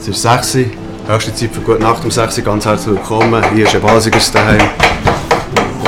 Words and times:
Es 0.00 0.08
ist 0.08 0.22
6 0.22 0.54
Uhr, 0.54 0.64
höchste 1.08 1.34
Zeit 1.34 1.50
für 1.52 1.60
gute 1.60 1.82
Nacht 1.82 2.02
um 2.02 2.10
6 2.10 2.38
Uhr. 2.38 2.44
Ganz 2.44 2.64
herzlich 2.64 2.96
willkommen. 2.96 3.44
Hier 3.54 3.66
ist 3.66 3.74
ein 3.74 3.82
Basigers 3.82 4.32
daheim. 4.32 4.62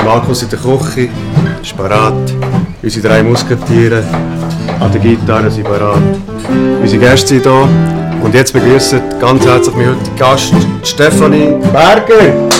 Markus 0.05 0.43
in 0.43 0.49
der 0.49 0.59
Küche, 0.59 1.09
ist 1.59 1.75
parat. 1.75 2.13
Unsere 2.83 3.07
drei 3.07 3.23
Musketiere 3.23 4.03
an 4.79 4.91
der 4.91 5.01
Gitarre 5.01 5.49
sind 5.49 5.63
parat. 5.63 5.97
Unsere 6.79 7.01
Gäste 7.01 7.27
sind 7.27 7.41
hier. 7.41 7.67
Und 8.21 8.35
jetzt 8.35 8.53
begrüßen 8.53 9.01
ganz 9.19 9.47
herzlich 9.47 9.75
mein 9.75 9.89
heutigen 9.89 10.15
Gast, 10.15 10.53
Stefanie 10.83 11.55
Berger. 11.71 12.53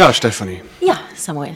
Ja, 0.00 0.14
Stefanie. 0.14 0.62
Ja, 0.80 0.98
Samuel. 1.14 1.54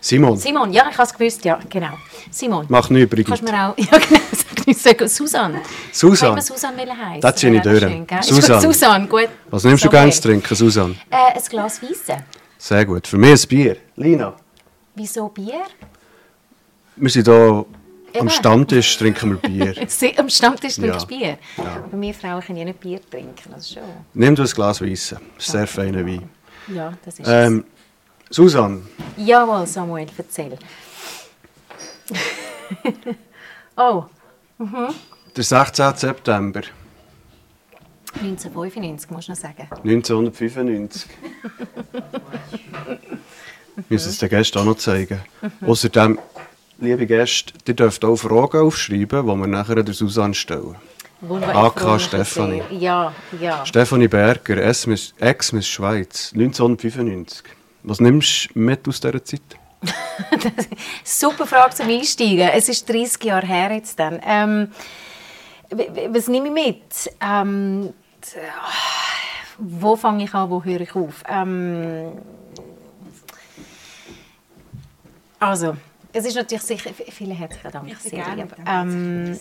Simon. 0.00 0.38
Simon, 0.38 0.72
ja, 0.72 0.86
ich 0.90 0.96
habe 0.96 1.02
es 1.06 1.12
gewusst, 1.12 1.44
ja, 1.44 1.58
genau. 1.68 1.90
Simon. 2.30 2.64
Mach 2.70 2.88
nichts, 2.88 3.10
Brigitte. 3.10 3.28
Kannst 3.36 3.46
du 3.46 3.52
mir 3.52 3.68
auch, 3.68 3.76
ja 3.92 3.98
genau, 3.98 4.20
sag 4.32 4.66
nicht 4.66 4.80
sagen, 4.80 5.06
Susanne. 5.08 5.60
Susanne. 5.92 6.38
Ich 6.40 6.46
Susanne 6.46 6.78
heißen. 6.82 7.20
Das 7.20 7.36
ziehe 7.36 7.54
ich 7.54 7.62
Wäre 7.62 7.76
auch 7.76 7.80
durch. 7.80 7.92
schön, 7.92 8.06
gell? 8.06 8.18
Ist 8.20 8.28
Susanne. 8.62 9.06
gut. 9.06 9.28
Was 9.50 9.64
nimmst 9.64 9.84
du 9.84 9.88
Samuel. 9.88 10.00
gerne 10.00 10.12
zu 10.12 10.22
trinken, 10.22 10.54
Susanne? 10.54 10.94
Äh, 11.10 11.36
ein 11.36 11.42
Glas 11.50 11.82
Weisse. 11.82 12.24
Sehr 12.56 12.86
gut. 12.86 13.06
Für 13.06 13.18
mich 13.18 13.44
ein 13.44 13.48
Bier. 13.48 13.76
Lina. 13.96 14.32
Wieso 14.94 15.28
Bier? 15.28 15.60
Wir 16.96 17.10
sind 17.10 17.26
hier 17.26 17.66
am. 18.18 18.30
Stammtisch, 18.30 18.96
trinken 18.96 19.30
wir 19.32 19.36
Bier. 19.36 19.74
Am 20.18 20.28
Stammtisch 20.30 20.76
trinkst 20.76 20.80
Ja. 20.94 20.98
du 21.00 21.06
Bier. 21.06 21.38
Ja. 21.58 21.64
Aber 21.84 22.00
wir 22.00 22.14
Frauen 22.14 22.40
können 22.42 22.58
ja 22.58 22.64
nicht 22.64 22.80
Bier 22.80 23.00
trinken, 23.10 23.50
das 23.54 23.70
schon. 23.70 23.82
Nimm 24.14 24.34
du 24.34 24.42
ein 24.42 24.48
Glas 24.48 24.80
Weisse. 24.80 25.20
Sehr 25.38 25.66
feiner 25.66 26.06
Wein. 26.06 26.28
Ja, 26.68 26.94
das 27.04 27.18
ist 27.18 27.26
Ähm, 27.28 27.64
Susanne, 27.64 27.64
es. 28.30 28.86
Jawohl, 29.16 29.66
Samuel, 29.66 30.08
erzähl. 30.16 30.58
oh, 33.76 34.04
der 35.36 35.44
16. 35.44 35.96
September 35.96 36.62
1995, 38.14 39.10
musst 39.10 39.28
du 39.28 39.32
noch 39.32 39.38
sagen. 39.38 39.68
1995. 39.70 41.06
Wir 43.74 43.84
müssen 43.88 44.08
es 44.08 44.18
den 44.18 44.28
Gästen 44.28 44.58
auch 44.58 44.64
noch 44.64 44.76
zeigen. 44.76 45.20
Außerdem, 45.66 46.18
liebe 46.78 47.06
Gäste, 47.06 47.54
ihr 47.66 47.74
dürft 47.74 48.04
auch 48.04 48.16
Fragen 48.16 48.60
aufschreiben, 48.60 49.26
die 49.26 49.40
wir 49.40 49.46
nachher 49.46 49.82
der 49.82 49.94
Susanne 49.94 50.34
stellen. 50.34 50.76
Wunderbar. 51.20 51.76
AK 51.76 51.84
mich 51.84 52.02
Stefanie. 52.02 52.62
Ja, 52.70 53.14
ja. 53.40 53.64
Stefanie 53.66 54.08
Berger, 54.08 54.58
Ex-Miss 54.58 55.14
Ex-Miss 55.18 55.66
Schweiz, 55.66 56.32
1995. 56.34 57.44
Was 57.84 58.00
nimmst 58.00 58.48
du 58.54 58.58
mit 58.58 58.88
aus 58.88 59.00
dieser 59.00 59.22
Zeit? 59.24 59.42
Super 61.04 61.46
Frage 61.46 61.74
zum 61.74 61.88
Einsteigen. 61.88 62.48
Es 62.48 62.68
ist 62.70 62.88
30 62.88 63.22
Jahre 63.24 63.46
her 63.46 63.72
jetzt 63.72 63.98
dann. 63.98 64.20
Ähm, 64.24 64.70
was 66.08 66.28
nehme 66.28 66.48
ich 66.48 66.54
mit? 66.54 67.14
Ähm, 67.20 67.92
d- 68.22 68.38
wo 69.58 69.96
fange 69.96 70.24
ich 70.24 70.34
an, 70.34 70.48
wo 70.50 70.64
höre 70.64 70.80
ich 70.80 70.94
auf? 70.94 71.22
Ähm, 71.28 72.12
also, 75.38 75.76
es 76.16 76.24
ist 76.26 76.36
natürlich 76.36 76.62
sicher, 76.62 76.90
viele 77.10 77.34
herzlichen 77.34 77.70
Dank. 77.72 77.96
sehr 78.00 78.36
lieb. 78.36 78.54
Ähm, 78.66 79.38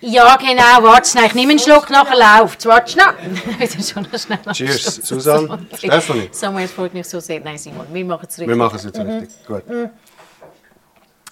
ja, 0.00 0.36
genau, 0.36 0.82
warte 0.82 1.10
schnell, 1.10 1.26
ich 1.26 1.34
nehme 1.34 1.50
einen 1.50 1.58
Schluck, 1.58 1.90
nachher 1.90 2.40
läuft 2.40 2.64
Warte 2.64 2.92
schnell. 2.92 3.06
Das 3.60 3.74
ist 3.74 3.90
schon 3.90 4.06
noch 4.10 4.18
schnell 4.18 4.38
Cheers. 4.52 5.00
Susanne. 5.02 5.48
Okay. 5.72 5.88
Stephanie. 5.88 6.28
Samuel, 6.30 6.64
es 6.64 6.70
freut 6.72 6.94
mich 6.94 7.08
so 7.08 7.18
sehr. 7.18 7.40
Nein, 7.40 7.58
Simon, 7.58 7.86
wir 7.92 8.04
machen 8.04 8.26
es 8.28 8.38
richtig. 8.38 8.48
Wir 8.48 8.56
machen 8.56 8.76
es 8.76 8.84
jetzt 8.84 8.98
richtig. 8.98 9.46
Gut. 9.46 9.64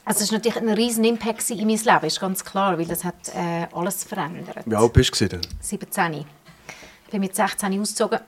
Also 0.05 0.25
es 0.25 0.33
war 0.33 0.39
natürlich 0.39 0.59
ein 0.59 0.69
riesen 0.71 1.05
Impact 1.05 1.49
in 1.51 1.59
meinem 1.59 1.69
Leben, 1.69 2.07
ist 2.07 2.21
ganz 2.21 2.45
klar, 2.45 2.77
weil 2.77 2.87
das 2.87 3.05
hat 3.05 3.15
äh, 3.34 3.69
alles 3.72 4.03
verändert. 4.03 4.65
Wie 4.65 4.75
alt 4.75 4.93
bist 4.93 5.21
du 5.21 5.28
denn? 5.28 5.41
17. 5.61 6.15
Ich 6.15 7.11
bin 7.12 7.21
mit 7.21 7.37
16 7.37 7.81
ausgezogen 7.81 8.19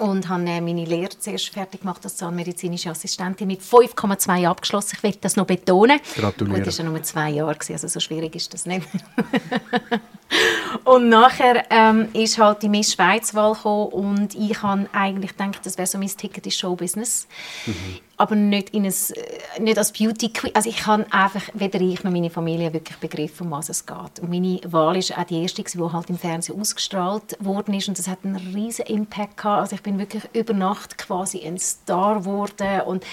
und 0.00 0.28
habe 0.28 0.42
meine 0.42 0.84
Lehre 0.84 1.10
zuerst 1.18 1.50
fertig 1.50 1.82
gemacht 1.82 2.04
als 2.04 2.16
zahnmedizinische 2.16 2.90
Assistentin 2.90 3.46
mit 3.46 3.60
5,2 3.60 4.48
abgeschlossen. 4.48 4.96
Ich 4.96 5.02
will 5.02 5.14
das 5.20 5.36
noch 5.36 5.46
betonen. 5.46 6.00
Gratuliere. 6.16 6.58
Gut, 6.58 6.66
das 6.66 6.78
war 6.78 6.86
ja 6.86 6.90
nur 6.90 7.02
zwei 7.02 7.30
Jahre, 7.30 7.56
also 7.68 7.88
so 7.88 8.00
schwierig 8.00 8.34
ist 8.34 8.52
das 8.52 8.66
nicht. 8.66 8.86
und 10.84 11.08
nachher 11.08 11.64
ähm, 11.70 12.08
ist 12.12 12.38
halt 12.38 12.62
die 12.62 12.68
Miss 12.68 12.92
Schweiz-Wahl 12.92 13.54
gekommen 13.54 13.92
und 13.92 14.34
ich 14.34 14.62
habe 14.62 14.88
eigentlich 14.92 15.36
gedacht, 15.36 15.64
das 15.64 15.76
wäre 15.78 15.86
so 15.86 15.98
mein 15.98 16.08
Ticket 16.08 16.44
ins 16.46 16.56
Showbusiness. 16.56 17.26
Aber 18.16 18.36
nicht, 18.36 18.70
in 18.70 18.84
ein, 18.84 18.92
äh, 18.92 19.60
nicht 19.60 19.78
als 19.78 19.92
Beauty 19.92 20.32
Queen. 20.32 20.54
Also 20.54 20.68
ich 20.68 20.86
habe 20.86 21.06
einfach, 21.10 21.42
weder 21.54 21.80
ich 21.80 22.04
noch 22.04 22.12
meine 22.12 22.30
Familie 22.30 22.72
wirklich 22.72 22.98
begriffen, 22.98 23.46
um 23.46 23.52
was 23.52 23.70
es 23.70 23.86
geht. 23.86 24.20
Und 24.20 24.30
meine 24.30 24.60
Wahl 24.66 24.96
ist 24.96 25.16
auch 25.16 25.24
die 25.24 25.42
erste, 25.42 25.62
die 25.62 25.78
halt 25.78 26.10
im 26.10 26.18
Fernsehen 26.18 26.60
ausgestrahlt 26.60 27.36
worden 27.40 27.74
ist 27.74 27.88
und 27.88 27.98
das 27.98 28.08
hat 28.08 28.18
einen 28.24 28.36
riesen 28.36 28.86
Impact 28.86 29.36
gehabt. 29.38 29.62
Also 29.62 29.76
ich 29.76 29.82
bin 29.82 29.98
wirklich 29.98 30.22
über 30.32 30.52
Nacht 30.52 30.98
quasi 30.98 31.40
ein 31.46 31.58
Star 31.58 32.20
geworden 32.20 32.82
und 32.86 33.04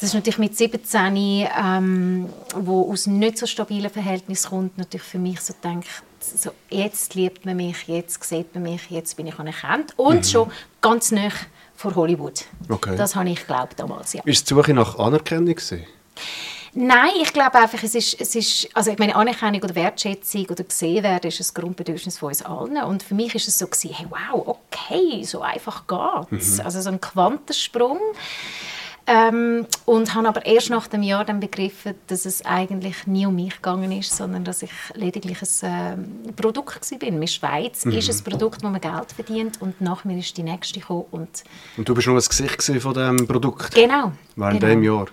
das 0.00 0.10
ist 0.10 0.14
natürlich 0.14 0.38
mit 0.38 0.56
17, 0.56 1.16
ähm, 1.16 2.28
wo 2.56 2.90
aus 2.90 3.06
nicht 3.06 3.38
so 3.38 3.46
stabilen 3.46 3.90
Verhältnissen 3.90 4.50
kommt, 4.50 4.78
natürlich 4.78 5.06
für 5.06 5.18
mich 5.18 5.40
so 5.40 5.54
denkt, 5.62 5.88
so, 6.24 6.50
jetzt 6.70 7.14
liebt 7.14 7.44
man 7.44 7.56
mich, 7.56 7.86
jetzt 7.86 8.22
sieht 8.24 8.54
man 8.54 8.64
mich, 8.64 8.90
jetzt 8.90 9.16
bin 9.16 9.26
ich 9.26 9.38
anerkannt 9.38 9.92
und 9.96 10.26
schon 10.26 10.50
ganz 10.80 11.10
nah 11.10 11.30
vor 11.76 11.94
Hollywood. 11.94 12.44
Okay. 12.68 12.96
Das 12.96 13.16
habe 13.16 13.28
ich 13.30 13.40
geglaubt 13.40 13.78
damals, 13.78 14.12
ja. 14.12 14.22
Ist 14.24 14.48
die 14.48 14.54
Suche 14.54 14.74
nach 14.74 14.98
Anerkennung? 14.98 15.54
gewesen? 15.54 15.84
Nein, 16.76 17.10
ich 17.22 17.32
glaube 17.32 17.54
einfach, 17.54 17.80
es 17.84 17.94
ist, 17.94 18.20
es 18.20 18.34
ist, 18.34 18.68
also 18.74 18.90
ich 18.90 18.98
meine, 18.98 19.14
Anerkennung 19.14 19.62
oder 19.62 19.76
Wertschätzung 19.76 20.46
oder 20.46 20.64
gesehen 20.64 21.04
werden 21.04 21.28
ist 21.28 21.40
ein 21.40 21.62
Grundbedürfnis 21.62 22.18
von 22.18 22.30
uns 22.30 22.42
allen. 22.42 22.82
Und 22.82 23.04
für 23.04 23.14
mich 23.14 23.32
ist 23.36 23.46
es 23.46 23.58
so 23.58 23.66
gewesen, 23.66 23.90
hey, 23.94 24.06
wow, 24.10 24.58
okay, 24.72 25.22
so 25.22 25.40
einfach 25.40 25.84
geht's. 25.86 26.58
Also 26.58 26.80
so 26.80 26.90
ein 26.90 27.00
Quantensprung. 27.00 28.00
Ähm, 29.06 29.66
und 29.84 30.14
habe 30.14 30.28
aber 30.28 30.46
erst 30.46 30.70
nach 30.70 30.86
dem 30.86 31.02
Jahr 31.02 31.26
dann 31.26 31.38
begriffen, 31.38 31.94
dass 32.06 32.24
es 32.24 32.44
eigentlich 32.46 33.06
nie 33.06 33.26
um 33.26 33.34
mich 33.34 33.56
gegangen 33.56 33.92
ist, 33.92 34.16
sondern 34.16 34.44
dass 34.44 34.62
ich 34.62 34.70
lediglich 34.94 35.38
ein 35.62 36.08
ähm, 36.26 36.34
Produkt 36.34 36.90
war. 36.90 36.98
bin. 36.98 37.18
Miss 37.18 37.34
Schweiz 37.34 37.84
ist 37.84 38.08
ein 38.08 38.24
Produkt, 38.24 38.62
wo 38.62 38.68
man 38.68 38.80
Geld 38.80 39.12
verdient 39.14 39.60
und 39.60 39.78
nach 39.82 40.04
mir 40.04 40.18
ist 40.18 40.34
die 40.38 40.42
nächste 40.42 40.80
gekommen 40.80 41.04
und 41.10 41.44
Und 41.76 41.86
du 41.86 41.94
bist 41.94 42.06
nur 42.06 42.16
das 42.16 42.30
Gesicht 42.30 42.62
von 42.62 42.94
diesem 42.94 43.26
Produkt 43.26 43.74
genau. 43.74 44.12
während 44.36 44.60
genau. 44.60 44.66
diesem 44.66 44.82
Jahr. 44.82 45.06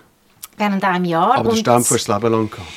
Während 0.56 0.84
einem 0.84 1.04
Jahr. 1.04 1.34
Aber 1.34 1.42
der 1.42 1.52
Und- 1.52 1.58
Stamm 1.58 1.84
fürs 1.84 2.08
Leben 2.08 2.32
lang 2.32 2.50
gehabt. 2.50 2.68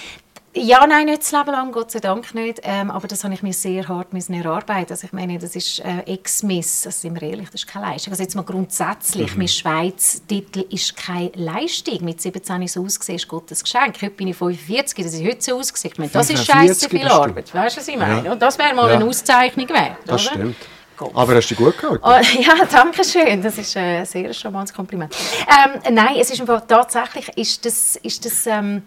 Ja, 0.58 0.88
nein, 0.88 1.08
nicht 1.08 1.22
das 1.22 1.34
Leben 1.34 1.52
lang, 1.52 1.74
Gott 1.74 1.92
sei 1.92 2.00
Dank 2.00 2.34
nicht. 2.34 2.62
Ähm, 2.64 2.90
aber 2.90 3.10
das 3.10 3.26
habe 3.26 3.34
ich 3.34 3.44
mir 3.44 3.52
sehr 3.52 3.86
hart 3.90 4.14
müssen 4.14 4.34
erarbeiten. 4.34 4.92
Also 4.94 5.06
ich 5.06 5.12
meine, 5.12 5.38
das 5.38 5.54
ist 5.54 5.80
äh, 5.80 6.00
Ex-Miss, 6.06 6.86
also 6.86 6.98
sind 6.98 7.20
wir 7.20 7.28
ehrlich, 7.30 7.48
das 7.52 7.56
ist 7.64 7.68
keine 7.68 7.88
Leistung. 7.88 8.14
Also 8.14 8.24
jetzt 8.24 8.36
mal 8.36 8.44
grundsätzlich, 8.44 9.34
Mhm. 9.34 9.38
mein 9.40 9.48
Schweiz-Titel 9.50 10.64
ist 10.70 10.96
keine 10.96 11.32
Leistung. 11.36 12.06
Mit 12.06 12.22
17 12.22 12.68
so 12.70 12.86
ausgesehen, 12.86 13.18
ist 13.18 13.28
Gottes 13.28 13.64
Geschenk. 13.64 13.96
Heute 14.02 14.12
bin 14.12 14.30
ich 14.30 14.38
45, 14.38 15.04
dass 15.04 15.14
ich 15.14 15.28
heute 15.28 15.42
so 15.42 15.60
ausgesehen. 15.60 15.92
Ich 15.92 16.00
meine, 16.00 16.12
das 16.12 16.30
ist 16.30 16.46
45 16.50 16.80
scheiße 16.80 16.90
viel. 16.90 17.08
Arbeit. 17.10 17.54
Weißt 17.54 17.76
du, 17.76 17.82
was 17.82 17.88
ich 17.90 17.98
meine? 17.98 18.24
Ja. 18.26 18.32
Und 18.32 18.42
das 18.42 18.58
wäre 18.58 18.74
mal 18.74 18.88
Ja. 18.90 18.96
eine 18.96 19.06
Auszeichnung 19.06 19.68
wert. 19.68 19.98
Das 20.06 20.22
oder? 20.26 20.32
stimmt. 20.36 20.56
Gut. 20.98 21.12
Aber 21.14 21.36
hast 21.36 21.50
du 21.50 21.56
gut 21.56 21.78
gehalten? 21.78 22.02
Oh, 22.02 22.10
ja, 22.42 22.66
danke 22.72 23.04
schön. 23.04 23.42
Das 23.44 23.58
ist 23.58 23.76
äh, 23.76 23.80
ein 24.00 24.06
sehr 24.06 24.34
charmantes 24.34 24.74
Kompliment. 24.74 25.14
Ähm, 25.50 25.94
nein, 25.94 26.16
es 26.18 26.30
ist 26.32 26.40
einfach 26.40 26.62
tatsächlich 26.66 27.28
ist 27.38 27.66
das, 27.66 27.98
ist 27.98 28.24
das 28.24 28.48
ähm, 28.48 28.84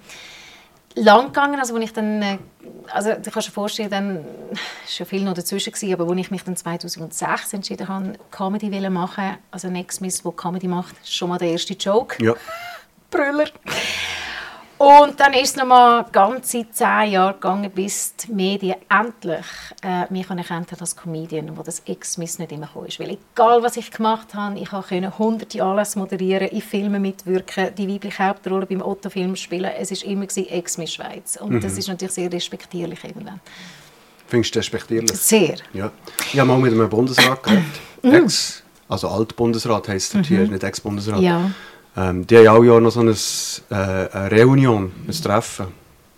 lang 0.94 1.26
gegangen, 1.26 1.58
also 1.58 1.74
wo 1.74 1.78
ich 1.78 1.92
dann, 1.92 2.22
äh, 2.22 2.38
also 2.92 3.12
du 3.14 3.30
kannst 3.30 3.48
dir 3.48 3.52
vorstellen, 3.52 3.90
dann 3.90 4.24
ja 4.98 5.04
viel 5.04 5.22
noch 5.22 5.34
dazwischen 5.34 5.72
gewesen, 5.72 5.92
aber 5.94 6.08
wo 6.08 6.14
ich 6.14 6.30
mich 6.30 6.42
dann 6.44 6.56
2006 6.56 7.52
entschieden 7.52 7.88
habe, 7.88 8.14
Comedy 8.30 8.70
zu 8.70 8.90
machen, 8.90 9.36
also 9.50 9.68
ein 9.68 9.76
Ex-Miss, 9.76 10.24
wo 10.24 10.30
Comedy 10.30 10.68
macht, 10.68 10.94
schon 11.08 11.28
mal 11.28 11.38
der 11.38 11.50
erste 11.50 11.74
Joke. 11.74 12.22
Ja. 12.22 12.34
Brüller. 13.10 13.48
Und 14.78 15.18
dann 15.18 15.32
ist 15.32 15.50
es 15.50 15.56
noch 15.56 15.66
mal 15.66 16.06
ganze 16.12 16.70
zehn 16.70 17.10
Jahre 17.10 17.34
gegangen, 17.34 17.68
bis 17.70 18.14
die 18.14 18.32
Medien 18.32 18.76
endlich 18.88 19.44
äh, 19.82 20.04
mich 20.12 20.30
anerkannt 20.30 20.70
haben 20.70 20.80
als 20.80 20.94
Comedian, 20.94 21.56
wo 21.56 21.62
das 21.62 21.82
Ex-Miss 21.84 22.38
nicht 22.38 22.52
immer 22.52 22.70
ist. 22.86 23.00
Weil 23.00 23.18
egal, 23.34 23.60
was 23.62 23.76
ich 23.76 23.90
gemacht 23.90 24.34
habe, 24.34 24.56
ich 24.56 24.70
konnte 24.70 25.18
hunderte 25.18 25.62
Anlässe 25.64 25.98
moderieren, 25.98 26.48
in 26.48 26.62
Filmen 26.62 27.02
mitwirken, 27.02 27.74
die 27.76 27.92
weibliche 27.92 28.28
Hauptrolle 28.28 28.66
beim 28.66 28.80
Otto-Film 28.80 29.34
spielen. 29.34 29.70
Es 29.76 29.90
war 29.90 30.08
immer 30.08 30.26
Ex-Miss 30.36 30.92
Schweiz. 30.92 31.36
Und 31.40 31.62
das 31.64 31.76
ist 31.76 31.88
natürlich 31.88 32.14
sehr 32.14 32.32
respektierlich 32.32 33.02
irgendwann. 33.02 33.40
Findest 34.28 34.54
du 34.54 34.58
respektierlich? 34.60 35.10
Sehr. 35.10 35.56
Ja. 35.72 35.90
Ich 36.32 36.38
habe 36.38 36.48
mal 36.48 36.58
mit 36.58 36.72
einem 36.72 36.88
Bundesrat 36.88 37.42
geredet. 37.42 37.64
Ex, 38.02 38.62
also 38.88 39.08
Altbundesrat 39.08 39.88
heisst 39.88 40.14
es 40.14 40.28
hier, 40.28 40.46
nicht 40.46 40.62
Ex-Bundesrat. 40.62 41.20
Ja. 41.20 41.50
Ähm, 41.96 42.26
die 42.26 42.36
haben 42.38 42.48
alle 42.48 42.66
Jahr 42.66 42.80
noch 42.80 42.90
so 42.90 43.00
eine, 43.00 43.10
äh, 43.10 43.74
eine 43.74 44.30
Reunion, 44.30 44.92
ein 45.06 45.12
Treffen 45.12 45.66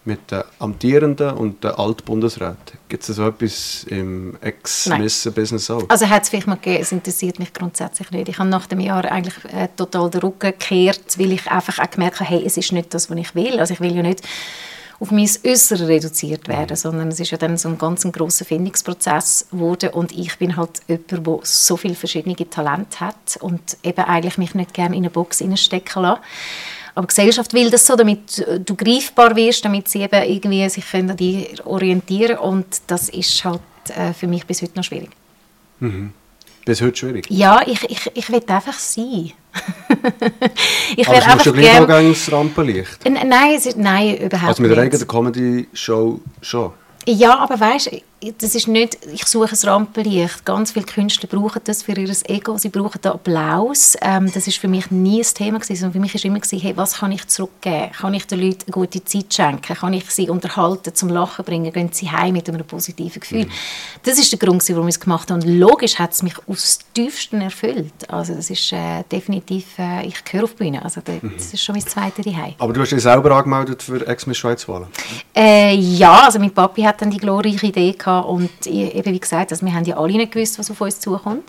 mit 0.05 0.31
den 0.31 0.43
amtierenden 0.59 1.33
und 1.33 1.63
den 1.63 1.73
Altbundesräten. 1.73 2.79
Gibt 2.89 3.09
es 3.09 3.15
so 3.15 3.27
etwas 3.27 3.85
im 3.85 4.37
Ex-Missen-Business 4.41 5.71
auch? 5.71 5.85
Also 5.89 6.09
hat 6.09 6.23
es 6.23 6.31
vielleicht 6.31 6.47
mal 6.47 6.55
gegeben, 6.55 6.83
es 6.83 6.93
interessiert 6.93 7.39
mich 7.39 7.53
grundsätzlich 7.53 8.11
nicht. 8.11 8.29
Ich 8.29 8.39
habe 8.39 8.49
nach 8.49 8.67
dem 8.67 8.81
Jahr 8.81 9.05
eigentlich 9.05 9.37
äh, 9.53 9.69
total 9.77 10.11
den 10.11 10.23
Rücken 10.23 10.53
gekehrt, 10.53 11.19
weil 11.19 11.33
ich 11.33 11.51
einfach 11.51 11.79
auch 11.79 11.91
gemerkt 11.91 12.21
habe, 12.21 12.31
hey, 12.31 12.43
es 12.45 12.57
ist 12.57 12.73
nicht 12.73 12.93
das, 12.95 13.11
was 13.11 13.19
ich 13.19 13.35
will. 13.35 13.61
Also 13.61 13.75
ich 13.75 13.81
will 13.81 13.95
ja 13.95 14.03
nicht 14.03 14.23
auf 15.01 15.11
mein 15.11 15.29
Äußeres 15.45 15.89
reduziert 15.89 16.47
werden, 16.47 16.77
sondern 16.77 17.09
es 17.09 17.21
ist 17.21 17.31
ja 17.31 17.39
dann 17.39 17.57
so 17.57 17.71
ein 17.71 17.79
ganz 17.79 18.05
ein 18.05 18.13
grosser 18.13 18.45
Findungsprozess 18.45 19.47
geworden 19.51 19.91
und 19.91 20.13
ich 20.13 20.37
bin 20.37 20.57
halt 20.57 20.83
jemand, 20.89 21.27
der 21.27 21.39
so 21.43 21.77
viele 21.79 21.95
verschiedene 21.95 22.37
Talente 22.37 23.01
hat 23.01 23.39
und 23.41 23.79
eben 23.83 24.05
eigentlich 24.05 24.37
mich 24.37 24.55
nicht 24.55 24.75
gerne 24.75 24.95
in 24.95 25.03
eine 25.03 25.11
Box 25.11 25.43
stecken 25.57 26.03
lassen. 26.03 26.21
Aber 26.95 27.07
die 27.07 27.09
Gesellschaft 27.09 27.55
will 27.55 27.71
das 27.71 27.87
so, 27.87 27.97
damit 27.97 28.45
du 28.65 28.77
greifbar 28.77 29.35
wirst, 29.37 29.65
damit 29.65 29.89
sie 29.89 30.03
eben 30.03 30.23
irgendwie 30.23 30.69
sich 30.69 30.85
an 30.93 31.17
dir 31.17 31.47
orientieren 31.65 32.37
können 32.37 32.51
und 32.51 32.67
das 32.87 33.09
ist 33.09 33.43
halt 33.45 33.61
äh, 33.97 34.13
für 34.13 34.27
mich 34.27 34.45
bis 34.47 34.61
heute 34.61 34.77
noch 34.77 34.85
schwierig. 34.85 35.11
Mhm. 35.79 36.13
Bis 36.65 36.83
heute 36.83 36.97
schwierig? 36.97 37.27
Ja, 37.31 37.61
ich, 37.67 37.83
ich, 37.91 38.11
ich 38.15 38.31
will 38.31 38.43
einfach 38.47 38.79
sein. 38.79 39.33
ich 40.97 41.09
Aber 41.09 41.17
einfach 41.17 41.43
du 41.43 41.53
gleich 41.53 41.87
gern... 41.87 42.07
ins 42.07 42.31
Rampenlicht? 42.31 42.99
Nein, 43.09 43.55
es 43.57 43.67
ist, 43.67 43.77
nein, 43.77 44.17
überhaupt 44.17 44.49
also 44.49 44.63
mit 44.63 44.71
der 44.71 44.79
eigenen 44.79 45.07
Comedy-Show 45.07 46.21
schon? 46.43 46.73
Ja, 47.07 47.39
aber 47.39 47.59
weißt 47.59 47.91
das 48.39 48.55
ist 48.55 48.69
nicht, 48.69 48.99
ich 49.13 49.25
suche 49.27 49.51
ein 49.53 49.69
Rampenlicht. 49.69 50.45
Ganz 50.45 50.73
viele 50.73 50.85
Künstler 50.85 51.29
brauchen 51.29 51.61
das 51.65 51.83
für 51.83 51.93
ihr 51.93 52.15
Ego, 52.29 52.59
sie 52.59 52.69
brauchen 52.69 53.01
den 53.01 53.13
Applaus. 53.13 53.97
Ähm, 54.03 54.31
das 54.33 54.47
ist 54.47 54.59
für 54.59 54.69
mich 54.69 54.91
nie 54.91 55.23
ein 55.23 55.35
Thema 55.35 55.59
gewesen, 55.59 55.81
sondern 55.81 55.93
für 55.93 56.01
mich 56.01 56.15
war 56.15 56.25
immer 56.25 56.41
gewesen, 56.41 56.61
hey, 56.61 56.77
was 56.77 56.99
kann 56.99 57.13
ich 57.13 57.27
zurückgeben? 57.29 57.93
Kann 57.93 58.13
ich 58.15 58.27
den 58.27 58.41
Leuten 58.41 58.65
eine 58.67 58.73
gute 58.73 59.03
Zeit 59.05 59.33
schenken? 59.33 59.75
Kann 59.75 59.95
ich 59.95 60.11
sie 60.11 60.29
unterhalten, 60.29 60.95
zum 60.95 61.09
Lachen 61.09 61.45
bringen? 61.45 61.73
Gehen 61.73 61.91
sie 61.93 62.11
heim 62.11 62.35
mit 62.35 62.49
einem 62.49 62.67
positiven 62.67 63.21
Gefühl? 63.21 63.47
Mhm. 63.47 63.51
Das 64.03 64.19
ist 64.19 64.31
der 64.33 64.39
Grund, 64.39 64.69
warum 64.69 64.89
ich 64.89 64.97
es 64.97 65.01
gemacht 65.01 65.31
habe. 65.31 65.41
Und 65.41 65.49
logisch 65.49 65.99
hat 65.99 66.13
es 66.13 66.23
mich 66.23 66.35
aus 66.47 66.79
tiefsten 66.93 67.41
erfüllt. 67.41 67.93
Also 68.09 68.35
das 68.35 68.51
ist 68.51 68.73
äh, 68.73 69.03
definitiv, 69.11 69.79
äh, 69.79 70.07
ich 70.07 70.23
gehöre 70.25 70.45
auf 70.45 70.53
die 70.53 70.65
Bühne. 70.65 70.85
Also 70.85 71.01
das 71.01 71.23
mhm. 71.23 71.37
ist 71.37 71.63
schon 71.63 71.75
mein 71.75 71.87
zweites 71.87 72.25
Zuhause. 72.25 72.55
Aber 72.59 72.73
du 72.73 72.81
hast 72.81 72.93
dich 72.93 73.03
selber 73.03 73.31
angemeldet 73.35 73.83
für 73.83 74.07
Ex-Miss 74.07 74.37
Schweiz 74.37 74.69
Wahlen? 74.69 74.89
Äh, 75.35 75.75
ja, 75.75 76.25
also 76.27 76.39
mein 76.39 76.51
Papi 76.51 76.83
hat 76.83 77.01
dann 77.01 77.11
die 77.11 77.17
glorreiche 77.17 77.67
Idee 77.67 77.93
gehabt, 77.93 78.10
und 78.19 78.67
eben 78.67 79.15
wie 79.15 79.21
gesagt, 79.21 79.53
also 79.53 79.65
wir 79.65 79.75
haben 79.75 79.85
ja 79.85 79.97
alle 79.97 80.13
nicht 80.13 80.33
gewusst, 80.33 80.59
was 80.59 80.71
auf 80.71 80.81
uns 80.81 81.01
zukommt. 81.01 81.45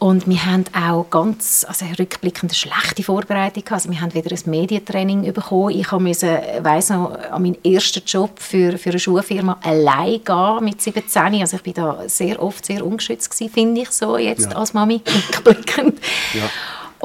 Und 0.00 0.26
wir 0.26 0.46
haben 0.46 0.64
auch 0.74 1.04
ganz, 1.10 1.66
also 1.68 1.84
rückblickend 1.98 2.52
eine 2.52 2.54
schlechte 2.54 3.02
Vorbereitung 3.02 3.62
gehabt. 3.62 3.84
Also 3.84 3.90
wir 3.90 4.00
haben 4.00 4.14
wieder 4.14 4.34
ein 4.34 4.50
Medientraining 4.50 5.30
bekommen. 5.30 5.78
Ich 5.78 5.92
musste, 5.92 6.42
weiss 6.62 6.88
noch, 6.88 7.18
an 7.30 7.42
meinen 7.42 7.62
ersten 7.62 8.02
Job 8.06 8.30
für, 8.38 8.78
für 8.78 8.90
eine 8.90 8.98
Schuhfirma 8.98 9.58
allein 9.62 10.24
gehen 10.24 10.64
mit 10.64 10.80
17. 10.80 11.42
Also 11.42 11.58
ich 11.58 11.62
bin 11.62 11.74
da 11.74 11.98
sehr 12.06 12.42
oft 12.42 12.64
sehr 12.64 12.84
ungeschützt 12.84 13.30
gewesen, 13.30 13.52
finde 13.52 13.82
ich 13.82 13.90
so, 13.90 14.16
jetzt 14.16 14.50
ja. 14.50 14.56
als 14.56 14.72
Mami, 14.72 15.02
rückblickend. 15.36 16.00
Ja. 16.32 16.48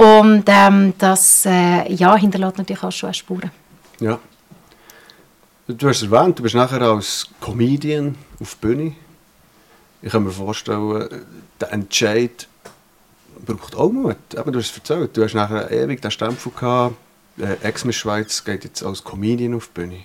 Und 0.01 0.45
ähm, 0.47 0.93
das 0.97 1.45
äh, 1.45 1.91
ja, 1.91 2.15
hinterlässt 2.15 2.57
natürlich 2.57 2.83
auch 2.83 2.93
schon 2.93 3.13
Spuren. 3.13 3.51
Ja. 3.99 4.19
Du 5.67 5.87
hast 5.87 6.03
erwähnt, 6.03 6.37
du 6.37 6.43
bist 6.43 6.53
nachher 6.53 6.81
als 6.81 7.27
Comedian 7.41 8.15
auf 8.39 8.55
der 8.61 8.67
Bühne. 8.67 8.95
Ich 10.03 10.11
kann 10.11 10.23
mir 10.23 10.31
vorstellen, 10.31 11.25
der 11.59 11.73
Entscheid 11.73 12.47
braucht 13.43 13.75
auch 13.75 13.91
Mut. 13.91 14.17
Aber 14.35 14.51
du 14.51 14.59
hast 14.59 14.69
es 14.69 14.77
erzählt, 14.77 15.17
du 15.17 15.23
hast 15.23 15.33
nachher 15.33 15.71
ewig 15.71 16.03
den 16.03 16.11
Stempel 16.11 16.51
gehabt, 16.51 16.95
äh, 17.39 17.55
Ex-Miss 17.63 17.95
Schweiz 17.95 18.43
geht 18.43 18.63
jetzt 18.63 18.83
als 18.83 19.03
Comedian 19.03 19.55
auf 19.55 19.67
die 19.67 19.81
Bühne. 19.81 19.99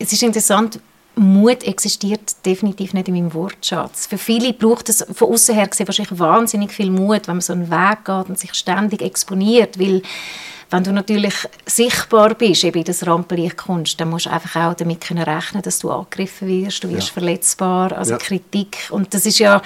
Es 0.00 0.12
ist 0.12 0.24
interessant, 0.24 0.80
Mut 1.14 1.62
existiert 1.62 2.44
definitiv 2.44 2.94
nicht 2.94 3.06
in 3.06 3.14
meinem 3.14 3.32
Wortschatz. 3.32 4.06
Für 4.06 4.18
viele 4.18 4.52
braucht 4.52 4.88
es 4.88 5.06
von 5.12 5.32
außen 5.32 5.54
her 5.54 5.68
gesehen 5.68 5.86
wahrscheinlich 5.86 6.18
wahnsinnig 6.18 6.72
viel 6.72 6.90
Mut, 6.90 7.28
wenn 7.28 7.36
man 7.36 7.40
so 7.40 7.52
einen 7.52 7.70
Weg 7.70 8.04
geht 8.04 8.28
und 8.28 8.38
sich 8.40 8.52
ständig 8.54 9.02
exponiert, 9.02 9.78
weil 9.78 10.02
wenn 10.70 10.84
du 10.84 10.92
natürlich 10.92 11.34
sichtbar 11.66 12.34
bist, 12.34 12.64
eben 12.64 12.78
in 12.78 12.84
das 12.84 13.06
Rampenlicht 13.06 13.56
kommst, 13.56 14.00
dann 14.00 14.10
musst 14.10 14.26
du 14.26 14.30
einfach 14.30 14.70
auch 14.70 14.74
damit 14.74 15.00
können 15.00 15.22
rechnen, 15.22 15.62
dass 15.62 15.78
du 15.78 15.90
angegriffen 15.90 16.48
wirst, 16.48 16.84
du 16.84 16.90
wirst 16.90 17.08
ja. 17.08 17.12
verletzbar, 17.14 17.92
also 17.92 18.12
ja. 18.12 18.18
Kritik. 18.18 18.88
Und 18.90 19.12
das 19.14 19.26
ist 19.26 19.38
ja, 19.38 19.62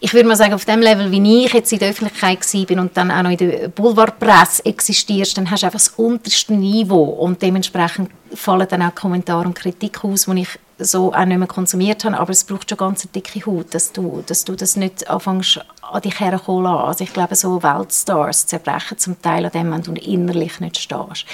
ich 0.00 0.12
würde 0.14 0.28
mal 0.28 0.36
sagen, 0.36 0.54
auf 0.54 0.64
dem 0.64 0.80
Level, 0.80 1.10
wie 1.10 1.44
ich 1.44 1.52
jetzt 1.52 1.72
in 1.72 1.78
der 1.78 1.90
Öffentlichkeit 1.90 2.40
bin 2.66 2.78
und 2.78 2.96
dann 2.96 3.10
auch 3.10 3.22
noch 3.22 3.30
in 3.30 3.36
der 3.36 3.68
Boulevardpresse 3.68 4.64
existierst, 4.64 5.36
dann 5.36 5.50
hast 5.50 5.62
du 5.62 5.66
einfach 5.66 5.78
das 5.78 5.88
unterste 5.90 6.54
Niveau 6.54 7.04
und 7.04 7.42
dementsprechend 7.42 8.10
fallen 8.34 8.66
dann 8.68 8.82
auch 8.82 8.94
Kommentare 8.94 9.46
und 9.46 9.54
Kritik 9.54 10.04
aus, 10.04 10.26
die 10.26 10.40
ich 10.40 10.58
so 10.78 11.12
auch 11.12 11.24
nicht 11.24 11.38
mehr 11.38 11.46
konsumiert 11.46 12.04
habe, 12.04 12.18
aber 12.18 12.30
es 12.30 12.44
braucht 12.44 12.68
schon 12.68 12.78
ganz 12.78 13.04
eine 13.04 13.12
dicke 13.12 13.44
Haut, 13.46 13.74
dass 13.74 13.92
du, 13.92 14.22
dass 14.26 14.44
du 14.44 14.54
das 14.54 14.76
nicht 14.76 15.08
anfängst 15.08 15.60
an 15.82 16.00
dich 16.00 16.18
herkommen 16.20 16.64
lassen. 16.64 16.84
Also 16.86 17.04
ich 17.04 17.12
glaube, 17.12 17.34
so 17.34 17.62
Weltstars 17.62 18.46
zerbrechen 18.46 18.98
zum 18.98 19.20
Teil 19.20 19.44
an 19.44 19.52
dem, 19.52 19.72
wenn 19.72 19.82
du 19.82 19.92
innerlich 19.92 20.60
nicht 20.60 20.78
stehst. 20.78 21.26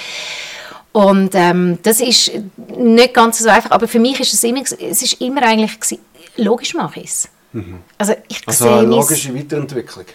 Und 0.91 1.31
ähm, 1.35 1.77
das 1.83 2.01
ist 2.01 2.31
nicht 2.77 3.13
ganz 3.13 3.39
so 3.39 3.49
einfach, 3.49 3.71
aber 3.71 3.87
für 3.87 3.99
mich 3.99 4.19
ist 4.19 4.33
es 4.33 4.43
immer, 4.43 4.61
es 4.61 5.01
ist 5.01 5.21
immer 5.21 5.43
eigentlich, 5.43 5.99
logisch 6.35 6.73
mache 6.73 7.01
ich 7.01 7.05
es. 7.05 7.29
Mhm. 7.51 7.79
Also, 7.97 8.13
ich 8.27 8.47
also 8.47 8.69
eine 8.69 8.87
logische 8.87 9.33
Weiterentwicklung. 9.35 10.05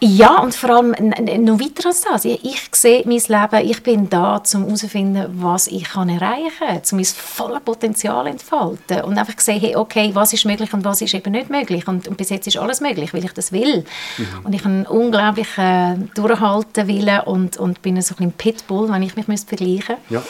Ja, 0.00 0.40
und 0.40 0.54
vor 0.56 0.70
allem 0.70 0.90
noch 0.90 1.60
weiter 1.60 1.86
als 1.86 2.02
das. 2.02 2.24
Ich, 2.24 2.44
ich 2.44 2.68
sehe 2.72 3.04
mein 3.06 3.20
Leben, 3.20 3.70
ich 3.70 3.82
bin 3.82 4.10
da, 4.10 4.42
um 4.54 4.64
herauszufinden, 4.64 5.26
was 5.40 5.68
ich 5.68 5.84
kann 5.84 6.08
erreichen 6.08 6.50
kann, 6.58 6.82
um 6.90 6.96
mein 6.96 7.04
volles 7.04 7.60
Potenzial 7.60 8.26
entfalten 8.26 9.02
und 9.02 9.16
einfach 9.18 9.38
sehen, 9.38 9.60
hey, 9.60 9.76
okay, 9.76 10.10
was 10.14 10.32
ist 10.32 10.44
möglich 10.44 10.72
und 10.72 10.84
was 10.84 11.00
ist 11.00 11.14
eben 11.14 11.30
nicht 11.30 11.48
möglich. 11.48 11.86
Und, 11.86 12.08
und 12.08 12.16
bis 12.16 12.30
jetzt 12.30 12.48
ist 12.48 12.56
alles 12.56 12.80
möglich, 12.80 13.14
weil 13.14 13.24
ich 13.24 13.32
das 13.32 13.52
will. 13.52 13.84
Mhm. 14.18 14.26
Und 14.44 14.52
ich 14.52 14.60
habe 14.64 14.74
einen 14.74 14.86
unglaublichen 14.86 15.64
äh, 15.64 15.96
Durchhalten 16.14 16.88
Willen 16.88 17.20
und, 17.20 17.56
und 17.56 17.82
bin 17.82 18.02
so 18.02 18.16
ein 18.18 18.32
Pitbull, 18.32 18.90
wenn 18.90 19.02
ich 19.02 19.14
mich 19.14 19.26
vergleichen 19.26 19.96
müsste. 19.96 19.96
Ja. 20.08 20.22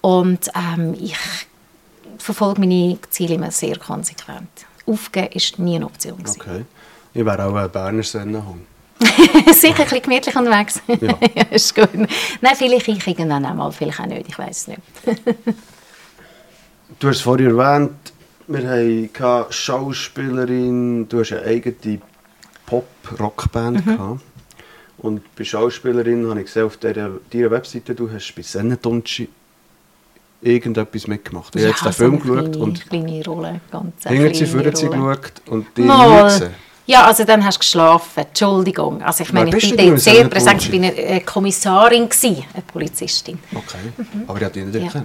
Und 0.00 0.48
ähm, 0.54 0.94
ich 1.00 1.16
verfolge 2.18 2.60
meine 2.60 2.98
Ziele 3.10 3.34
immer 3.34 3.50
sehr 3.50 3.78
konsequent 3.78 4.67
aufgeben 4.88 5.28
ist 5.32 5.58
nie 5.58 5.76
eine 5.76 5.86
Option. 5.86 6.22
Okay. 6.26 6.64
Ich 7.14 7.24
wäre 7.24 7.44
auch 7.44 7.54
ein 7.54 7.70
Berner 7.70 8.02
Sennenhund. 8.02 8.62
Sicher 9.52 9.78
ein 9.80 9.84
bisschen 9.84 10.02
gemütlich 10.02 10.36
unterwegs. 10.36 10.80
Ja. 10.86 10.96
ja, 11.34 11.42
ist 11.50 11.74
gut. 11.74 11.94
Nein, 11.94 12.54
vielleicht 12.56 12.88
ich 12.88 13.06
irgendwann 13.06 13.44
einmal, 13.44 13.70
vielleicht 13.72 14.00
auch 14.00 14.06
nicht, 14.06 14.28
ich 14.28 14.38
weiß 14.38 14.56
es 14.56 14.68
nicht. 14.68 14.80
du 16.98 17.08
hast 17.08 17.22
vorhin 17.22 17.58
erwähnt, 17.58 18.12
wir 18.48 18.68
hatten 18.68 19.52
Schauspielerin, 19.52 21.08
du 21.08 21.20
hast 21.20 21.32
eine 21.32 21.42
eigene 21.42 22.00
Pop-Rockband 22.66 23.86
mhm. 23.86 24.20
Und 24.98 25.36
bei 25.36 25.44
Schauspielerin 25.44 26.28
habe 26.28 26.40
ich 26.40 26.46
gesehen 26.46 26.66
auf 26.66 26.76
deiner 26.76 27.10
Webseite, 27.32 27.94
du 27.94 28.10
hast 28.10 28.34
bei 28.34 28.42
Sennentunci 28.42 29.28
irgendetwas 30.40 31.06
mitgemacht. 31.06 31.54
Ich 31.56 31.62
ja, 31.62 31.68
habe 31.68 31.74
jetzt 31.74 31.84
den 31.84 31.92
so 31.92 31.98
Film 31.98 32.20
geschaut 32.20 32.52
kleine, 32.52 32.58
und 32.58 32.90
kleine 32.90 33.24
Rolle, 33.24 33.60
ganz 33.70 34.04
Hinten 34.06 34.34
sie, 34.34 34.46
vorne 34.46 34.76
sie 34.76 34.88
geschaut 34.88 35.32
und 35.46 35.66
die 35.76 35.82
Mal. 35.82 36.50
Ja, 36.86 37.04
also 37.04 37.24
dann 37.24 37.44
hast 37.44 37.56
du 37.56 37.58
geschlafen. 37.60 38.20
Entschuldigung. 38.20 39.02
Also 39.02 39.22
ich 39.22 39.32
meine, 39.32 39.54
ich 39.54 39.76
bin 39.76 39.90
dort 39.90 40.00
sehr 40.00 40.24
präsent. 40.26 40.62
Ich 40.62 40.72
war 40.72 40.88
eine 40.88 41.20
Kommissarin, 41.20 42.08
gewesen, 42.08 42.44
eine 42.54 42.62
Polizistin. 42.62 43.38
Okay, 43.54 43.76
mhm. 43.94 44.24
aber 44.26 44.38
ich 44.38 44.44
habe 44.44 44.54
dich 44.54 44.64
nicht 44.64 44.94
ja. 44.94 45.02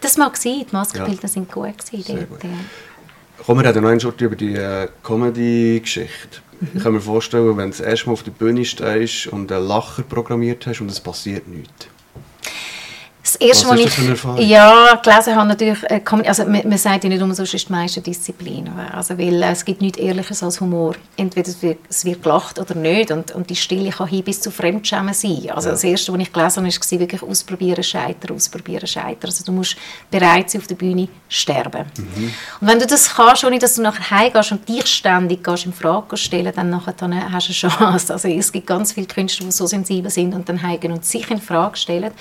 Das 0.00 0.16
mag 0.16 0.36
sein, 0.36 0.64
die 0.68 0.74
Maskenbilder 0.74 1.22
ja. 1.22 1.28
sind 1.28 1.52
gut. 1.52 1.78
Gewesen, 1.78 2.16
dort, 2.16 2.30
gut. 2.30 2.44
Ja. 2.44 3.44
Kommen 3.44 3.64
wir 3.64 3.80
noch 3.80 3.88
einen 3.88 4.00
Schritt 4.00 4.20
über 4.20 4.34
die 4.34 4.54
äh, 4.54 4.88
Comedy-Geschichte. 5.04 6.40
Mhm. 6.58 6.68
Ich 6.74 6.82
kann 6.82 6.92
mir 6.92 7.00
vorstellen, 7.00 7.56
wenn 7.56 7.70
du 7.70 7.76
das 7.76 7.80
erste 7.80 8.06
Mal 8.06 8.14
auf 8.14 8.24
der 8.24 8.32
Bühne 8.32 8.64
stehst 8.64 9.28
und 9.28 9.52
einen 9.52 9.68
Lacher 9.68 10.02
programmiert 10.02 10.66
hast 10.66 10.80
und 10.80 10.90
es 10.90 10.98
passiert 10.98 11.46
nichts. 11.46 11.86
Das 13.26 13.34
erste, 13.36 13.66
was, 13.66 13.80
was 13.80 14.38
ich 14.38 14.48
ja, 14.48 15.00
gelesen 15.02 15.34
habe, 15.34 15.48
natürlich, 15.48 15.82
äh, 15.90 16.00
also 16.28 16.44
man, 16.44 16.68
man 16.68 16.78
sagt 16.78 17.02
ja 17.02 17.10
nicht 17.10 17.20
umsonst, 17.20 17.54
ist 17.54 17.68
die 17.68 17.72
meiste 17.72 18.00
Disziplin. 18.00 18.70
Also, 18.92 19.18
weil 19.18 19.42
äh, 19.42 19.50
es 19.50 19.64
gibt 19.64 19.82
nichts 19.82 19.98
Ehrliches 19.98 20.44
als 20.44 20.60
Humor. 20.60 20.94
Entweder 21.16 21.48
es 21.48 21.60
wird, 21.60 21.78
es 21.90 22.04
wird 22.04 22.22
gelacht 22.22 22.60
oder 22.60 22.76
nicht. 22.76 23.10
Und, 23.10 23.32
und 23.32 23.50
die 23.50 23.56
Stille 23.56 23.90
kann 23.90 24.06
hin 24.06 24.22
bis 24.22 24.40
zu 24.40 24.52
Fremdschämen 24.52 25.12
sein. 25.12 25.50
Also 25.52 25.68
ja. 25.68 25.72
das 25.72 25.82
erste, 25.82 26.12
was 26.12 26.20
ich 26.20 26.32
gelesen 26.32 26.64
habe, 26.64 26.72
war 26.72 27.00
wirklich 27.00 27.22
ausprobieren, 27.24 27.82
scheitern, 27.82 28.36
ausprobieren, 28.36 28.86
scheitern. 28.86 29.16
Also 29.24 29.44
du 29.44 29.50
musst 29.50 29.76
bereit 30.08 30.48
sein, 30.48 30.60
auf 30.60 30.68
der 30.68 30.76
Bühne 30.76 31.08
sterben. 31.28 31.84
Mhm. 31.98 32.32
Und 32.60 32.68
wenn 32.68 32.78
du 32.78 32.86
das 32.86 33.12
kannst, 33.12 33.42
ohne 33.42 33.58
dass 33.58 33.74
du 33.74 33.82
nachher 33.82 34.18
heimgehst 34.18 34.52
und 34.52 34.68
dich 34.68 34.86
ständig 34.86 35.42
gehst 35.42 35.66
in 35.66 35.72
Frage 35.72 36.16
stellen, 36.16 36.52
dann, 36.54 36.70
nachher, 36.70 36.92
dann 36.92 37.32
hast 37.32 37.48
du 37.48 37.66
eine 37.66 37.74
Chance. 37.74 38.12
Also 38.12 38.28
es 38.28 38.52
gibt 38.52 38.68
ganz 38.68 38.92
viele 38.92 39.08
Künstler, 39.08 39.46
die 39.46 39.52
so 39.52 39.66
sensibel 39.66 40.12
sind 40.12 40.32
und 40.32 40.48
dann 40.48 40.62
heimgehen 40.62 40.92
und 40.92 41.04
sich 41.04 41.28
in 41.28 41.40
Frage 41.40 41.76
stellen. 41.76 42.12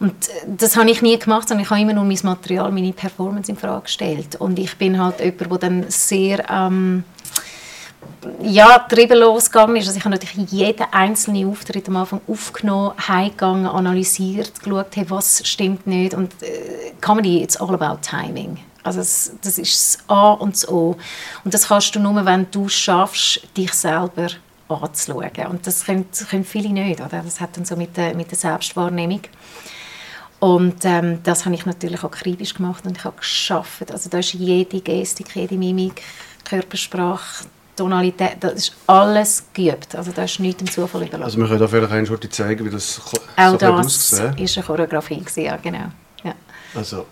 Und 0.00 0.14
das 0.46 0.76
habe 0.76 0.90
ich 0.90 1.02
nie 1.02 1.18
gemacht, 1.18 1.48
sondern 1.48 1.64
ich 1.64 1.70
habe 1.70 1.82
immer 1.82 1.92
nur 1.92 2.04
mein 2.04 2.18
Material, 2.22 2.72
meine 2.72 2.92
Performance 2.92 3.50
in 3.50 3.58
Frage 3.58 3.82
gestellt. 3.82 4.36
Und 4.36 4.58
ich 4.58 4.76
bin 4.78 4.98
halt 4.98 5.20
jemand, 5.20 5.50
der 5.50 5.58
dann 5.58 5.84
sehr 5.88 6.50
ähm, 6.50 7.04
ja, 8.42 8.78
trieben 8.78 9.18
losgegangen 9.18 9.76
ist. 9.76 9.88
Also 9.88 9.98
ich 9.98 10.04
habe 10.04 10.14
natürlich 10.14 10.50
jeden 10.50 10.86
einzelnen 10.90 11.50
Auftritt 11.50 11.88
am 11.88 11.96
Anfang 11.96 12.20
aufgenommen, 12.26 12.94
heimgegangen, 13.08 13.66
analysiert, 13.66 14.62
geschaut, 14.62 14.94
hey, 14.94 15.04
was 15.08 15.46
stimmt 15.46 15.86
nicht. 15.86 16.14
Und 16.14 16.32
äh, 16.42 16.92
Comedy, 17.00 17.42
it's 17.42 17.56
all 17.56 17.74
about 17.74 18.00
timing. 18.02 18.58
Also 18.82 19.00
es, 19.00 19.32
das 19.42 19.58
ist 19.58 19.74
das 19.74 20.08
A 20.08 20.32
und 20.32 20.54
das 20.54 20.68
O. 20.68 20.96
Und 21.44 21.52
das 21.52 21.68
kannst 21.68 21.94
du 21.94 22.00
nur, 22.00 22.24
wenn 22.24 22.50
du 22.50 22.68
schaffst, 22.68 23.42
dich 23.54 23.72
selber 23.74 24.28
anzuschauen. 24.68 25.46
Und 25.50 25.66
das 25.66 25.84
können, 25.84 26.06
können 26.30 26.44
viele 26.44 26.70
nicht. 26.70 27.00
Oder? 27.00 27.22
Das 27.22 27.40
hat 27.40 27.56
dann 27.56 27.64
so 27.64 27.76
mit 27.76 27.96
der, 27.96 28.14
mit 28.14 28.30
der 28.30 28.38
Selbstwahrnehmung. 28.38 29.20
Und 30.40 30.84
ähm, 30.84 31.22
das 31.22 31.44
habe 31.44 31.54
ich 31.54 31.66
natürlich 31.66 32.02
auch 32.02 32.10
kritisch 32.10 32.54
gemacht 32.54 32.86
und 32.86 32.96
ich 32.96 33.04
habe 33.04 33.16
geschafft. 33.18 33.92
Also 33.92 34.08
da 34.08 34.18
ist 34.18 34.32
jede 34.32 34.80
Gestik, 34.80 35.36
jede 35.36 35.54
Mimik, 35.56 36.02
Körpersprache, 36.44 37.44
Tonalität, 37.76 38.36
das 38.40 38.54
ist 38.54 38.72
alles 38.86 39.44
geübt. 39.52 39.94
Also 39.94 40.12
da 40.12 40.24
ist 40.24 40.40
nichts 40.40 40.62
im 40.62 40.70
Zufall 40.70 41.02
überlassen. 41.02 41.24
Also 41.24 41.38
wir 41.38 41.46
können 41.46 41.60
da 41.60 41.68
vielleicht 41.68 41.92
eine 41.92 42.06
Schurte 42.06 42.28
zeigen, 42.30 42.64
wie 42.64 42.70
das 42.70 42.94
so 42.94 43.02
Auch 43.36 43.56
das 43.56 44.18
war 44.18 44.34
eine 44.34 44.64
Choreografie, 44.66 45.18
gewesen, 45.18 45.44
ja 45.44 45.56
genau. 45.56 45.90
Ja. 46.24 46.34
Also, 46.74 47.06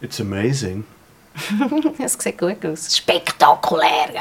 it's 0.00 0.20
amazing. 0.20 0.84
es 1.98 2.14
sieht 2.14 2.38
gut 2.38 2.64
aus. 2.64 2.96
Spektakulär, 2.96 4.08
gell? 4.12 4.20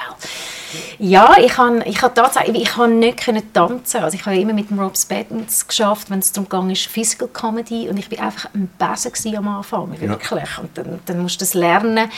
Ja, 1.00 1.36
ich 1.38 1.54
kann, 1.54 1.82
ich 1.86 1.96
kann 1.96 2.14
tatsächlich, 2.14 2.64
ich 2.64 2.70
kann 2.70 3.00
nicht 3.00 3.24
können 3.24 3.54
tanzen. 3.54 4.04
Also 4.04 4.18
ich 4.18 4.26
habe 4.26 4.38
immer 4.38 4.54
mit 4.54 4.70
dem 4.70 4.80
Rob 4.80 4.98
Spence 4.98 5.68
geschafft, 5.68 6.10
wenn 6.10 6.20
es 6.20 6.32
darum 6.32 6.50
ging, 6.50 6.72
ist 6.72 6.88
Physical 6.88 7.30
Comedy 7.30 7.90
und 7.90 7.98
ich 7.98 8.12
war 8.12 8.26
einfach 8.26 8.50
ein 8.54 8.68
Besen 8.78 9.38
am 9.38 9.48
Anfang, 9.48 9.92
wirklich. 9.92 10.32
Ja. 10.32 10.62
Und 10.62 10.78
dann, 10.78 11.00
dann 11.06 11.22
musst 11.22 11.36
du 11.36 11.46
das 11.46 11.54
lernen. 11.54 12.10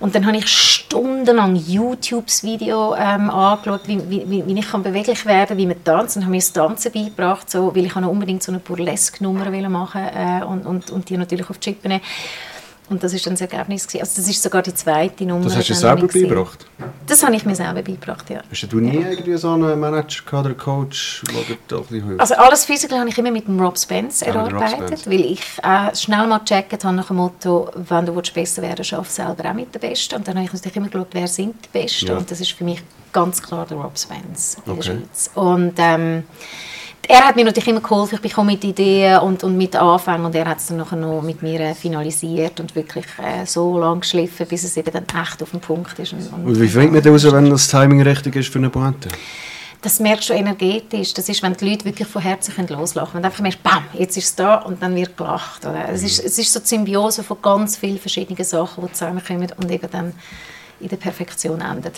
Und 0.00 0.14
dann 0.14 0.26
habe 0.26 0.38
ich 0.38 0.48
stundenlang 0.48 1.56
YouTube-Video 1.56 2.94
ähm, 2.94 3.28
angeschaut, 3.28 3.82
wie, 3.86 4.00
wie, 4.08 4.46
wie 4.46 4.58
ich 4.58 4.70
kann 4.70 4.82
beweglich 4.82 5.26
werden 5.26 5.48
kann, 5.48 5.58
wie 5.58 5.66
man 5.66 5.84
tanzt. 5.84 6.16
Und 6.16 6.22
habe 6.22 6.30
mir 6.30 6.38
das 6.38 6.54
Tanzen 6.54 6.90
beigebracht, 6.90 7.50
so, 7.50 7.76
weil 7.76 7.84
ich 7.84 7.94
unbedingt 7.94 8.42
so 8.42 8.50
eine 8.50 8.60
Burlesque-Nummer 8.60 9.50
machen 9.68 10.02
äh, 10.02 10.42
und, 10.42 10.64
und, 10.64 10.90
und 10.90 11.10
die 11.10 11.18
natürlich 11.18 11.50
auf 11.50 11.58
die 11.58 11.70
Chippen 11.70 11.90
nehmen. 11.90 12.02
Und 12.90 13.04
das 13.04 13.14
ist 13.14 13.24
dann 13.24 13.34
das 13.34 13.40
Ergebnis. 13.40 13.86
Gewesen. 13.86 14.00
Also 14.00 14.20
das 14.20 14.28
ist 14.28 14.42
sogar 14.42 14.62
die 14.62 14.74
zweite 14.74 15.24
Nummer. 15.24 15.44
Das 15.44 15.56
hast 15.56 15.70
du 15.70 15.74
selber 15.74 16.08
beigebracht? 16.08 16.66
Das 17.06 17.22
habe 17.22 17.36
ich 17.36 17.46
mir 17.46 17.54
selber 17.54 17.82
beigebracht, 17.82 18.28
ja. 18.28 18.42
Hast 18.50 18.66
du 18.68 18.80
nie 18.80 19.00
ja. 19.00 19.10
irgendwie 19.10 19.36
so 19.36 19.52
einen 19.52 19.78
Manager 19.78 20.40
oder 20.40 20.54
Coach, 20.54 21.22
der 21.70 21.78
ein 21.78 22.20
Also 22.20 22.34
alles 22.34 22.64
Physical 22.64 22.98
habe 22.98 23.08
ich 23.08 23.16
immer 23.16 23.30
mit 23.30 23.46
dem 23.46 23.60
Rob 23.60 23.78
Spence 23.78 24.22
erarbeitet, 24.22 24.80
Rob 24.80 24.88
Spence. 24.88 25.06
weil 25.06 25.20
ich 25.20 25.40
äh, 25.62 25.94
schnell 25.94 26.26
mal 26.26 26.38
gecheckt 26.38 26.84
habe 26.84 26.96
nach 26.96 27.06
dem 27.06 27.16
Motto, 27.16 27.70
wenn 27.74 28.06
du 28.06 28.12
besser 28.12 28.62
werden 28.62 28.78
willst, 28.78 28.90
schaff 28.90 29.08
selber 29.08 29.48
auch 29.48 29.54
mit 29.54 29.72
den 29.72 29.80
Besten. 29.80 30.16
Und 30.16 30.26
dann 30.26 30.34
habe 30.34 30.46
ich 30.46 30.52
natürlich 30.52 30.76
immer 30.76 30.88
geschaut, 30.88 31.08
wer 31.12 31.28
sind 31.28 31.54
die 31.64 31.78
Besten. 31.78 32.08
Ja. 32.08 32.16
Und 32.16 32.28
das 32.28 32.40
ist 32.40 32.50
für 32.52 32.64
mich 32.64 32.82
ganz 33.12 33.40
klar 33.40 33.66
der 33.66 33.76
Rob 33.76 33.96
Spence 33.96 34.56
in 34.66 34.72
okay. 34.72 34.80
der 34.80 34.82
Schweiz. 34.82 35.30
Und 35.34 35.74
ähm, 35.78 36.24
er 37.10 37.26
hat 37.26 37.34
mir 37.34 37.44
natürlich 37.44 37.68
immer 37.68 37.80
geholfen, 37.80 38.14
ich 38.14 38.20
bekomme 38.20 38.52
mit 38.52 38.62
Ideen 38.62 39.18
und, 39.18 39.42
und 39.42 39.56
mit 39.56 39.74
Anfängen 39.74 40.26
und 40.26 40.34
er 40.34 40.46
hat 40.46 40.58
es 40.58 40.66
dann 40.66 40.76
nachher 40.76 40.96
noch 40.96 41.22
mit 41.22 41.42
mir 41.42 41.58
äh, 41.60 41.74
finalisiert 41.74 42.60
und 42.60 42.74
wirklich 42.76 43.06
äh, 43.18 43.44
so 43.44 43.78
lange 43.78 44.00
geschliffen, 44.00 44.46
bis 44.46 44.62
es 44.62 44.76
eben 44.76 44.92
dann 44.92 45.04
echt 45.20 45.42
auf 45.42 45.50
den 45.50 45.60
Punkt 45.60 45.98
ist. 45.98 46.12
Und, 46.12 46.32
und, 46.32 46.46
und 46.46 46.60
wie 46.60 46.68
findet 46.68 47.04
man 47.04 47.14
das 47.14 47.32
wenn 47.32 47.50
das 47.50 47.66
Timing 47.66 48.02
richtig 48.02 48.36
ist 48.36 48.52
für 48.52 48.60
eine 48.60 48.70
Pointe? 48.70 49.08
Das 49.82 49.98
merkst 49.98 50.28
du 50.28 50.34
energetisch. 50.34 51.14
Das 51.14 51.28
ist, 51.28 51.42
wenn 51.42 51.54
die 51.54 51.70
Leute 51.70 51.84
wirklich 51.86 52.06
von 52.06 52.22
Herzen 52.22 52.54
loslachen 52.68 53.12
können. 53.12 53.14
Wenn 53.14 53.22
du 53.22 53.28
einfach 53.28 53.42
merkst, 53.42 53.62
bam, 53.62 53.84
jetzt 53.94 54.16
ist 54.16 54.26
es 54.26 54.34
da 54.36 54.56
und 54.56 54.80
dann 54.82 54.94
wird 54.94 55.16
gelacht. 55.16 55.64
Oder? 55.64 55.88
Es, 55.88 56.02
ist, 56.02 56.22
es 56.22 56.38
ist 56.38 56.52
so 56.52 56.60
eine 56.60 56.66
Symbiose 56.66 57.24
von 57.24 57.38
ganz 57.42 57.76
vielen 57.76 57.98
verschiedenen 57.98 58.44
Sachen, 58.44 58.86
die 58.86 58.92
zusammenkommen 58.92 59.48
und 59.56 59.70
eben 59.70 59.90
dann 59.90 60.12
in 60.80 60.88
der 60.88 60.96
Perfektion 60.96 61.60
endet. 61.62 61.94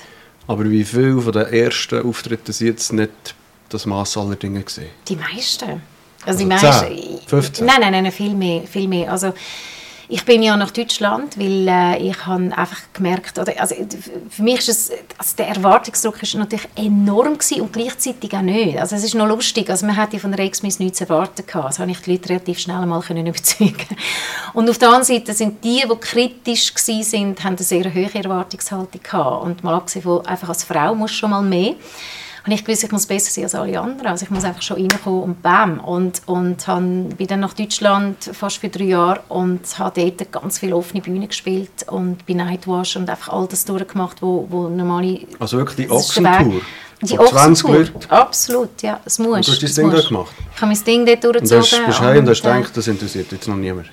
Aber 0.46 0.70
wie 0.70 0.84
viele 0.84 1.20
von 1.20 1.32
den 1.32 1.46
ersten 1.46 2.06
Auftritten 2.06 2.52
sind 2.52 2.68
jetzt 2.68 2.92
nicht 2.92 3.34
das 3.72 3.86
Maß 3.86 4.16
aller 4.16 4.36
Dinge 4.36 4.62
gesehen? 4.62 4.90
Die 5.08 5.16
meisten. 5.16 5.82
Also, 6.24 6.26
also 6.26 6.38
die 6.38 6.46
meisten. 6.46 7.26
15? 7.26 7.66
Nein, 7.66 7.76
nein, 7.80 8.02
nein, 8.02 8.12
viel 8.12 8.34
mehr, 8.34 8.62
viel 8.62 8.88
mehr. 8.88 9.10
Also 9.10 9.32
ich 10.12 10.26
bin 10.26 10.42
ja 10.42 10.54
nach 10.58 10.70
Deutschland, 10.70 11.38
weil 11.38 11.66
äh, 11.66 12.10
ich 12.10 12.26
habe 12.26 12.50
einfach 12.54 12.80
gemerkt, 12.92 13.38
oder, 13.38 13.58
also 13.58 13.74
für 14.28 14.42
mich 14.42 14.58
ist 14.58 14.68
es, 14.68 14.90
also 15.16 15.36
der 15.38 15.48
Erwartungsdruck 15.48 16.22
ist 16.22 16.34
natürlich 16.34 16.68
enorm 16.76 17.38
gewesen 17.38 17.62
und 17.62 17.72
gleichzeitig 17.72 18.30
auch 18.34 18.42
nicht. 18.42 18.78
Also 18.78 18.94
es 18.94 19.04
ist 19.04 19.14
noch 19.14 19.26
lustig, 19.26 19.70
also 19.70 19.86
man 19.86 19.96
hätte 19.96 20.18
von 20.18 20.32
der 20.32 20.44
Exmis 20.44 20.78
nichts 20.78 21.00
erwartet 21.00 21.46
gehabt. 21.46 21.70
Das 21.70 21.78
habe 21.78 21.90
ich 21.92 22.00
die 22.00 22.12
Leute 22.12 22.28
relativ 22.28 22.58
schnell 22.58 22.84
mal 22.84 23.00
können 23.00 23.26
überzeugen. 23.26 23.96
Und 24.52 24.68
auf 24.68 24.76
der 24.76 24.88
anderen 24.88 25.06
Seite 25.06 25.32
sind 25.32 25.64
die, 25.64 25.82
die 25.82 25.96
kritisch 25.98 26.74
gewesen 26.74 27.02
sind, 27.04 27.44
haben 27.44 27.56
eine 27.56 27.64
sehr 27.64 27.84
hohe 27.94 28.14
Erwartungshaltung 28.14 29.02
gehabt. 29.02 29.44
Und 29.44 29.64
mal 29.64 29.76
abgesehen 29.76 30.02
von, 30.02 30.26
einfach 30.26 30.50
als 30.50 30.64
Frau 30.64 30.94
muss 30.94 31.12
schon 31.12 31.30
mal 31.30 31.42
mehr 31.42 31.74
habe 32.44 32.54
ich 32.54 32.64
gewusst, 32.64 32.84
ich 32.84 32.90
muss 32.90 33.06
besser 33.06 33.30
sein 33.30 33.44
als 33.44 33.54
alle 33.54 33.78
anderen. 33.80 34.08
Also 34.08 34.24
ich 34.24 34.30
muss 34.30 34.44
einfach 34.44 34.62
schon 34.62 34.76
reinkommen 34.78 35.22
und 35.22 35.42
bam. 35.42 35.78
Und, 35.80 36.22
und 36.26 36.66
habe, 36.66 36.82
bin 37.16 37.26
dann 37.26 37.40
nach 37.40 37.54
Deutschland 37.54 38.16
fast 38.32 38.58
für 38.58 38.68
drei 38.68 38.84
Jahre 38.84 39.20
und 39.28 39.60
habe 39.78 40.12
dort 40.12 40.32
ganz 40.32 40.58
viele 40.58 40.76
offene 40.76 41.00
Bühnen 41.00 41.28
gespielt 41.28 41.86
und 41.88 42.26
bei 42.26 42.34
Nightwash 42.34 42.96
und 42.96 43.08
einfach 43.08 43.32
all 43.32 43.46
das 43.46 43.64
durchgemacht, 43.64 44.22
wo, 44.22 44.46
wo 44.50 44.68
normale... 44.68 45.20
Also 45.38 45.58
wirklich 45.58 45.86
die 45.86 45.90
Ochsentour? 45.90 46.60
Die 47.02 47.18
Ochsentour, 47.18 47.86
absolut, 48.08 48.80
ja, 48.82 49.00
es 49.04 49.18
muss. 49.18 49.36
Und 49.36 49.48
du 49.48 49.52
hast 49.52 49.62
dein 49.62 49.74
Ding 49.74 49.90
dort 49.90 50.08
gemacht? 50.08 50.34
Ich 50.54 50.60
habe 50.62 50.72
mein 50.72 50.84
Ding 50.84 51.06
dort 51.06 51.24
durchgezogen. 51.24 51.62
Und 51.62 51.72
du 51.72 51.86
bist 51.86 52.00
heim 52.00 52.18
und 52.18 52.28
hast 52.28 52.42
gedacht, 52.42 52.76
das 52.76 52.86
interessiert 52.86 53.32
jetzt 53.32 53.48
noch 53.48 53.56
niemand? 53.56 53.88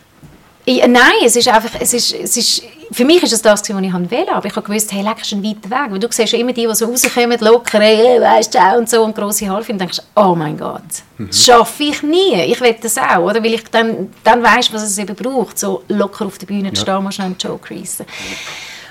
Ich, 0.65 0.85
nein, 0.85 1.01
es 1.25 1.35
ist 1.35 1.47
einfach, 1.47 1.79
es 1.79 1.93
ist, 1.93 2.13
es 2.13 2.37
ist, 2.37 2.63
für 2.91 3.05
mich 3.05 3.23
ist 3.23 3.33
es 3.33 3.41
das, 3.41 3.61
was 3.61 3.69
ich 3.69 3.93
wollte, 3.93 4.31
aber 4.31 4.45
ich 4.45 4.55
habe 4.55 4.67
gewusst, 4.67 4.91
hey, 4.91 5.01
leck, 5.01 5.21
ist 5.21 5.31
ein 5.31 5.43
weiter 5.43 5.69
Weg, 5.69 5.91
weil 5.91 5.99
du 5.99 6.07
siehst 6.11 6.33
ja 6.33 6.39
immer 6.39 6.53
die, 6.53 6.67
die 6.67 6.75
so 6.75 6.85
rauskommen, 6.85 7.39
locker, 7.39 7.79
hey, 7.79 8.21
weißt 8.21 8.53
du, 8.53 8.77
und 8.77 8.89
so, 8.89 9.03
und 9.03 9.15
grosse 9.15 9.49
Haare, 9.49 9.63
und 9.67 9.79
denkst, 9.79 10.01
oh 10.15 10.35
mein 10.35 10.57
Gott, 10.57 10.83
mhm. 11.17 11.27
das 11.27 11.43
schaffe 11.43 11.83
ich 11.83 12.03
nie, 12.03 12.41
ich 12.43 12.59
will 12.61 12.75
das 12.81 12.97
auch, 12.97 13.23
oder, 13.23 13.43
weil 13.43 13.53
ich 13.53 13.63
dann, 13.71 14.13
dann 14.23 14.43
weiss, 14.43 14.71
was 14.73 14.83
es 14.83 14.97
eben 14.97 15.15
braucht, 15.15 15.57
so 15.57 15.83
locker 15.87 16.25
auf 16.25 16.37
der 16.37 16.47
Bühne 16.47 16.73
zu 16.73 16.81
stehen, 16.81 17.03
mal 17.03 17.11
schnell 17.11 17.27
einen 17.27 17.37
Joke 17.39 17.73
reissen. 17.73 18.05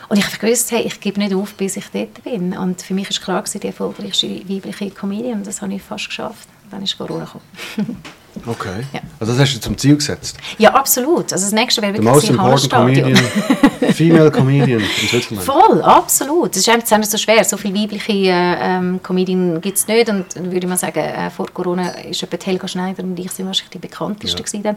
Und 0.09 0.17
ich 0.17 0.25
habe 0.25 0.39
gewusst, 0.39 0.71
hey, 0.71 0.83
ich 0.83 1.01
gebe 1.01 1.21
nicht 1.21 1.35
auf, 1.35 1.55
bis 1.55 1.77
ich 1.77 1.85
dort 1.93 2.25
bin. 2.25 2.57
Und 2.57 2.81
für 2.81 2.95
mich 2.95 3.11
war 3.11 3.43
klar, 3.43 3.45
die 3.53 3.67
erfolgreichste 3.67 4.27
weibliche 4.49 4.91
Comedian, 4.91 5.45
das 5.45 5.61
habe 5.61 5.75
ich 5.75 5.83
fast 5.83 6.07
geschafft. 6.07 6.49
Dann 6.71 6.83
ist 6.83 6.97
Corona 6.97 7.25
gekommen. 7.25 8.03
Okay. 8.47 8.85
Ja. 8.92 9.00
Also 9.21 9.33
das 9.33 9.42
hast 9.42 9.57
du 9.57 9.61
zum 9.61 9.76
Ziel 9.76 9.97
gesetzt? 9.97 10.37
Ja, 10.59 10.75
absolut. 10.75 11.33
Also 11.33 11.45
das 11.45 11.52
nächste 11.52 11.83
wäre 11.83 11.95
wirklich 11.95 12.28
das 12.28 12.38
Hallenstadion. 12.38 13.16
Female 13.92 14.30
Comedian 14.30 14.80
in 14.80 15.09
Switzerland. 15.09 15.45
Voll, 15.45 15.83
absolut. 15.83 16.50
Das 16.50 16.59
ist 16.59 16.68
einfach 16.68 16.99
nicht 16.99 17.11
so 17.11 17.18
schwer. 17.18 17.42
So 17.45 17.57
viele 17.57 17.75
weibliche 17.75 18.12
äh, 18.12 18.57
ähm, 18.61 19.00
Comedian 19.02 19.61
gibt 19.61 19.78
es 19.78 19.88
nicht. 19.88 20.09
Und 20.09 20.37
würde 20.37 20.59
ich 20.59 20.66
mal 20.66 20.76
sagen, 20.76 21.00
äh, 21.00 21.30
vor 21.30 21.47
Corona 21.52 21.90
ist 21.90 22.23
etwa 22.23 22.37
Helga 22.45 22.68
Schneider 22.68 23.02
und 23.02 23.18
ich 23.18 23.30
sind 23.30 23.47
wahrscheinlich 23.47 23.71
die 23.71 23.78
bekanntesten 23.78 24.62
ja. 24.62 24.75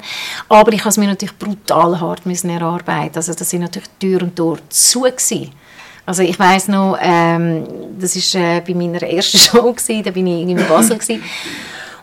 Aber 0.49 0.73
ich 0.73 0.79
habe 0.79 0.89
es 0.89 0.97
mir 0.97 1.07
natürlich 1.07 1.37
brutal 1.37 1.99
hart 1.99 2.25
müssen 2.25 2.49
erarbeiten. 2.49 3.15
Also 3.15 3.33
das 3.33 3.49
sind 3.49 3.61
natürlich 3.61 3.89
Tür 3.99 4.23
und 4.23 4.35
Tor 4.35 4.57
zu 4.69 5.01
gewesen. 5.01 5.51
Also 6.05 6.23
ich 6.23 6.37
weiß 6.37 6.69
noch, 6.69 6.97
ähm, 6.99 7.63
das 7.99 8.15
war 8.15 8.41
äh, 8.41 8.61
bei 8.61 8.73
meiner 8.73 9.03
ersten 9.03 9.37
Show 9.37 9.71
gewesen, 9.71 10.03
da 10.03 10.11
bin 10.11 10.27
ich 10.27 10.47
in 10.47 10.55
Basel 10.67 10.97
gewesen. 10.97 11.23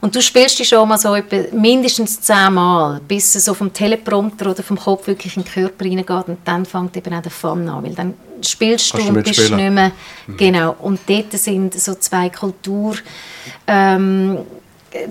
Und 0.00 0.14
du 0.14 0.23
spielst 0.23 0.59
die 0.59 0.64
schon 0.64 0.88
mal 0.88 0.99
so 0.99 1.14
etwa 1.14 1.55
mindestens 1.57 2.21
zehnmal, 2.21 3.00
bis 3.07 3.35
es 3.35 3.45
so 3.45 3.55
vom 3.55 3.73
Teleprompter 3.73 4.50
oder 4.50 4.62
vom 4.62 4.78
Kopf 4.78 5.07
wirklich 5.07 5.37
in 5.37 5.43
den 5.43 5.52
Körper 5.52 5.85
reingeht 5.85 6.28
und 6.28 6.38
dann 6.45 6.64
fängt 6.64 6.97
eben 6.97 7.14
auch 7.14 7.23
der 7.23 7.31
Fun 7.31 7.69
an, 7.69 7.85
weil 7.85 7.95
dann 7.95 8.14
spielst 8.43 8.95
du, 8.95 8.99
du 8.99 9.09
und 9.09 9.23
bist 9.25 9.38
nicht 9.38 9.50
mehr... 9.50 9.93
Mhm. 10.26 10.37
Genau, 10.37 10.76
und 10.81 11.00
dort 11.07 11.33
sind 11.33 11.75
so 11.75 11.95
zwei 11.95 12.28
Kultur... 12.31 12.97
Ähm, 13.67 14.38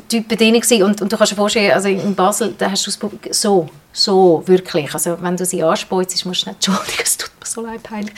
Typen 0.09 0.37
drin 0.37 0.53
gewesen. 0.59 0.83
Und, 0.83 1.01
und 1.01 1.11
du 1.11 1.17
kannst 1.17 1.31
dir 1.31 1.35
vorstellen, 1.35 1.71
also 1.71 1.87
in 1.87 2.15
Basel, 2.15 2.53
da 2.57 2.71
hast 2.71 2.85
du 2.85 2.89
das 2.89 2.97
Publikum 2.97 3.31
so, 3.31 3.69
so 3.93 4.43
wirklich. 4.45 4.93
Also 4.93 5.17
wenn 5.21 5.37
du 5.37 5.45
sie 5.45 5.63
anspeuzest, 5.63 6.25
musst 6.25 6.45
du 6.45 6.49
nicht, 6.49 6.67
Entschuldigung, 6.67 7.03
es 7.03 7.17
tut 7.17 7.31
mir 7.39 7.45
so 7.45 7.61
leid, 7.61 7.83
peinlich. 7.83 8.13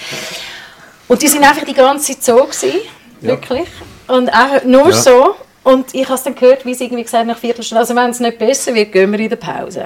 Und 1.07 1.21
die 1.21 1.27
sind 1.27 1.43
einfach 1.43 1.65
die 1.65 1.73
ganze 1.73 2.13
Zeit 2.13 2.23
so 2.23 2.35
gewesen, 2.43 2.79
wirklich. 3.21 3.67
Ja. 4.07 4.15
Und 4.15 4.29
einfach 4.29 4.63
nur 4.63 4.89
ja. 4.89 4.95
so. 4.95 5.35
Und 5.63 5.93
ich 5.93 6.07
habe 6.07 6.19
dann 6.23 6.35
gehört, 6.35 6.65
wie 6.65 6.73
sie 6.73 6.85
irgendwie 6.85 7.03
gesagt 7.03 7.27
nach 7.27 7.37
Viertelstunde, 7.37 7.81
also 7.81 7.95
wenn 7.95 8.09
es 8.09 8.19
nicht 8.19 8.37
besser 8.37 8.73
wird, 8.73 8.91
gehen 8.91 9.11
wir 9.11 9.19
in 9.19 9.29
die 9.29 9.35
Pause. 9.35 9.83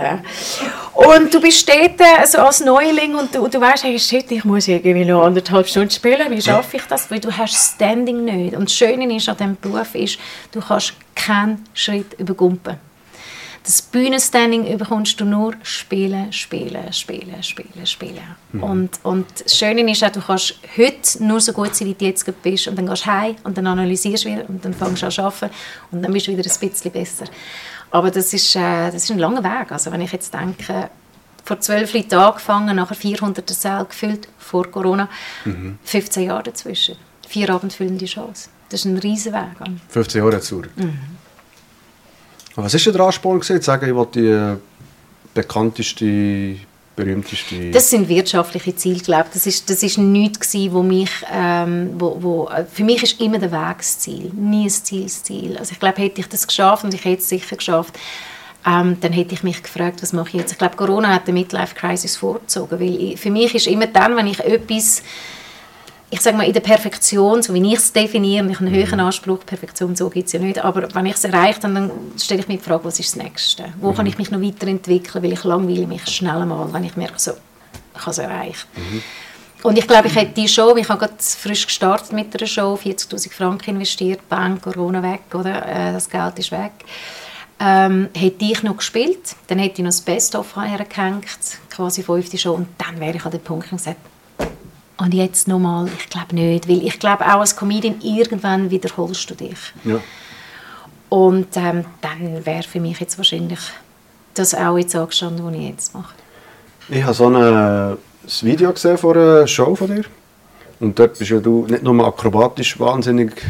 Und 0.93 1.33
du 1.33 1.41
bist 1.41 1.67
dort 1.67 1.99
also 2.19 2.37
als 2.39 2.59
Neuling 2.59 3.15
und 3.15 3.33
du, 3.33 3.47
du 3.47 3.59
weißt, 3.59 3.83
hey, 3.83 3.97
shit, 3.99 4.31
ich 4.31 4.45
muss 4.45 4.67
irgendwie 4.67 5.03
noch 5.03 5.23
anderthalb 5.23 5.67
Stunden 5.67 5.89
spielen, 5.89 6.29
wie 6.29 6.41
schaffe 6.41 6.77
ich 6.77 6.83
das? 6.83 7.09
Weil 7.09 7.19
du 7.19 7.35
hast 7.35 7.75
Standing 7.75 8.23
nicht. 8.23 8.55
Und 8.55 8.69
das 8.69 8.75
Schöne 8.75 9.15
ist 9.15 9.27
an 9.27 9.37
diesem 9.37 9.57
Beruf 9.59 9.95
ist, 9.95 10.19
du 10.51 10.61
kannst 10.61 10.93
keinen 11.15 11.65
Schritt 11.73 12.13
übergumpen. 12.19 12.77
Das 13.63 13.81
Bühnenstanding 13.81 14.77
bekommst 14.77 15.21
du 15.21 15.25
nur 15.25 15.53
spielen, 15.63 16.33
spielen, 16.33 16.91
spielen, 16.91 17.41
spielen, 17.41 17.85
spielen. 17.85 18.35
Mhm. 18.51 18.63
Und, 18.63 18.99
und 19.03 19.25
das 19.41 19.57
Schöne 19.57 19.89
ist 19.89 20.03
auch, 20.03 20.11
du 20.11 20.19
kannst 20.19 20.55
heute 20.77 21.23
nur 21.23 21.39
so 21.39 21.53
gut 21.53 21.73
sein, 21.73 21.87
wie 21.87 21.93
du 21.93 22.05
jetzt 22.05 22.25
bist. 22.41 22.67
Und 22.67 22.77
dann 22.77 22.87
gehst 22.87 23.05
du 23.05 23.11
heim 23.11 23.35
und 23.45 23.57
dann 23.57 23.67
analysierst 23.67 24.25
du 24.25 24.29
wieder 24.29 24.49
und 24.49 24.65
dann 24.65 24.73
fängst 24.73 25.01
du 25.01 25.05
an 25.05 25.11
zu 25.13 25.23
arbeiten 25.23 25.49
und 25.91 26.03
dann 26.03 26.11
bist 26.11 26.27
du 26.27 26.31
wieder 26.37 26.43
ein 26.43 26.69
bisschen 26.69 26.91
besser. 26.91 27.25
Aber 27.91 28.11
das 28.11 28.33
ist, 28.33 28.53
äh, 28.55 28.91
das 28.91 28.95
ist 28.95 29.11
ein 29.11 29.19
langer 29.19 29.43
Weg. 29.43 29.71
Also 29.71 29.91
wenn 29.93 30.01
ich 30.01 30.11
jetzt 30.11 30.33
denke, 30.33 30.89
vor 31.45 31.59
zwölf 31.61 31.93
Leuten 31.93 32.15
angefangen, 32.15 32.75
nachher 32.75 32.95
400 32.95 33.49
Säle 33.49 33.85
gefüllt, 33.85 34.27
vor 34.37 34.69
Corona, 34.69 35.07
mhm. 35.45 35.77
15 35.83 36.23
Jahre 36.23 36.43
dazwischen. 36.43 36.95
Vier 37.27 37.49
abendfüllende 37.49 38.07
Shows. 38.07 38.49
Das 38.69 38.81
ist 38.81 38.85
ein 38.85 38.97
riesen 38.97 39.33
Weg. 39.33 39.55
15 39.89 40.21
Jahre 40.21 40.41
zurück. 40.41 40.71
Mhm. 40.75 40.99
Was 42.55 42.85
war 42.85 42.93
der 42.93 43.01
Ansporn? 43.01 43.41
Zu 43.41 43.61
sagen, 43.61 43.89
ich 43.89 43.95
will 43.95 44.07
die 44.13 44.27
äh, 44.27 44.57
bekannteste 45.33 46.57
berühmteste? 46.95 47.71
Das 47.71 47.89
sind 47.89 48.07
wirtschaftliche 48.07 48.75
Ziele, 48.75 48.99
glaube 48.99 49.25
ich. 49.27 49.33
Das 49.33 49.47
ist, 49.47 49.69
das 49.69 49.81
ist 49.81 49.97
nichts 49.97 50.51
gewesen, 50.51 50.73
wo 50.73 50.83
mich, 50.83 51.09
ähm, 51.33 51.91
wo, 51.97 52.17
wo, 52.21 52.47
äh, 52.47 52.65
für 52.71 52.83
mich 52.83 53.01
ist 53.03 53.19
immer 53.19 53.39
der 53.39 53.51
Weg 53.51 53.77
das 53.77 53.99
Ziel, 53.99 54.31
nie 54.35 54.65
ein 54.65 54.69
Ziel 54.69 55.03
das 55.03 55.23
Ziel. 55.23 55.57
Also 55.57 55.71
ich 55.71 55.79
glaube, 55.79 56.01
hätte 56.01 56.21
ich 56.21 56.27
das 56.27 56.45
geschafft 56.45 56.83
und 56.83 56.93
ich 56.93 57.03
hätte 57.03 57.21
es 57.21 57.29
sicher 57.29 57.55
geschafft, 57.55 57.97
ähm, 58.65 58.97
dann 59.01 59.11
hätte 59.11 59.33
ich 59.33 59.43
mich 59.43 59.61
gefragt, 59.61 60.01
was 60.01 60.13
mache 60.13 60.29
ich 60.29 60.33
jetzt? 60.35 60.51
Ich 60.53 60.57
glaube, 60.57 60.77
Corona 60.77 61.09
hat 61.09 61.27
die 61.27 61.33
Midlife 61.33 61.75
Crisis 61.75 62.15
vorgezogen, 62.15 62.79
weil 62.79 62.95
ich, 62.95 63.19
für 63.19 63.29
mich 63.29 63.53
ist 63.55 63.67
immer 63.67 63.87
dann, 63.87 64.15
wenn 64.15 64.27
ich 64.27 64.39
etwas 64.39 65.03
ich 66.13 66.21
sage 66.21 66.37
mal, 66.37 66.45
in 66.45 66.53
der 66.53 66.59
Perfektion, 66.59 67.41
so 67.41 67.55
wie 67.55 67.73
ich 67.73 67.79
es 67.79 67.91
definiere, 67.91 68.47
ich 68.47 68.59
einen 68.59 68.69
höheren 68.69 68.99
mhm. 68.99 69.07
Anspruch, 69.07 69.39
Perfektion 69.47 69.95
so 69.95 70.11
gibt 70.11 70.27
es 70.27 70.33
ja 70.33 70.39
nicht, 70.39 70.63
aber 70.63 70.93
wenn 70.93 71.07
ich 71.07 71.15
es 71.15 71.23
erreiche, 71.23 71.61
dann, 71.61 71.73
dann 71.73 71.91
stelle 72.21 72.41
ich 72.41 72.47
mir 72.47 72.57
die 72.57 72.63
Frage, 72.63 72.85
was 72.85 72.99
ist 72.99 73.15
das 73.15 73.23
Nächste? 73.23 73.65
Wo 73.81 73.89
mhm. 73.89 73.95
kann 73.95 74.05
ich 74.05 74.19
mich 74.19 74.29
noch 74.29 74.39
weiterentwickeln, 74.39 75.23
weil 75.23 75.33
ich 75.33 75.43
langweile 75.43 75.87
mich 75.87 76.07
schnell 76.07 76.45
mal, 76.45 76.71
wenn 76.71 76.83
ich 76.83 76.95
merke, 76.95 77.17
so, 77.17 77.31
ich 77.95 78.01
habe 78.01 78.11
es 78.11 78.17
erreicht. 78.19 78.67
Mhm. 78.75 79.01
Und 79.63 79.79
ich 79.79 79.87
glaube, 79.87 80.07
ich 80.07 80.15
hätte 80.15 80.33
die 80.33 80.47
Show, 80.47 80.75
ich 80.75 80.87
habe 80.87 80.99
gerade 80.99 81.15
frisch 81.19 81.65
gestartet 81.65 82.13
mit 82.13 82.35
einer 82.35 82.45
Show, 82.45 82.75
40'000 82.75 83.33
Franken 83.33 83.71
investiert, 83.71 84.29
Bank, 84.29 84.61
Corona 84.61 85.01
weg, 85.01 85.23
oder? 85.33 85.65
Äh, 85.65 85.93
das 85.93 86.07
Geld 86.07 86.37
ist 86.37 86.51
weg. 86.51 86.73
Ähm, 87.59 88.09
hätte 88.15 88.45
ich 88.45 88.61
noch 88.61 88.77
gespielt, 88.77 89.35
dann 89.47 89.57
hätte 89.57 89.81
ich 89.81 89.83
noch 89.83 89.89
das 89.89 90.01
Best-of 90.01 90.55
hergehängt, 90.57 91.57
quasi 91.71 92.03
fünfte 92.03 92.37
Show, 92.37 92.53
und 92.53 92.67
dann 92.77 92.99
wäre 92.99 93.17
ich 93.17 93.25
an 93.25 93.31
dem 93.31 93.41
Punkt 93.41 93.71
gesagt, 93.71 93.97
und 94.97 95.13
jetzt 95.13 95.47
nochmal, 95.47 95.87
ich 95.97 96.09
glaube 96.09 96.35
nicht, 96.35 96.69
weil 96.69 96.85
ich 96.85 96.99
glaube 96.99 97.25
auch 97.25 97.39
als 97.39 97.55
Comedian 97.55 97.95
irgendwann 98.01 98.69
wiederholst 98.69 99.29
du 99.29 99.35
dich. 99.35 99.57
Ja. 99.83 99.99
Und 101.09 101.55
ähm, 101.55 101.85
dann 102.01 102.45
wäre 102.45 102.63
für 102.63 102.79
mich 102.79 102.99
jetzt 102.99 103.17
wahrscheinlich 103.17 103.59
das 104.33 104.55
auch 104.55 104.77
jetzt 104.77 104.95
angestanden, 104.95 105.45
was 105.45 105.53
ich 105.53 105.69
jetzt 105.69 105.93
mache. 105.93 106.13
Ich 106.89 107.03
habe 107.03 107.13
so 107.13 107.27
ein, 107.27 107.35
ein 107.35 107.97
Video 108.41 108.73
gesehen 108.73 108.97
von 108.97 109.17
einer 109.17 109.47
Show 109.47 109.75
von 109.75 109.95
dir. 109.95 110.03
Und 110.79 110.97
dort 110.97 111.17
bist 111.17 111.31
ja 111.31 111.39
du 111.39 111.65
nicht 111.67 111.83
nur 111.83 112.05
akrobatisch 112.05 112.79
wahnsinnig 112.79 113.41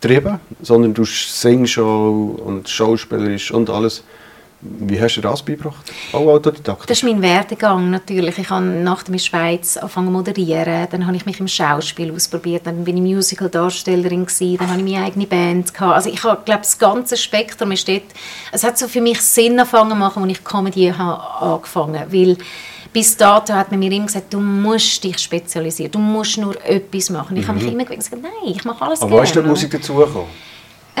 getrieben, 0.00 0.38
sondern 0.60 0.92
du 0.92 1.04
singst 1.04 1.78
auch 1.78 2.36
und 2.44 2.68
schauspielerisch 2.68 3.50
und 3.52 3.70
alles. 3.70 4.02
Wie 4.60 5.00
hast 5.00 5.14
du 5.14 5.20
das 5.20 5.42
beigebracht? 5.42 5.92
Auch 6.12 6.26
Autodidakt? 6.26 6.90
Das 6.90 6.98
ist 6.98 7.04
mein 7.04 7.22
Werdegang 7.22 7.90
natürlich. 7.90 8.38
Ich 8.38 8.50
habe 8.50 8.64
nach 8.64 9.04
der 9.04 9.16
Schweiz 9.18 9.76
angefangen 9.76 10.08
zu 10.08 10.12
moderieren. 10.12 10.88
Dann 10.90 11.06
habe 11.06 11.16
ich 11.16 11.26
mich 11.26 11.38
im 11.38 11.46
Schauspiel 11.46 12.12
ausprobiert. 12.12 12.66
Dann 12.66 12.82
bin 12.82 12.96
ich 12.96 13.14
Musical-Darstellerin 13.14 14.26
Dann 14.26 14.68
habe 14.68 14.80
ich 14.80 14.92
meine 14.92 15.04
eigene 15.04 15.26
Band 15.26 15.72
gehabt. 15.72 15.94
Also 15.94 16.10
ich 16.10 16.24
habe, 16.24 16.42
glaube 16.44 16.62
das 16.62 16.76
ganze 16.76 17.16
Spektrum 17.16 17.70
ist 17.70 17.86
dort. 17.86 18.02
Es 18.50 18.64
hat 18.64 18.76
so 18.78 18.88
für 18.88 19.00
mich 19.00 19.20
Sinn 19.20 19.60
angefangen 19.60 19.90
zu 19.90 19.96
machen, 19.96 20.22
als 20.24 20.32
ich 20.32 20.42
Comedy 20.42 20.92
habe 20.96 21.40
angefangen 21.40 22.00
habe. 22.00 22.36
bis 22.92 23.16
dato 23.16 23.52
hat 23.52 23.70
man 23.70 23.78
mir 23.78 23.92
immer 23.92 24.06
gesagt, 24.06 24.34
du 24.34 24.40
musst 24.40 25.04
dich 25.04 25.18
spezialisieren, 25.18 25.92
du 25.92 26.00
musst 26.00 26.36
nur 26.36 26.56
etwas 26.64 27.10
machen. 27.10 27.36
Ich 27.36 27.44
mhm. 27.44 27.48
habe 27.48 27.58
mich 27.58 27.72
mhm. 27.72 27.80
immer 27.80 27.84
gesagt, 27.84 28.20
nein, 28.20 28.32
ich 28.44 28.64
mache 28.64 28.84
alles 28.84 29.02
Aber 29.02 29.10
gerne. 29.10 29.20
Aber 29.20 29.20
wo 29.20 29.22
ist 29.22 29.34
die 29.34 29.48
Musik 29.48 29.70
dazugekommen? 29.70 30.47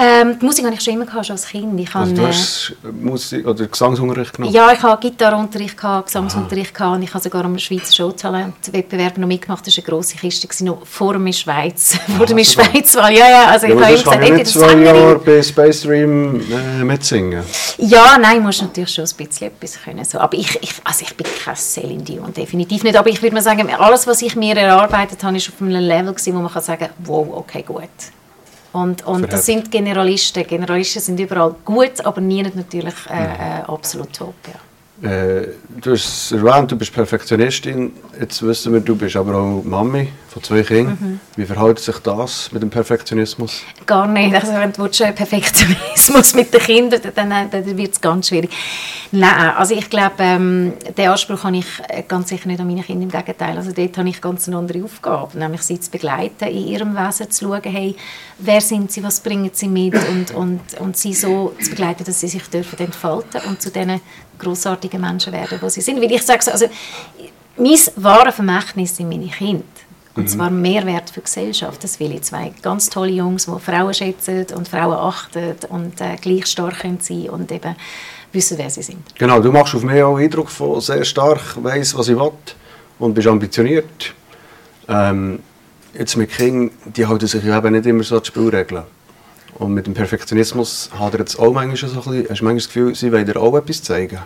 Ähm, 0.00 0.38
die 0.38 0.44
Musik 0.44 0.64
habe 0.64 0.74
ich 0.74 0.80
schon 0.80 0.94
immer 0.94 1.06
gehabt, 1.06 1.28
als 1.28 1.46
Kind. 1.48 1.78
Ich 1.80 1.92
also 1.92 2.14
du 2.14 2.26
hast 2.26 2.76
Musik 3.00 3.44
oder 3.44 3.66
Gesangsunterricht 3.66 4.34
genommen? 4.34 4.54
Ja, 4.54 4.70
ich 4.72 4.80
habe 4.80 5.00
Gitarrenunterricht, 5.00 5.76
gehabt, 5.76 6.06
Gesangsunterricht 6.06 6.72
gehabt, 6.72 6.96
und 6.96 7.02
ich 7.02 7.12
habe 7.12 7.22
sogar 7.22 7.44
am 7.44 7.58
Schweizer 7.58 7.92
Showtalent-Wettbewerb 7.92 9.18
noch 9.18 9.26
mitgemacht. 9.26 9.66
Das 9.66 9.76
war 9.76 9.84
eine 9.84 9.90
grosse 9.90 10.16
Kiste, 10.16 10.64
noch 10.64 10.86
vor 10.86 11.18
der 11.18 11.32
Schweiz. 11.32 11.98
vor 12.16 12.26
der 12.26 12.44
Schweiz 12.44 12.94
war, 12.94 13.10
ja, 13.10 13.28
ja. 13.28 13.46
Also 13.46 13.66
ja, 13.66 13.90
ich 13.90 14.06
habe 14.06 14.14
immer 14.24 14.38
gesagt, 14.38 14.38
nicht 14.38 14.46
zwei 14.46 14.74
Jahre 14.74 15.18
bei 15.18 15.42
Space 15.42 15.82
Dream 15.82 16.42
äh, 16.48 16.84
mitsingen? 16.84 17.42
Ja, 17.78 18.16
nein, 18.18 18.40
musst 18.40 18.62
natürlich 18.62 18.90
schon 18.94 19.04
ein 19.04 19.26
bisschen 19.26 19.48
etwas 19.48 19.82
können. 19.82 20.04
So. 20.04 20.18
Aber 20.20 20.36
ich, 20.36 20.62
ich, 20.62 20.74
also 20.84 21.04
ich 21.04 21.16
bin 21.16 21.26
kein 21.44 21.56
Celine 21.56 22.04
Dion, 22.04 22.32
definitiv 22.32 22.84
nicht. 22.84 22.96
Aber 22.96 23.08
ich 23.08 23.20
würde 23.20 23.34
mal 23.34 23.42
sagen, 23.42 23.68
alles, 23.76 24.06
was 24.06 24.22
ich 24.22 24.36
mir 24.36 24.56
erarbeitet 24.56 25.24
habe, 25.24 25.34
war 25.34 25.40
auf 25.40 25.60
einem 25.60 25.80
Level, 25.80 26.12
gewesen, 26.12 26.34
wo 26.36 26.38
man 26.38 26.52
kann 26.52 26.62
sagen 26.62 26.86
kann, 26.86 26.90
wow, 27.04 27.26
okay, 27.32 27.64
gut 27.66 27.88
und, 28.82 29.06
und 29.06 29.32
das 29.32 29.46
sind 29.46 29.70
Generalisten. 29.70 30.46
Generalisten 30.46 31.02
sind 31.02 31.20
überall 31.20 31.54
gut, 31.64 32.04
aber 32.04 32.20
nie 32.20 32.42
natürlich 32.42 32.94
äh, 33.10 33.60
äh, 33.60 33.62
absolut 33.66 34.12
top. 34.12 34.34
Ja. 34.46 34.67
Äh, 35.00 35.52
du 35.80 35.92
hast 35.92 36.32
erwähnt, 36.32 36.72
du 36.72 36.76
bist 36.76 36.92
Perfektionistin. 36.92 37.92
Jetzt 38.18 38.42
wissen 38.42 38.72
wir, 38.72 38.80
du 38.80 38.96
bist 38.96 39.14
aber 39.14 39.36
auch 39.36 39.62
Mami 39.62 40.08
von 40.28 40.42
zwei 40.42 40.62
Kindern. 40.62 40.98
Mhm. 41.00 41.20
Wie 41.36 41.44
verhält 41.44 41.78
sich 41.78 41.98
das 41.98 42.50
mit 42.50 42.62
dem 42.62 42.70
Perfektionismus? 42.70 43.62
Gar 43.86 44.08
nicht. 44.08 44.34
Also, 44.34 44.52
wenn 44.54 44.72
du 44.72 44.88
Perfektionismus 44.88 46.34
mit 46.34 46.52
den 46.52 46.60
Kindern 46.60 47.00
dann, 47.14 47.30
dann 47.48 47.76
wird 47.76 47.92
es 47.92 48.00
ganz 48.00 48.28
schwierig. 48.28 48.50
Nein, 49.10 49.54
also 49.56 49.74
ich 49.74 49.88
glaube, 49.88 50.16
ähm, 50.18 50.74
den 50.96 51.08
Anspruch 51.08 51.44
habe 51.44 51.56
ich 51.56 51.66
äh, 51.88 52.02
ganz 52.06 52.28
sicher 52.28 52.48
nicht 52.48 52.60
an 52.60 52.66
meine 52.66 52.82
Kinder. 52.82 53.04
Im 53.04 53.10
Gegenteil. 53.10 53.56
Also 53.56 53.72
dort 53.72 53.96
habe 53.96 54.08
ich 54.08 54.20
ganz 54.20 54.48
eine 54.48 54.58
andere 54.58 54.82
Aufgabe, 54.82 55.38
nämlich 55.38 55.62
sie 55.62 55.80
zu 55.80 55.90
begleiten, 55.90 56.44
in 56.48 56.66
ihrem 56.66 56.94
Wesen 56.94 57.30
zu 57.30 57.46
schauen, 57.46 57.62
hey, 57.62 57.94
wer 58.38 58.60
sind 58.60 58.90
sie, 58.90 59.02
was 59.02 59.20
bringen 59.20 59.50
sie 59.52 59.68
mit 59.68 59.94
und, 59.94 60.34
und, 60.34 60.60
und 60.80 60.96
sie 60.96 61.14
so 61.14 61.54
zu 61.62 61.70
begleiten, 61.70 62.04
dass 62.04 62.20
sie 62.20 62.28
sich 62.28 62.42
dürfen 62.48 62.78
entfalten 62.80 63.40
und 63.48 63.62
zu 63.62 63.70
diesen 63.70 64.00
großartigen 64.38 65.00
Menschen 65.00 65.32
werden, 65.32 65.58
wo 65.60 65.68
sie 65.68 65.80
sind. 65.80 66.00
Weil 66.00 66.12
ich 66.12 66.22
sage 66.22 66.42
so, 66.42 66.50
also, 66.50 66.66
mein 67.56 67.78
wahres 67.96 68.34
Vermächtnis 68.34 68.96
sind 68.96 69.08
meine 69.08 69.28
Kinder. 69.28 69.64
Und 70.14 70.24
mhm. 70.24 70.28
zwar 70.28 70.50
Mehrwert 70.50 71.10
für 71.10 71.20
die 71.20 71.24
Gesellschaft. 71.24 71.82
Das 71.84 72.00
will 72.00 72.12
ich 72.12 72.22
zwei 72.22 72.52
ganz 72.62 72.90
tolle 72.90 73.12
Jungs, 73.12 73.46
die 73.46 73.60
Frauen 73.60 73.94
schätzen 73.94 74.46
und 74.54 74.66
Frauen 74.66 74.94
achten 74.94 75.54
und 75.68 76.00
äh, 76.00 76.16
gleich 76.20 76.46
stark 76.46 76.82
sein 76.82 76.98
können 76.98 77.28
und 77.28 77.52
eben 77.52 77.76
wissen, 78.32 78.58
wer 78.58 78.70
sie 78.70 78.82
sind. 78.82 78.98
Genau, 79.16 79.40
du 79.40 79.52
machst 79.52 79.74
auf 79.74 79.82
mich 79.82 80.02
auch 80.02 80.16
Eindruck 80.16 80.50
von 80.50 80.80
sehr 80.80 81.04
stark, 81.04 81.40
weiss, 81.62 81.96
was 81.96 82.08
ich 82.08 82.16
will 82.16 82.32
und 82.98 83.14
bist 83.14 83.28
ambitioniert. 83.28 84.14
Ähm, 84.88 85.40
jetzt 85.96 86.16
mit 86.16 86.30
Kindern, 86.30 86.70
die 86.84 87.06
halten 87.06 87.26
sich 87.26 87.44
eben 87.44 87.72
nicht 87.72 87.86
immer 87.86 88.02
so 88.02 88.16
an 88.16 88.22
die 88.22 88.26
Spielregeln. 88.26 88.84
Und 89.58 89.74
mit 89.74 89.86
dem 89.86 89.94
Perfektionismus 89.94 90.88
hat 90.96 91.14
er 91.14 91.20
jetzt 91.20 91.38
auch 91.38 91.52
manchmal 91.52 91.90
so 91.90 92.00
ein 92.00 92.04
bisschen, 92.04 92.30
hast 92.30 92.40
du 92.40 92.44
manchmal 92.44 92.54
das 92.54 92.66
Gefühl, 92.66 92.94
sie 92.94 93.10
wollen 93.10 93.26
dir 93.26 93.36
auch 93.36 93.56
etwas 93.56 93.82
zeigen? 93.82 94.18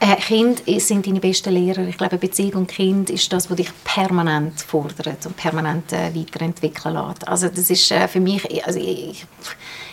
Äh, 0.00 0.16
Kinder 0.16 0.60
sind 0.80 1.06
deine 1.06 1.20
besten 1.20 1.54
Lehrer. 1.54 1.86
Ich 1.86 1.96
glaube, 1.96 2.18
Beziehung 2.18 2.62
und 2.62 2.66
Kind 2.66 3.08
ist 3.08 3.32
das, 3.32 3.48
was 3.48 3.56
dich 3.56 3.70
permanent 3.84 4.60
fordert 4.60 5.24
und 5.24 5.36
permanent 5.36 5.92
äh, 5.92 6.12
weiterentwickeln 6.12 6.94
lässt. 6.94 7.28
Also 7.28 7.48
das 7.48 7.70
ist 7.70 7.92
äh, 7.92 8.08
für 8.08 8.18
mich, 8.18 8.66
also 8.66 8.80
ich, 8.80 9.24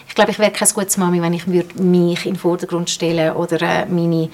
ich 0.08 0.16
glaube, 0.16 0.32
ich 0.32 0.40
wäre 0.40 0.52
kein 0.52 0.68
gutes 0.70 0.98
Mami, 0.98 1.22
wenn 1.22 1.34
ich 1.34 1.46
mich 1.46 2.26
in 2.26 2.34
den 2.34 2.36
Vordergrund 2.36 2.90
stellen 2.90 3.36
oder 3.36 3.62
äh, 3.62 3.86
meine 3.86 4.30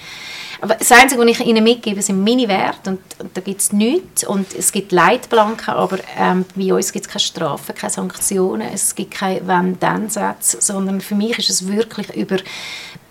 aber 0.66 0.76
das 0.76 0.92
Einzige, 0.92 1.22
was 1.22 1.28
ich 1.28 1.46
ihnen 1.46 1.64
mitgebe, 1.64 2.02
sind 2.02 2.24
meine 2.24 2.48
Werte 2.48 2.90
und, 2.90 3.00
und 3.20 3.38
da 3.38 3.42
gibt 3.42 3.62
es 3.62 3.72
nichts 3.72 4.24
und 4.24 4.54
es 4.56 4.72
gibt 4.72 4.92
Leitplanken, 4.92 5.76
aber 5.76 6.00
ähm, 6.18 6.44
bei 6.56 6.74
uns 6.74 6.92
gibt 6.92 7.06
es 7.06 7.12
keine 7.12 7.20
Strafen, 7.20 7.76
keine 7.76 7.92
Sanktionen, 7.94 8.68
es 8.74 8.96
gibt 8.96 9.12
keine 9.12 9.48
Wenn-Dann-Sätze, 9.48 10.58
sondern 10.62 11.02
für 11.02 11.14
mich 11.14 11.38
ist 11.38 11.52
es 11.52 11.68
wirklich 11.68 12.16
über 12.16 12.38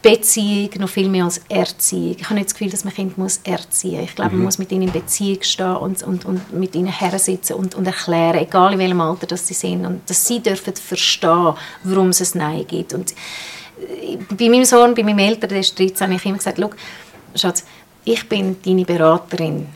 Beziehung 0.02 0.70
noch 0.80 0.88
viel 0.88 1.08
mehr 1.08 1.24
als 1.24 1.40
Erziehung. 1.48 2.16
Ich 2.18 2.24
habe 2.24 2.34
nicht 2.34 2.46
das 2.46 2.54
Gefühl, 2.54 2.70
dass 2.70 2.84
man 2.84 2.92
Kind 2.92 3.16
muss 3.16 3.40
erziehen 3.44 4.00
muss. 4.00 4.10
Ich 4.10 4.16
glaube, 4.16 4.32
mhm. 4.32 4.38
man 4.38 4.44
muss 4.46 4.58
mit 4.58 4.72
ihnen 4.72 4.82
in 4.82 4.92
Beziehung 4.92 5.42
stehen 5.42 5.76
und, 5.76 6.02
und, 6.02 6.24
und 6.24 6.52
mit 6.52 6.74
ihnen 6.74 6.88
hersitzen 6.88 7.54
und, 7.54 7.76
und 7.76 7.86
erklären, 7.86 8.38
egal 8.38 8.72
in 8.72 8.80
welchem 8.80 9.00
Alter 9.00 9.28
das 9.28 9.46
sie 9.46 9.54
sind, 9.54 9.86
und 9.86 10.10
dass 10.10 10.26
sie 10.26 10.40
dürfen 10.40 10.74
verstehen, 10.74 11.54
warum 11.84 12.08
es 12.08 12.34
ein 12.34 12.38
Nein 12.38 12.66
gibt. 12.66 12.92
Und 12.92 13.12
äh, 13.12 14.18
bei 14.36 14.48
meinem 14.48 14.64
Sohn, 14.64 14.94
bei 14.94 15.04
meinem 15.04 15.20
Eltern, 15.20 15.50
der 15.50 15.60
ist 15.60 15.78
13, 15.78 16.08
habe 16.08 16.16
ich 16.16 16.26
immer 16.26 16.38
gesagt, 16.38 16.58
Schatz, 17.34 17.64
ich 18.04 18.28
bin 18.28 18.56
deine 18.64 18.84
Beraterin 18.84 19.66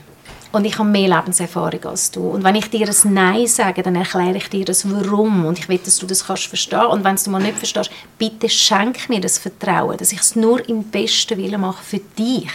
und 0.52 0.64
ich 0.64 0.78
habe 0.78 0.88
mehr 0.88 1.08
Lebenserfahrung 1.08 1.84
als 1.84 2.10
du. 2.10 2.28
Und 2.28 2.44
wenn 2.44 2.54
ich 2.54 2.70
dir 2.70 2.88
ein 2.88 3.14
Nein 3.14 3.46
sage, 3.46 3.82
dann 3.82 3.96
erkläre 3.96 4.36
ich 4.36 4.48
dir 4.48 4.64
das 4.64 4.90
Warum 4.90 5.44
und 5.44 5.58
ich 5.58 5.68
will, 5.68 5.78
dass 5.78 5.98
du 5.98 6.06
das 6.06 6.26
kannst 6.26 6.46
verstehen. 6.46 6.86
Und 6.86 7.04
wenn 7.04 7.16
du 7.16 7.30
mal 7.30 7.42
nicht 7.42 7.58
verstehst, 7.58 7.90
bitte 8.18 8.48
schenk 8.48 9.08
mir 9.08 9.20
das 9.20 9.38
Vertrauen, 9.38 9.96
dass 9.96 10.12
ich 10.12 10.20
es 10.20 10.36
nur 10.36 10.66
im 10.68 10.84
besten 10.84 11.36
Willen 11.38 11.60
mache 11.60 11.82
für 11.82 12.00
dich. 12.18 12.50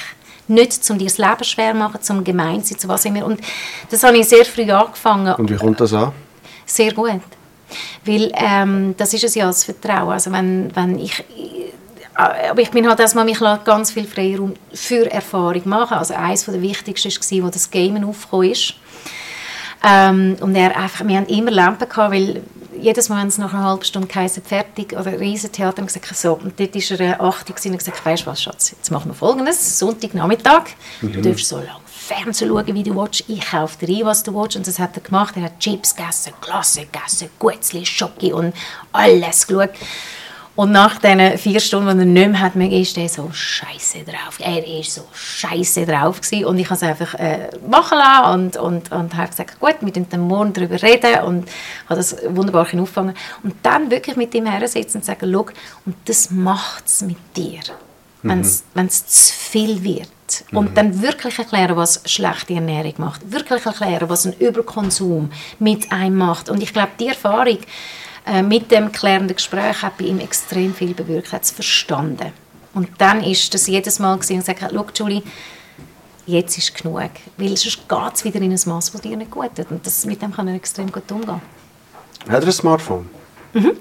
Nicht, 0.47 0.89
um 0.89 0.97
dir 0.97 1.05
das 1.05 1.17
Leben 1.17 1.43
schwer 1.43 1.71
zu 1.71 1.77
machen, 1.77 2.01
zum 2.01 2.23
gemein 2.23 2.63
zu 2.63 2.69
sein, 2.73 2.79
zu 2.79 2.87
was 2.87 3.05
immer. 3.05 3.25
Und 3.25 3.39
das 3.89 4.03
habe 4.03 4.17
ich 4.17 4.27
sehr 4.27 4.45
früh 4.45 4.69
angefangen. 4.69 5.33
Und 5.35 5.49
wie 5.49 5.55
kommt 5.55 5.79
das 5.79 5.93
an? 5.93 6.11
Sehr 6.65 6.93
gut. 6.93 7.21
Weil 8.05 8.31
ähm, 8.35 8.95
das 8.97 9.13
ist 9.13 9.23
es 9.23 9.35
ja 9.35 9.45
das 9.45 9.63
Vertrauen. 9.63 10.11
Also 10.11 10.31
wenn, 10.31 10.75
wenn 10.75 10.99
ich 10.99 11.23
aber 12.15 12.61
ich 12.61 12.71
bin 12.71 12.87
halt 12.87 12.99
erstmal, 12.99 13.25
mich 13.25 13.39
ganz 13.63 13.91
viel 13.91 14.05
Freiraum 14.05 14.53
für 14.73 15.11
Erfahrung 15.11 15.61
machen. 15.65 15.97
Also 15.97 16.13
eines 16.13 16.45
der 16.45 16.61
wichtigsten 16.61 17.09
war, 17.09 17.47
wo 17.47 17.51
das 17.51 17.71
Gamen 17.71 18.03
aufgekommen 18.03 18.51
ist. 18.51 18.75
Ähm, 19.85 20.37
und 20.39 20.55
er 20.55 20.77
einfach, 20.77 21.05
wir 21.05 21.17
haben 21.17 21.25
immer 21.25 21.51
Lampen 21.51 21.89
gehabt, 21.89 22.13
weil 22.13 22.41
jedes 22.79 23.09
Mal, 23.09 23.21
wenn 23.21 23.27
es 23.27 23.37
nach 23.37 23.53
einer 23.53 23.63
halben 23.63 23.83
Stunde 23.83 24.07
geheißen, 24.07 24.43
fertig 24.43 24.93
oder 24.93 25.19
Riesentheater, 25.19 25.81
und 25.81 25.87
gesagt, 25.87 26.15
so, 26.15 26.33
und 26.33 26.59
dort 26.59 26.75
war 26.75 26.99
er 26.99 27.21
80 27.21 27.65
und 27.65 27.77
gesagt, 27.77 28.05
weißt 28.05 28.23
du 28.23 28.27
was, 28.27 28.41
Schatz, 28.41 28.71
jetzt 28.71 28.91
machen 28.91 29.11
wir 29.11 29.15
folgendes, 29.15 29.79
Sonntagnachmittag, 29.79 30.63
mhm. 31.01 31.13
du 31.13 31.21
darfst 31.21 31.47
so 31.47 31.57
lange 31.57 31.83
Fernsehen 31.85 32.49
schauen, 32.49 32.73
wie 32.73 32.83
du 32.83 32.95
willst, 32.95 33.23
ich 33.27 33.45
kaufe 33.45 33.85
dir 33.85 33.99
ein, 33.99 34.05
was 34.05 34.23
du 34.23 34.33
willst, 34.33 34.55
und 34.55 34.67
das 34.67 34.79
hat 34.79 34.95
er 34.95 35.01
gemacht, 35.01 35.35
er 35.37 35.43
hat 35.43 35.59
Chips 35.59 35.95
gegessen, 35.95 36.33
Glasse 36.41 36.85
gegessen, 36.85 37.29
Gutzli, 37.39 37.85
Schoki 37.85 38.33
und 38.33 38.53
alles 38.91 39.47
geschaut. 39.47 39.71
Und 40.55 40.71
nach 40.71 40.99
diesen 40.99 41.37
vier 41.39 41.59
Stunden, 41.59 41.97
die 41.97 42.03
er 42.03 42.27
nicht 42.27 42.31
mehr 42.31 42.39
hat, 42.39 42.55
ist 42.55 42.97
er 42.97 43.09
so 43.09 43.29
scheiße 43.31 44.03
drauf. 44.03 44.37
Er 44.39 44.65
ist 44.79 44.93
so 44.93 45.01
scheiße 45.11 45.85
drauf 45.85 46.21
gewesen. 46.21 46.45
Und 46.45 46.59
ich 46.59 46.65
habe 46.65 46.75
es 46.75 46.83
einfach 46.83 47.15
äh, 47.15 47.49
machen 47.67 47.97
lassen 47.97 48.33
und, 48.33 48.57
und, 48.57 48.91
und 48.91 49.17
habe 49.17 49.29
gesagt, 49.29 49.59
gut, 49.59 49.77
wir 49.81 49.95
reden 49.95 50.21
morgen 50.21 50.53
darüber 50.53 50.79
reden 50.79 51.23
und 51.23 51.49
habe 51.89 51.95
das 51.95 52.17
wunderbar 52.29 52.61
aufgefangen. 52.61 53.15
Und 53.41 53.55
dann 53.63 53.89
wirklich 53.89 54.15
mit 54.15 54.35
ihm 54.35 54.45
hersetzen 54.45 54.97
und 54.97 55.05
sagen, 55.05 55.31
schau, 55.33 55.47
und 55.87 55.95
das 56.05 56.29
macht 56.29 56.85
es 56.85 57.01
mit 57.01 57.17
dir, 57.35 57.61
wenn 58.21 58.41
es 58.41 58.63
mhm. 58.75 58.89
zu 58.89 59.33
viel 59.33 59.83
wird. 59.83 60.09
Und 60.51 60.71
mhm. 60.71 60.75
dann 60.75 61.01
wirklich 61.01 61.39
erklären, 61.39 61.75
was 61.75 62.01
schlechte 62.05 62.53
Ernährung 62.53 62.93
macht. 62.97 63.31
Wirklich 63.31 63.65
erklären, 63.65 64.07
was 64.07 64.25
ein 64.25 64.33
Überkonsum 64.33 65.31
mit 65.57 65.91
einem 65.91 66.17
macht. 66.17 66.49
Und 66.49 66.61
ich 66.61 66.73
glaube, 66.73 66.91
die 66.99 67.07
Erfahrung, 67.07 67.57
mit 68.43 68.71
dem 68.71 68.91
klärenden 68.91 69.35
Gespräch 69.35 69.81
hat 69.81 69.97
bei 69.97 70.05
ihm 70.05 70.19
extrem 70.19 70.73
viel 70.73 70.93
bewirkt, 70.93 71.33
hat 71.33 71.43
es 71.43 71.51
verstanden. 71.51 72.31
Und 72.73 72.89
dann 72.97 73.23
ist 73.23 73.53
das 73.53 73.67
jedes 73.67 73.99
Mal 73.99 74.17
gesehen 74.17 74.37
und 74.37 74.45
gesagt, 74.45 74.73
schau 74.73 74.85
Julie, 74.95 75.23
jetzt 76.25 76.57
ist 76.57 76.75
genug, 76.75 77.11
weil 77.37 77.57
sonst 77.57 77.87
geht 77.87 78.13
es 78.15 78.23
wieder 78.23 78.41
in 78.41 78.51
ein 78.51 78.59
Maß, 78.65 78.91
das 78.91 79.01
dir 79.01 79.17
nicht 79.17 79.31
gut 79.31 79.55
tut. 79.55 79.69
Und 79.69 79.85
das, 79.85 80.05
mit 80.05 80.21
dem 80.21 80.33
kann 80.33 80.47
er 80.47 80.55
extrem 80.55 80.91
gut 80.91 81.11
umgehen. 81.11 81.41
Hat 82.29 82.41
er 82.41 82.47
ein 82.47 82.51
Smartphone? 82.51 83.09
Mhm. 83.53 83.73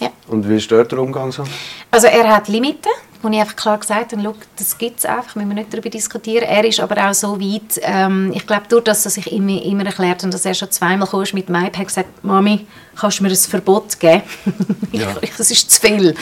Ja. 0.00 0.10
Und 0.28 0.48
wie 0.48 0.56
ist 0.56 0.70
dort 0.70 0.92
der 0.92 1.00
Umgang 1.00 1.32
so? 1.32 1.44
Also 1.90 2.06
er 2.06 2.28
hat 2.28 2.48
Limiten 2.48 2.92
wo 3.22 3.28
ich 3.28 3.38
einfach 3.38 3.56
klar 3.56 3.78
gesagt 3.78 4.12
habe, 4.12 4.34
das 4.56 4.78
gibt 4.78 4.98
es 4.98 5.04
einfach, 5.04 5.34
müssen 5.34 5.48
wir 5.48 5.54
nicht 5.54 5.72
darüber 5.72 5.90
diskutieren. 5.90 6.44
Er 6.44 6.64
ist 6.64 6.80
aber 6.80 7.08
auch 7.08 7.14
so 7.14 7.40
weit, 7.40 7.80
ähm, 7.82 8.32
ich 8.34 8.46
glaube, 8.46 8.64
durch 8.68 8.84
das, 8.84 9.02
dass 9.02 9.16
ich 9.16 9.32
immer, 9.32 9.62
immer 9.62 9.86
erklärt 9.86 10.22
habe, 10.22 10.30
dass 10.30 10.44
er 10.44 10.54
schon 10.54 10.70
zweimal 10.70 11.08
kam 11.08 11.24
mit 11.32 11.48
dem 11.48 11.54
iPad 11.54 11.86
gesagt 11.86 12.24
Mami, 12.24 12.66
kannst 12.96 13.18
du 13.18 13.24
mir 13.24 13.30
ein 13.30 13.36
Verbot 13.36 13.98
geben? 13.98 14.22
Ja. 14.92 15.14
das 15.36 15.50
ist 15.50 15.70
zu 15.70 15.80
viel. 15.80 16.14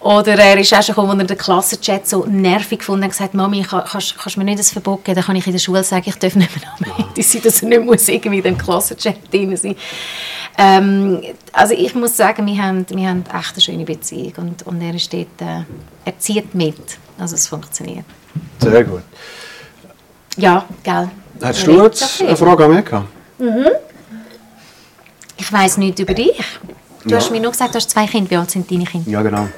Oder 0.00 0.38
er 0.38 0.58
ist 0.58 0.72
auch 0.74 0.82
schon 0.82 0.94
gekommen, 0.94 1.12
als 1.12 1.20
er 1.20 1.36
den 1.36 1.38
Klassenchat 1.38 2.06
so 2.06 2.26
nervig 2.26 2.80
gefunden 2.80 3.04
hat, 3.04 3.12
gesagt, 3.12 3.34
Mami, 3.34 3.62
kannst, 3.62 4.16
kannst 4.18 4.36
du 4.36 4.40
mir 4.40 4.44
nicht 4.44 4.58
ein 4.58 4.64
Verbot 4.64 5.04
geben? 5.04 5.16
Dann 5.16 5.24
kann 5.24 5.36
ich 5.36 5.46
in 5.46 5.52
der 5.52 5.58
Schule 5.58 5.82
sagen, 5.82 6.04
ich 6.06 6.16
darf 6.16 6.36
nicht 6.36 6.50
mehr 6.54 6.70
am 6.78 6.96
Handy 6.96 7.22
sein, 7.22 7.42
dass 7.42 7.62
er 7.62 7.68
nicht 7.68 7.84
muss 7.84 8.08
irgendwie 8.08 8.38
in 8.38 8.44
dem 8.44 8.58
Klassenchat 8.58 9.32
drin 9.32 9.56
sein 9.56 9.74
ähm, 10.58 11.22
Also 11.52 11.74
ich 11.74 11.94
muss 11.94 12.16
sagen, 12.16 12.46
wir 12.46 12.62
haben, 12.62 12.86
wir 12.88 13.08
haben 13.08 13.24
echt 13.26 13.54
eine 13.54 13.60
schöne 13.60 13.84
Beziehung 13.84 14.32
und, 14.36 14.66
und 14.66 14.80
er 14.82 14.94
ist 14.94 15.12
dort, 15.12 15.40
äh, 15.40 15.64
er 16.04 16.18
zieht 16.18 16.54
mit, 16.54 16.98
also 17.18 17.34
es 17.34 17.48
funktioniert. 17.48 18.04
Sehr 18.60 18.84
gut. 18.84 19.02
Ja, 20.36 20.66
gell. 20.82 21.08
Hast 21.42 21.66
du 21.66 21.82
jetzt 21.82 22.20
eine 22.20 22.36
Frage 22.36 22.64
an 22.64 22.74
mich 22.74 22.84
gehabt? 22.84 23.08
Mhm. 23.38 23.68
Ich 25.38 25.52
weiss 25.52 25.76
nichts 25.78 26.00
über 26.00 26.14
dich. 26.14 26.36
Du 27.04 27.10
ja. 27.10 27.16
hast 27.16 27.30
mir 27.30 27.40
nur 27.40 27.52
gesagt, 27.52 27.74
du 27.74 27.76
hast 27.76 27.90
zwei 27.90 28.06
Kinder. 28.06 28.30
Wie 28.30 28.36
alt 28.36 28.50
sind 28.50 28.70
deine 28.70 28.84
Kinder? 28.84 29.10
Ja, 29.10 29.22
genau. 29.22 29.48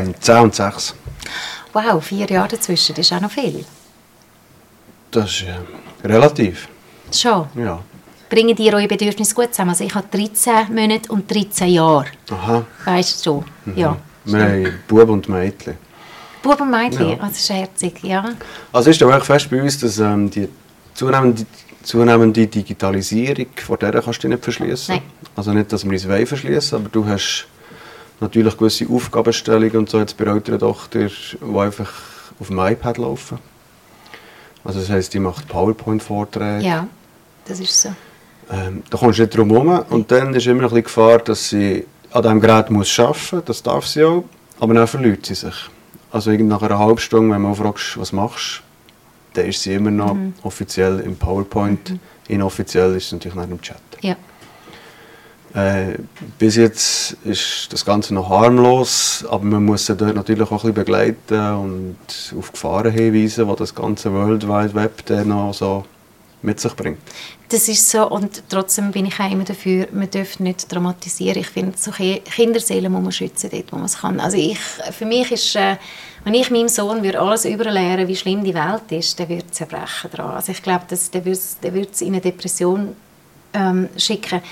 Ähm, 0.00 0.14
10 0.18 0.36
und 0.38 0.54
6. 0.54 0.94
Wow, 1.72 2.04
vier 2.04 2.26
Jahre 2.26 2.48
dazwischen, 2.48 2.94
das 2.94 3.06
ist 3.06 3.12
auch 3.12 3.20
noch 3.20 3.30
viel. 3.30 3.64
Das 5.10 5.30
ist 5.30 5.42
äh, 5.42 6.06
relativ. 6.06 6.68
Schon? 7.12 7.46
Ja. 7.56 7.80
Bringen 8.28 8.56
die 8.56 8.72
eure 8.72 8.86
Bedürfnisse 8.88 9.34
gut 9.34 9.52
zusammen? 9.52 9.70
Also 9.70 9.84
ich 9.84 9.94
habe 9.94 10.06
13 10.10 10.74
Monate 10.74 11.12
und 11.12 11.32
13 11.32 11.68
Jahre. 11.68 12.06
Aha. 12.30 12.64
Weißt 12.84 13.24
du 13.26 13.30
schon? 13.30 13.44
Mhm. 13.64 13.78
Ja. 13.78 13.96
Wir 14.24 14.42
haben 14.42 14.78
Bub 14.88 15.08
und 15.08 15.28
Mädchen. 15.28 15.76
Bub 16.42 16.60
und 16.60 16.70
Mädchen, 16.70 17.08
ja. 17.08 17.14
oh, 17.14 17.26
das 17.26 17.38
ist 17.38 17.50
herzig, 17.50 18.02
ja. 18.02 18.24
Also 18.72 18.90
ist 18.90 19.00
wirklich 19.00 19.24
fest 19.24 19.50
bei 19.50 19.62
uns, 19.62 19.78
dass 19.78 19.98
ähm, 19.98 20.30
die 20.30 20.48
zunehmende, 20.94 21.46
zunehmende 21.82 22.46
Digitalisierung, 22.46 23.46
vor 23.56 23.78
der 23.78 23.92
kannst 23.92 24.22
du 24.22 24.28
dich 24.28 24.36
nicht 24.36 24.44
verschließen. 24.44 25.00
Also 25.36 25.52
nicht, 25.52 25.72
dass 25.72 25.84
wir 25.84 25.92
uns 25.92 26.28
verschließen, 26.28 26.78
aber 26.78 26.88
du 26.88 27.06
hast 27.06 27.46
natürlich 28.20 28.56
gewisse 28.56 28.88
Aufgabenstellungen 28.88 29.76
und 29.76 29.90
so 29.90 29.98
jetzt 29.98 30.16
bei 30.16 30.24
älteren 30.24 30.58
Tochter, 30.58 31.08
die 31.08 31.58
einfach 31.58 31.92
auf 32.40 32.48
dem 32.48 32.58
iPad 32.58 32.98
laufen. 32.98 33.38
Also 34.64 34.80
das 34.80 34.88
heisst, 34.88 35.14
die 35.14 35.18
macht 35.18 35.46
PowerPoint-Vorträge. 35.48 36.64
Ja, 36.64 36.86
das 37.44 37.60
ist 37.60 37.82
so. 37.82 37.90
Ähm, 38.50 38.82
da 38.90 38.98
kommst 38.98 39.18
du 39.18 39.22
nicht 39.22 39.36
drum 39.36 39.50
herum. 39.50 39.84
Und 39.90 40.10
dann 40.10 40.34
ist 40.34 40.46
immer 40.46 40.62
noch 40.62 40.72
ein 40.72 40.82
bisschen 40.82 40.84
Gefahr, 40.84 41.18
dass 41.18 41.48
sie 41.50 41.86
an 42.12 42.22
diesem 42.22 42.40
Gerät 42.40 42.70
muss 42.70 42.98
arbeiten 42.98 43.36
muss. 43.36 43.44
Das 43.44 43.62
darf 43.62 43.86
sie 43.86 44.04
auch. 44.04 44.24
Aber 44.60 44.74
dann 44.74 44.86
verliert 44.86 45.26
sie 45.26 45.34
sich. 45.34 45.54
Also 46.10 46.30
nach 46.30 46.62
einer 46.62 46.78
halben 46.78 46.98
Stunde, 46.98 47.34
wenn 47.34 47.42
man 47.42 47.54
fragst, 47.54 47.98
was 47.98 48.12
machst 48.12 48.62
du, 49.32 49.40
dann 49.40 49.48
ist 49.48 49.62
sie 49.62 49.74
immer 49.74 49.90
noch 49.90 50.14
mhm. 50.14 50.34
offiziell 50.42 51.00
im 51.00 51.16
PowerPoint. 51.16 51.90
Mhm. 51.90 52.00
Inoffiziell 52.28 52.94
ist 52.94 53.08
sie 53.08 53.16
natürlich 53.16 53.34
noch 53.34 53.44
im 53.44 53.60
Chat. 53.60 53.76
Ja. 54.00 54.16
Äh, 55.54 55.98
bis 56.36 56.56
jetzt 56.56 57.16
ist 57.24 57.72
das 57.72 57.84
Ganze 57.84 58.12
noch 58.12 58.28
harmlos, 58.28 59.24
aber 59.30 59.44
man 59.44 59.64
muss 59.64 59.86
sie 59.86 59.94
dort 59.94 60.16
natürlich 60.16 60.50
auch 60.50 60.50
ein 60.50 60.56
bisschen 60.56 60.74
begleiten 60.74 61.54
und 61.54 61.96
auf 62.36 62.50
Gefahren 62.50 62.90
hinweisen, 62.90 63.48
die 63.48 63.56
das 63.56 63.72
ganze 63.72 64.12
World 64.12 64.48
Wide 64.48 64.74
Web 64.74 65.06
dann 65.06 65.28
noch 65.28 65.54
so 65.54 65.84
mit 66.42 66.58
sich 66.58 66.74
bringt. 66.74 66.98
Das 67.48 67.68
ist 67.68 67.88
so 67.88 68.10
und 68.10 68.42
trotzdem 68.48 68.90
bin 68.90 69.06
ich 69.06 69.20
auch 69.20 69.30
immer 69.30 69.44
dafür, 69.44 69.86
man 69.92 70.10
darf 70.10 70.40
nicht 70.40 70.72
dramatisieren. 70.72 71.38
Ich 71.38 71.46
finde, 71.46 71.78
so 71.78 71.92
Kinderseelen 71.92 72.90
muss 72.90 73.02
man 73.02 73.12
schützen, 73.12 73.48
dort 73.52 73.72
wo 73.72 73.76
man 73.76 73.84
es 73.84 73.98
kann. 73.98 74.18
Also 74.18 74.36
ich, 74.36 74.58
für 74.58 75.06
mich 75.06 75.30
ist, 75.30 75.54
äh, 75.54 75.76
wenn 76.24 76.34
ich 76.34 76.50
meinem 76.50 76.68
Sohn 76.68 77.04
würde 77.04 77.20
alles 77.20 77.44
überlehren, 77.44 78.08
wie 78.08 78.16
schlimm 78.16 78.42
die 78.42 78.54
Welt 78.54 78.90
ist, 78.90 79.20
der 79.20 79.28
würde 79.28 79.48
zerbrechen 79.52 80.10
daran. 80.10 80.34
Also 80.34 80.50
ich 80.50 80.62
glaube, 80.62 80.84
der 80.88 81.24
würde 81.24 81.88
es 81.92 82.00
in 82.00 82.08
eine 82.08 82.20
Depression 82.20 82.96
ähm, 83.52 83.88
schicken 83.96 84.42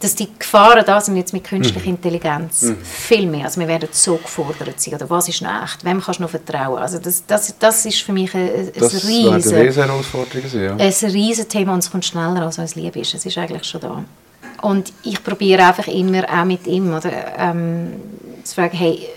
dass 0.00 0.14
die 0.14 0.28
Gefahren 0.38 0.84
da 0.86 1.00
sind 1.00 1.16
jetzt 1.16 1.32
mit 1.32 1.44
künstlicher 1.44 1.86
mhm. 1.86 1.96
Intelligenz 1.96 2.62
mhm. 2.62 2.76
viel 2.82 3.26
mehr. 3.26 3.46
Also 3.46 3.60
wir 3.60 3.68
werden 3.68 3.88
so 3.90 4.16
gefordert 4.16 4.80
sein. 4.80 4.94
Oder 4.94 5.10
was 5.10 5.28
ist 5.28 5.42
noch 5.42 5.62
echt? 5.62 5.84
Wem 5.84 6.00
kannst 6.00 6.20
du 6.20 6.24
noch 6.24 6.30
vertrauen? 6.30 6.78
Also 6.78 6.98
das, 6.98 7.24
das, 7.26 7.54
das 7.58 7.84
ist 7.84 8.02
für 8.02 8.12
mich 8.12 8.32
ein, 8.34 8.48
ein 8.48 8.72
das 8.78 9.06
riesen, 9.06 9.54
eine 9.56 9.72
Herausforderung 9.72 10.48
sein, 10.48 10.62
ja. 10.62 10.76
ein 10.76 11.10
riesen 11.10 11.48
Thema 11.48 11.74
und 11.74 11.80
es 11.80 11.90
kommt 11.90 12.04
schneller 12.04 12.42
als 12.42 12.58
es 12.58 12.74
lieb 12.74 12.96
ist. 12.96 13.14
Es 13.14 13.26
ist 13.26 13.36
eigentlich 13.38 13.64
schon 13.64 13.80
da. 13.80 14.04
Und 14.62 14.92
ich 15.02 15.22
probiere 15.22 15.66
einfach 15.66 15.86
immer 15.88 16.24
auch 16.30 16.44
mit 16.44 16.66
ihm 16.66 16.92
oder, 16.94 17.10
ähm, 17.36 17.94
zu 18.44 18.54
fragen, 18.54 18.76
hey, 18.76 19.08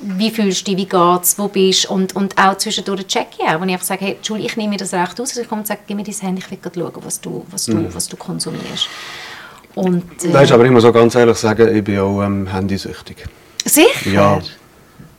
wie 0.00 0.30
fühlst 0.30 0.66
du 0.66 0.70
dich, 0.70 0.76
wie 0.76 0.88
geht's, 0.88 1.38
wo 1.38 1.48
bist 1.48 1.86
du 1.86 1.94
und, 1.94 2.14
und 2.14 2.38
auch 2.38 2.56
zwischendurch 2.56 3.06
checke 3.06 3.36
ich 3.38 3.44
auch, 3.44 3.60
wenn 3.60 3.68
ich 3.68 3.74
einfach 3.74 3.86
sage, 3.86 4.04
hey, 4.04 4.16
Julie, 4.22 4.46
ich 4.46 4.56
nehme 4.56 4.70
mir 4.70 4.76
das 4.76 4.92
recht 4.92 5.20
aus, 5.20 5.30
also 5.30 5.40
ich 5.40 5.48
komme 5.48 5.62
und 5.62 5.66
sage, 5.66 5.80
gib 5.86 5.96
mir 5.96 6.04
dein 6.04 6.14
Handy, 6.14 6.42
ich 6.42 6.50
will 6.50 6.58
schauen, 6.74 6.92
was 7.04 7.20
du, 7.20 7.44
was 7.50 7.66
du, 7.66 7.74
mhm. 7.74 7.94
was 7.94 8.08
du 8.08 8.16
konsumierst. 8.16 8.88
Und, 9.74 10.24
äh, 10.24 10.32
Weißt, 10.32 10.52
aber 10.52 10.64
ich 10.64 10.70
muss 10.70 10.84
auch 10.84 10.92
ganz 10.92 11.14
ehrlich 11.14 11.36
sagen, 11.36 11.74
ich 11.74 11.84
bin 11.84 11.98
auch 11.98 12.22
ähm, 12.22 12.52
handysüchtig. 12.52 13.24
Sicher? 13.64 14.10
Ja. 14.10 14.40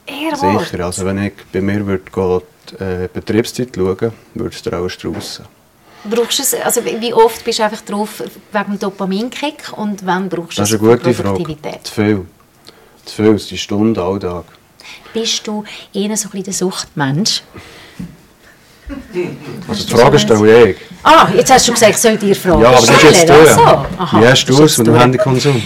Ehrlich? 0.05 0.67
Sicher. 0.67 0.85
Also 0.85 1.05
wenn 1.05 1.23
ich 1.23 1.33
bei 1.51 1.61
mir 1.61 1.85
würde 1.85 2.03
die 2.11 2.83
äh, 2.83 3.09
Betriebszeit 3.11 3.69
schauen, 3.75 4.11
würde 4.33 4.55
es 4.55 4.61
dir 4.61 4.73
auch 4.73 4.89
draussen. 4.89 5.45
Brauchst 6.09 6.39
es, 6.39 6.53
also 6.53 6.81
wie 6.85 7.13
oft 7.13 7.43
bist 7.43 7.59
du 7.59 7.63
einfach 7.63 7.81
drauf 7.81 8.23
wegen 8.51 8.71
dem 8.71 8.79
Dopaminkick 8.79 9.73
und 9.75 10.05
wann 10.05 10.29
brauchst 10.29 10.57
du 10.57 10.61
es 10.63 10.69
Das 10.69 10.71
ist 10.71 10.81
eine 10.81 10.97
gute 10.97 11.13
Frage. 11.13 11.57
Zu 11.83 11.93
viel. 11.93 12.25
Zu 13.05 13.15
viel, 13.15 13.35
die 13.35 13.57
Stunde, 13.57 14.01
alltag. 14.01 14.45
Bist 15.13 15.45
du 15.45 15.63
eher 15.93 16.15
so 16.15 16.27
ein 16.27 16.31
bisschen 16.31 16.43
der 16.43 16.53
Suchtmensch? 16.53 17.43
Also 19.67 19.87
die 19.87 19.93
Frage 19.93 20.19
stelle 20.19 20.69
ich. 20.69 20.77
Ah, 21.03 21.27
jetzt 21.35 21.51
hast 21.51 21.67
du 21.67 21.73
gesagt, 21.73 21.91
ich 21.91 21.97
soll 21.97 22.17
dir 22.17 22.35
fragen. 22.35 22.61
Ja, 22.61 22.69
aber 22.69 22.77
das 22.77 22.89
ist 22.89 23.03
jetzt 23.03 23.29
du. 23.29 23.33
Wie 23.33 24.27
hast 24.27 24.45
du 24.45 24.63
es 24.63 24.77
mit 24.77 24.87
dem 24.87 24.99
Handykonsum? 24.99 25.61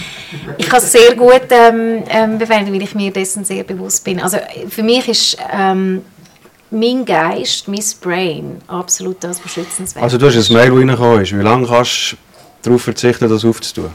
Ich 0.58 0.68
kann 0.68 0.78
es 0.78 0.92
sehr 0.92 1.14
gut 1.14 1.42
ähm, 1.50 2.02
ähm, 2.08 2.38
bewerten, 2.38 2.72
weil 2.72 2.82
ich 2.82 2.94
mir 2.94 3.10
dessen 3.12 3.44
sehr 3.44 3.64
bewusst 3.64 4.04
bin. 4.04 4.20
Also 4.20 4.38
für 4.68 4.82
mich 4.82 5.08
ist 5.08 5.36
ähm, 5.52 6.02
mein 6.70 7.04
Geist, 7.04 7.68
mein 7.68 7.82
Brain 8.00 8.58
absolut 8.66 9.22
das 9.22 9.38
beschützenswert. 9.38 10.02
Also 10.02 10.18
du 10.18 10.26
hast 10.26 10.36
ein 10.36 10.52
Mail, 10.52 10.70
das 10.70 10.78
reingekommen 10.78 11.22
ist. 11.22 11.32
Wie 11.32 11.42
lange 11.42 11.66
kannst 11.66 12.12
du 12.12 12.16
darauf 12.62 12.82
verzichten, 12.82 13.28
das 13.28 13.44
aufzutun? 13.44 13.90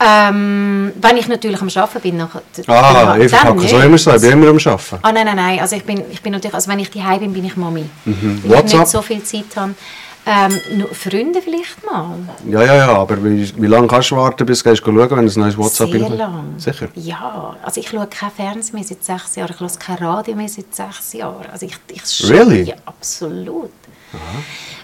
Ähm, 0.00 0.92
wenn 1.00 1.16
ich 1.16 1.28
natürlich 1.28 1.60
am 1.60 1.68
Arbeiten 1.68 2.00
bin, 2.00 2.16
nachher, 2.16 2.42
Ah, 2.66 3.16
ich 3.16 3.30
verpacke 3.30 3.68
so 3.68 3.78
immer 3.78 3.98
so, 3.98 4.14
ich 4.14 4.20
bin 4.20 4.32
immer 4.32 4.48
am 4.48 4.58
Arbeiten. 4.58 4.98
Ah, 5.02 5.12
nein, 5.12 5.26
nein, 5.26 5.36
nein, 5.36 5.60
also 5.60 5.76
ich 5.76 5.84
bin, 5.84 6.02
ich 6.10 6.20
bin 6.20 6.32
natürlich, 6.32 6.54
also 6.54 6.70
wenn 6.70 6.80
ich 6.80 6.90
daheim 6.90 7.20
bin, 7.20 7.32
bin 7.32 7.44
ich 7.44 7.56
Mami. 7.56 7.84
Mhm. 8.04 8.42
WhatsApp? 8.44 8.66
ich 8.66 8.74
nicht 8.74 8.88
so 8.88 9.02
viel 9.02 9.22
Zeit 9.22 9.56
habe. 9.56 9.74
Ähm, 10.26 10.86
Freunde 10.92 11.42
vielleicht 11.42 11.84
mal. 11.84 12.16
Ja, 12.48 12.62
ja, 12.62 12.74
ja, 12.76 12.88
aber 12.96 13.22
wie, 13.22 13.52
wie 13.60 13.66
lange 13.66 13.86
kannst 13.86 14.10
du 14.10 14.16
warten, 14.16 14.46
bis 14.46 14.62
du 14.62 14.74
schauen, 14.74 15.10
wenn 15.10 15.18
ein 15.18 15.32
neues 15.36 15.58
WhatsApp 15.58 15.90
Sehr 15.90 16.08
lang. 16.08 16.54
Sicher? 16.56 16.88
Ja, 16.94 17.56
also 17.62 17.78
ich 17.78 17.88
schaue 17.90 18.06
kein 18.06 18.30
Fernsehen 18.30 18.74
mehr 18.74 18.84
seit 18.84 19.04
sechs 19.04 19.36
Jahren, 19.36 19.52
ich 19.54 19.60
höre 19.60 19.68
kein 19.78 19.96
Radio 19.98 20.34
mehr 20.34 20.48
seit 20.48 20.74
sechs 20.74 21.12
Jahren. 21.12 21.44
Also 21.52 21.66
ich, 21.66 21.76
ich 21.88 22.30
really? 22.30 22.62
Ja, 22.62 22.74
absolut. 22.86 23.70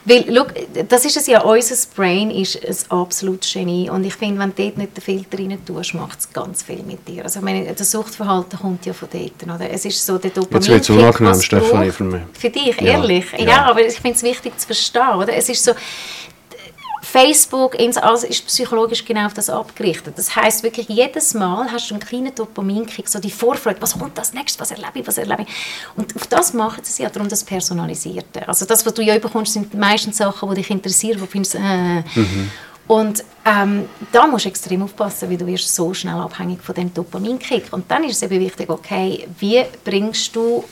Weil, 0.04 0.24
schau, 0.34 0.46
das 0.88 1.04
ist 1.04 1.16
es 1.18 1.26
ja, 1.26 1.42
unser 1.42 1.76
Brain 1.94 2.30
ist 2.30 2.56
ein 2.64 2.98
absolutes 2.98 3.52
Genie 3.52 3.90
und 3.90 4.04
ich 4.04 4.14
finde, 4.14 4.40
wenn 4.40 4.54
du 4.54 4.62
dort 4.62 4.78
nicht 4.78 4.96
den 4.96 5.02
Filter 5.02 5.38
rein 5.38 5.58
tust, 5.64 5.94
macht 5.94 6.20
es 6.20 6.32
ganz 6.32 6.62
viel 6.62 6.82
mit 6.82 7.06
dir. 7.06 7.24
Also 7.24 7.40
ich 7.40 7.44
meine, 7.44 7.72
das 7.74 7.90
Suchtverhalten 7.90 8.58
kommt 8.58 8.86
ja 8.86 8.94
von 8.94 9.08
dort, 9.12 9.42
oder? 9.42 9.70
Es 9.70 9.84
ist 9.84 10.04
so 10.04 10.16
der 10.16 10.30
Dopamin 10.30 10.62
Jetzt 10.62 10.68
wird 10.68 10.82
es 10.82 10.90
unangenehm, 10.90 11.40
Stefanie, 11.42 11.90
für 11.90 12.04
mich. 12.04 12.22
Für 12.32 12.50
dich, 12.50 12.80
ehrlich? 12.80 13.26
Ja, 13.38 13.44
ja 13.44 13.64
aber 13.66 13.84
ich 13.84 14.00
finde 14.00 14.16
es 14.16 14.22
wichtig 14.22 14.58
zu 14.58 14.66
verstehen, 14.66 15.16
oder? 15.16 15.34
Es 15.34 15.48
ist 15.50 15.62
so, 15.62 15.72
Facebook, 17.10 17.76
alles 17.78 18.24
ist 18.24 18.46
psychologisch 18.46 19.04
genau 19.04 19.26
auf 19.26 19.34
das 19.34 19.50
abgerichtet. 19.50 20.16
Das 20.16 20.36
heißt 20.36 20.62
wirklich, 20.62 20.88
jedes 20.88 21.34
Mal 21.34 21.70
hast 21.72 21.90
du 21.90 21.94
einen 21.94 22.02
kleinen 22.02 22.32
Dopaminkick, 22.32 23.08
so 23.08 23.18
die 23.18 23.32
Vorfreude, 23.32 23.82
was 23.82 23.98
kommt 23.98 24.16
das 24.16 24.32
nächste, 24.32 24.60
was 24.60 24.70
erlebe 24.70 25.00
ich, 25.00 25.06
was 25.06 25.18
erlebe 25.18 25.42
ich. 25.42 25.48
Und 25.96 26.14
auf 26.14 26.28
das 26.28 26.54
machen 26.54 26.84
sie 26.84 27.02
ja 27.02 27.10
darum 27.10 27.28
das 27.28 27.42
Personalisierte. 27.42 28.46
Also 28.46 28.64
das, 28.64 28.86
was 28.86 28.94
du 28.94 29.02
ja 29.02 29.18
bekommst, 29.18 29.54
sind 29.54 29.74
meistens 29.74 30.18
Sachen, 30.18 30.48
die 30.50 30.56
dich 30.56 30.70
interessieren, 30.70 31.20
wo 31.20 31.24
du 31.24 31.30
findest, 31.30 31.56
äh. 31.56 31.58
Mhm. 31.58 32.50
Und 32.86 33.24
ähm, 33.44 33.88
da 34.10 34.26
musst 34.26 34.46
du 34.46 34.48
extrem 34.48 34.82
aufpassen, 34.82 35.30
weil 35.30 35.36
du 35.36 35.46
wirst 35.46 35.72
so 35.72 35.94
schnell 35.94 36.16
abhängig 36.16 36.60
von 36.60 36.74
dem 36.74 36.92
Dopaminkick. 36.92 37.72
Und 37.72 37.88
dann 37.90 38.04
ist 38.04 38.16
es 38.16 38.22
eben 38.22 38.40
wichtig, 38.40 38.68
okay, 38.68 39.28
wie 39.38 39.64
bringst 39.84 40.34
du 40.34 40.64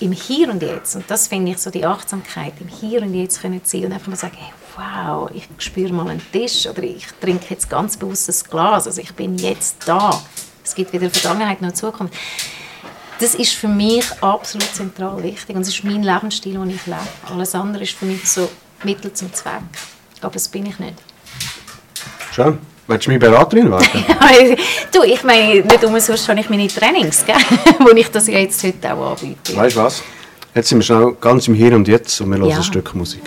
im 0.00 0.12
Hier 0.12 0.50
und 0.50 0.62
Jetzt, 0.62 0.96
und 0.96 1.04
das 1.08 1.28
finde 1.28 1.52
ich 1.52 1.58
so 1.58 1.70
die 1.70 1.84
Achtsamkeit, 1.84 2.54
im 2.60 2.68
Hier 2.68 3.02
und 3.02 3.14
Jetzt 3.14 3.40
können 3.40 3.60
sein 3.64 3.84
und 3.84 3.92
einfach 3.92 4.08
mal 4.08 4.16
sagen, 4.16 4.36
hey, 4.38 4.52
wow, 4.80 5.30
ich 5.34 5.48
spüre 5.58 5.92
mal 5.92 6.08
einen 6.08 6.22
Tisch 6.32 6.66
oder 6.66 6.82
ich 6.82 7.06
trinke 7.20 7.46
jetzt 7.50 7.68
ganz 7.68 7.96
bewusst 7.96 8.28
ein 8.28 8.50
Glas, 8.50 8.86
also 8.86 9.00
ich 9.00 9.12
bin 9.14 9.36
jetzt 9.36 9.76
da. 9.86 10.20
Es 10.64 10.74
gibt 10.74 10.92
weder 10.92 11.10
Vergangenheit 11.10 11.60
noch 11.60 11.72
Zukunft. 11.72 12.14
Das 13.18 13.34
ist 13.34 13.52
für 13.52 13.68
mich 13.68 14.04
absolut 14.22 14.74
zentral 14.74 15.22
wichtig 15.22 15.54
und 15.54 15.62
es 15.62 15.68
ist 15.68 15.84
mein 15.84 16.02
Lebensstil, 16.02 16.54
den 16.54 16.70
ich 16.70 16.86
lebe. 16.86 16.98
Alles 17.30 17.54
andere 17.54 17.82
ist 17.82 17.92
für 17.92 18.06
mich 18.06 18.28
so 18.28 18.48
Mittel 18.82 19.12
zum 19.12 19.32
Zweck. 19.34 19.60
Aber 20.22 20.32
das 20.32 20.48
bin 20.48 20.66
ich 20.66 20.78
nicht. 20.78 20.94
Schön. 22.32 22.58
Willst 22.86 23.06
du 23.06 23.10
meine 23.10 23.20
Beraterin 23.20 23.70
werden? 23.70 23.86
du, 24.92 25.02
ich 25.04 25.22
meine, 25.22 25.60
nicht 25.60 25.84
umsonst 25.84 26.28
habe 26.28 26.40
ich 26.40 26.50
meine 26.50 26.66
Trainings, 26.66 27.24
gell? 27.24 27.36
wo 27.78 27.90
ich 27.90 28.10
das 28.10 28.26
ja 28.26 28.38
jetzt 28.38 28.62
heute 28.64 28.94
auch 28.94 29.12
anbiete. 29.12 29.54
Weißt 29.54 29.76
du 29.76 29.80
was? 29.80 30.02
Jetzt 30.54 30.70
sind 30.70 30.78
wir 30.78 30.82
schnell 30.82 31.16
ganz 31.20 31.46
im 31.46 31.54
Hier 31.54 31.74
und 31.76 31.86
Jetzt 31.86 32.20
und 32.20 32.30
wir 32.30 32.38
hören 32.38 32.48
ja. 32.48 32.56
ein 32.56 32.62
Stück 32.64 32.94
Musik. 32.94 33.22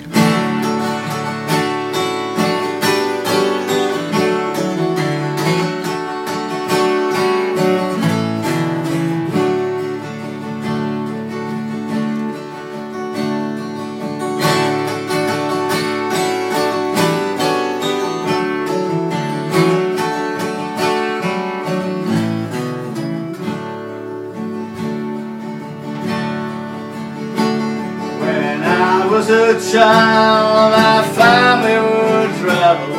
Child, 29.26 30.72
my 30.74 31.02
family 31.16 31.78
would 31.80 32.32
travel 32.42 32.96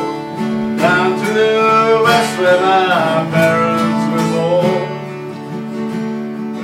down 0.75 1.19
to 1.19 1.25
the 1.33 2.01
west 2.03 2.39
where 2.39 2.59
my 2.61 3.29
parents 3.31 4.05
were 4.11 4.27
born. 4.33 4.89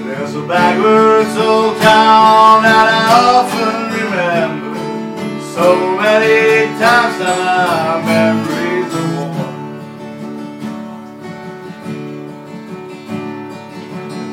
There's 0.07 0.35
a 0.35 0.41
backwards 0.47 1.37
old 1.37 1.77
town 1.77 2.63
that 2.63 2.87
I 2.89 3.05
often 3.37 3.75
remember. 4.01 4.79
So 5.53 5.65
many 5.95 6.67
times 6.79 7.15
that 7.19 7.37
my 7.45 8.01
memories 8.09 8.91
are 8.95 9.09
worn. 9.15 9.55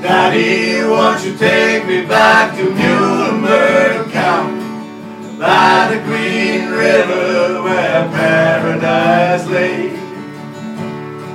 Daddy, 0.03 0.83
won't 0.89 1.21
you 1.25 1.33
take 1.37 1.87
me 1.87 2.07
back 2.07 2.57
to 2.57 2.65
Muhlenberg 2.65 4.11
County? 4.11 4.58
By 5.39 5.95
the 5.95 6.01
green 6.03 6.69
river 6.69 7.63
where 7.63 8.09
paradise 8.09 9.47
lay. 9.47 9.93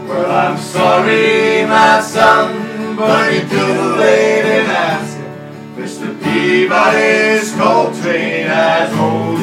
Well, 0.05 0.29
I'm 0.29 0.57
sorry, 0.57 1.65
my 1.65 2.01
son, 2.01 2.97
but 2.97 3.33
you're 3.33 3.47
too 3.47 3.95
late 3.95 4.45
in 4.59 4.65
asking. 4.69 5.23
Mr. 5.77 6.21
Peabody's 6.21 7.53
coal 7.55 7.93
train 8.01 8.47
has 8.47 8.93
rolled 8.93 9.39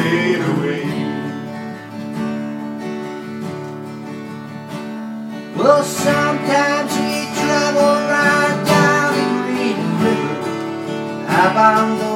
away. 0.51 0.85
Well, 5.57 5.83
sometimes 5.83 6.93
we 6.99 7.33
travel 7.41 7.95
right 8.13 8.63
down 8.67 9.09
the 9.17 9.25
green 9.41 9.81
river. 10.05 11.27
I 11.29 12.10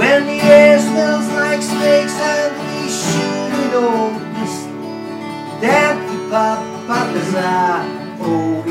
When 0.00 0.24
the 0.24 0.40
air 0.42 0.78
smells 0.80 1.28
like 1.28 1.60
snakes 1.60 2.14
and 2.14 2.56
we 2.56 2.88
shoot 2.88 3.52
it 3.66 3.74
all 3.74 4.12
Damn 5.60 6.30
pop 6.30 6.86
poppers 6.86 7.34
are 7.34 7.84
oh 8.18 8.62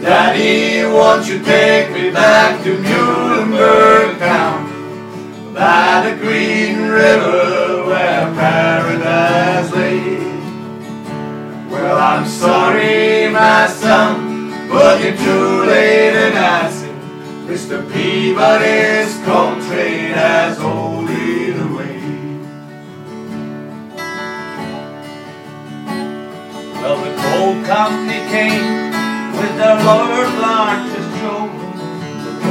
Daddy, 0.00 0.86
won't 0.86 1.28
you 1.28 1.42
take 1.42 1.92
me 1.92 2.10
back 2.10 2.64
to 2.64 2.78
Muhlenberg 2.78 4.18
town? 4.18 5.52
By 5.52 6.08
the 6.08 6.16
green 6.16 6.78
river 6.88 7.84
where 7.84 8.32
paradise 8.32 9.70
lay. 9.70 10.16
Well, 11.68 11.98
I'm 11.98 12.24
sorry, 12.24 13.28
my 13.28 13.66
son 13.66 14.25
you're 15.06 15.16
too 15.16 15.64
late 15.66 16.16
in 16.26 16.32
asking. 16.32 16.98
Mr. 17.46 17.78
Peabody's 17.92 19.14
coal 19.24 19.54
train 19.66 20.10
has 20.10 20.58
rolled 20.58 21.08
it 21.08 21.56
away. 21.66 22.00
Well, 26.80 26.98
the 27.04 27.12
coal 27.22 27.54
company 27.64 28.20
came 28.34 28.90
with 29.38 29.56
their 29.58 29.76
Lord 29.84 30.30
largest 30.42 31.10
show. 31.20 31.52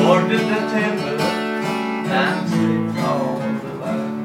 Did 0.06 0.40
the 0.40 0.62
timber 0.72 1.18
and 1.20 2.50
slipped 2.50 3.06
all 3.06 3.40
the 3.40 3.74
land. 3.84 4.18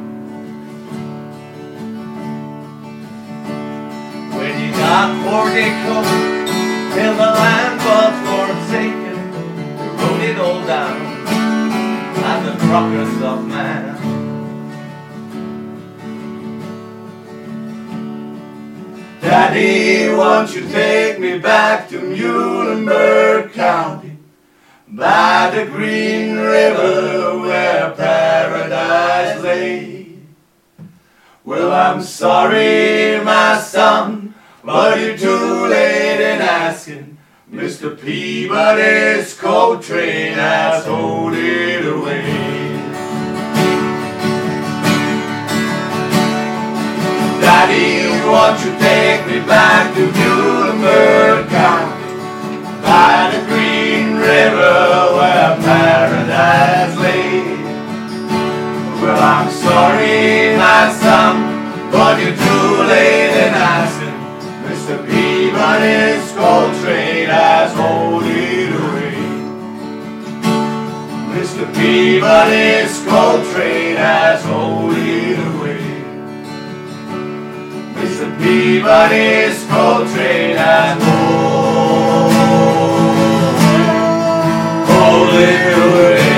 When 4.35 4.53
you 4.63 4.71
got 4.73 5.09
40 5.25 5.61
coal 5.85 6.40
till 6.95 7.15
the 7.15 7.31
land 7.43 7.77
was 7.89 8.15
forsaken, 8.27 9.17
wrote 9.97 10.23
it 10.31 10.39
all 10.39 10.61
down, 10.67 11.01
and 12.29 12.47
the 12.47 12.55
progress 12.67 13.23
of 13.23 13.47
man. 13.47 13.97
Daddy, 19.21 20.09
won't 20.13 20.55
you 20.55 20.69
take 20.69 21.21
me 21.21 21.39
back 21.39 21.89
to 21.91 22.01
Muhlenberg 22.01 23.53
County, 23.53 24.17
by 24.89 25.51
the 25.55 25.67
green 25.67 26.37
river 26.37 27.39
where 27.39 27.93
paradise 27.93 29.41
lay? 29.43 30.19
Well, 31.45 31.73
I'm 31.73 32.03
sorry, 32.03 33.23
my 33.25 33.59
son, 33.59 34.30
but 34.65 35.01
you're 35.01 35.17
too 35.17 35.67
late 35.67 36.21
in 36.21 36.41
asking. 36.41 37.17
Mr. 37.51 38.01
Peabody's 38.01 39.35
coal 39.35 39.79
train 39.79 40.35
has 40.35 40.87
rolled 40.87 41.35
it 41.35 41.85
away. 41.85 42.23
Daddy, 47.41 48.07
won't 48.29 48.65
you 48.65 48.79
take 48.79 49.27
me 49.27 49.45
back 49.47 49.95
to 49.95 50.07
Muhlenberg 50.07 51.49
County 51.49 52.63
by 52.83 53.31
the 53.35 53.45
green 53.47 54.17
river 54.17 55.17
where 55.17 55.57
paradise 55.57 56.97
lay? 56.99 57.41
Well, 59.03 59.21
I'm 59.21 59.51
sorry, 59.51 60.57
my 60.57 60.93
son, 61.01 61.91
but 61.91 62.21
you're 62.21 62.37
too 62.37 62.83
late 62.85 63.49
in 63.49 63.55
asking 63.55 64.00
on 65.71 65.83
its 65.83 66.33
gold 66.33 66.75
train 66.83 67.29
as 67.31 67.73
holy 67.75 68.65
away. 68.79 69.15
Mr. 71.35 71.65
Peabody's 71.77 72.95
gold 73.05 73.43
train 73.53 73.97
has 73.97 74.43
holy 74.45 75.35
away. 75.49 75.83
Mr. 77.99 78.27
Peabody's 78.41 79.59
gold 79.73 80.09
train 80.13 80.57
has 80.57 80.99
holy 84.91 85.55
away. 85.85 86.30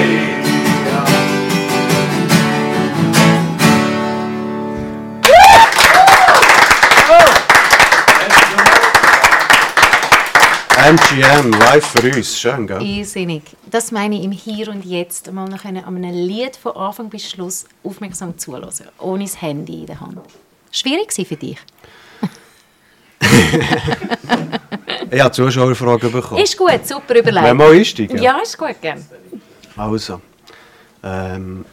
MGM, 10.82 11.52
live 11.52 11.86
für 11.86 12.12
uns. 12.12 12.36
Schön, 12.36 12.66
gell? 12.66 12.82
Irrsinnig. 12.82 13.44
Das 13.70 13.92
meine 13.92 14.16
ich 14.16 14.24
im 14.24 14.32
Hier 14.32 14.66
und 14.68 14.84
Jetzt. 14.84 15.30
Mal 15.30 15.48
noch 15.48 15.62
können 15.62 15.84
an 15.84 15.96
einem 15.96 16.12
Lied 16.12 16.56
von 16.56 16.72
Anfang 16.74 17.08
bis 17.08 17.30
Schluss 17.30 17.66
aufmerksam 17.84 18.36
zuhören. 18.36 18.68
Ohne 18.98 19.22
das 19.22 19.40
Handy 19.40 19.82
in 19.82 19.86
der 19.86 20.00
Hand. 20.00 20.18
Schwierig 20.72 21.16
war 21.16 21.24
für 21.24 21.36
dich? 21.36 21.58
Ich 25.10 25.20
habe 25.20 25.30
Zuschauerfragen 25.30 26.10
bekommen. 26.10 26.42
Ist 26.42 26.56
gut, 26.56 26.86
super 26.86 27.18
überlegt. 27.18 27.44
Wir 27.44 27.54
mal 27.54 27.70
einsteigen? 27.72 28.16
Ja, 28.20 28.38
ist 28.38 28.56
gut, 28.56 28.80
gern. 28.80 29.04
Also, 29.76 30.22
ähm, 31.02 31.66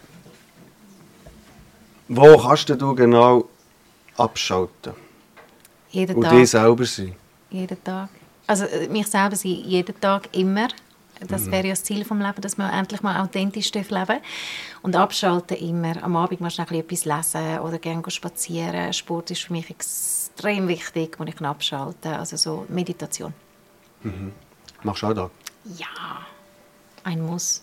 wo 2.09 2.37
kannst 2.37 2.69
du 2.69 2.93
genau 2.95 3.45
abschalten 4.17 4.93
Jeden 5.89 6.17
und 6.17 6.23
Tag. 6.23 6.33
dich 6.33 6.49
selber 6.49 6.85
sein? 6.85 7.15
Jeden 7.49 7.81
Tag. 7.81 8.09
Also 8.49 8.65
äh, 8.65 8.87
mich 8.89 9.05
selber 9.07 9.35
sein, 9.35 9.61
jeden 9.63 9.99
Tag, 10.01 10.35
immer. 10.35 10.69
Das 11.27 11.45
Mhm. 11.45 11.51
wäre 11.51 11.67
ja 11.67 11.73
das 11.73 11.83
Ziel 11.83 12.03
vom 12.03 12.19
Leben, 12.19 12.41
dass 12.41 12.57
man 12.57 12.71
endlich 12.73 13.03
mal 13.03 13.21
authentisch 13.21 13.71
leben 13.73 13.89
darf. 13.89 14.09
Und 14.81 14.95
abschalten 14.95 15.57
immer. 15.57 16.01
Am 16.03 16.15
Abend 16.15 16.41
mal 16.41 16.49
schnell 16.49 16.73
etwas 16.79 17.05
lesen 17.05 17.59
oder 17.59 17.77
gerne 17.77 18.01
spazieren. 18.09 18.91
Sport 18.93 19.29
ist 19.31 19.43
für 19.43 19.53
mich 19.53 19.69
extrem 19.69 20.67
wichtig, 20.67 21.19
wo 21.19 21.25
ich 21.25 21.35
kann 21.35 21.45
abschalten 21.45 22.13
Also 22.13 22.37
so 22.37 22.65
Meditation. 22.69 23.33
Machst 24.83 25.03
du 25.03 25.07
auch 25.07 25.13
da? 25.13 25.29
Ja, 25.77 26.25
ein 27.03 27.21
Muss. 27.21 27.61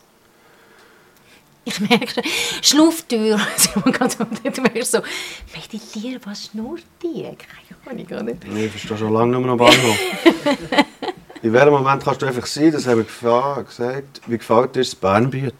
Ich 1.68 1.80
merke 1.80 2.06
schon, 2.08 2.22
Schnufftür. 2.62 3.38
du 3.74 4.60
merkst 4.62 4.92
so, 4.92 5.00
meditieren, 5.54 6.20
was 6.24 6.46
schnurrt 6.46 6.84
die? 7.02 7.22
Keine 7.24 7.90
Ahnung, 7.90 8.06
gar 8.06 8.22
nicht. 8.22 8.38
Ich 8.44 8.70
verstehe 8.70 8.96
schon 8.96 9.12
lange 9.12 9.36
nicht 9.36 9.46
mehr 9.46 9.54
noch 9.54 9.58
Bahnhof. 9.58 9.98
In 11.42 11.52
welchem 11.52 11.70
Moment 11.72 12.02
kannst 12.02 12.22
du 12.22 12.26
einfach 12.26 12.46
sein, 12.46 12.72
das 12.72 12.86
habe 12.86 13.02
ich 13.02 13.08
gefa- 13.08 13.62
gesagt. 13.64 14.20
Wie 14.26 14.38
gefällt 14.38 14.74
dir 14.76 14.80
das 14.80 14.94
Bernbiet? 14.94 15.54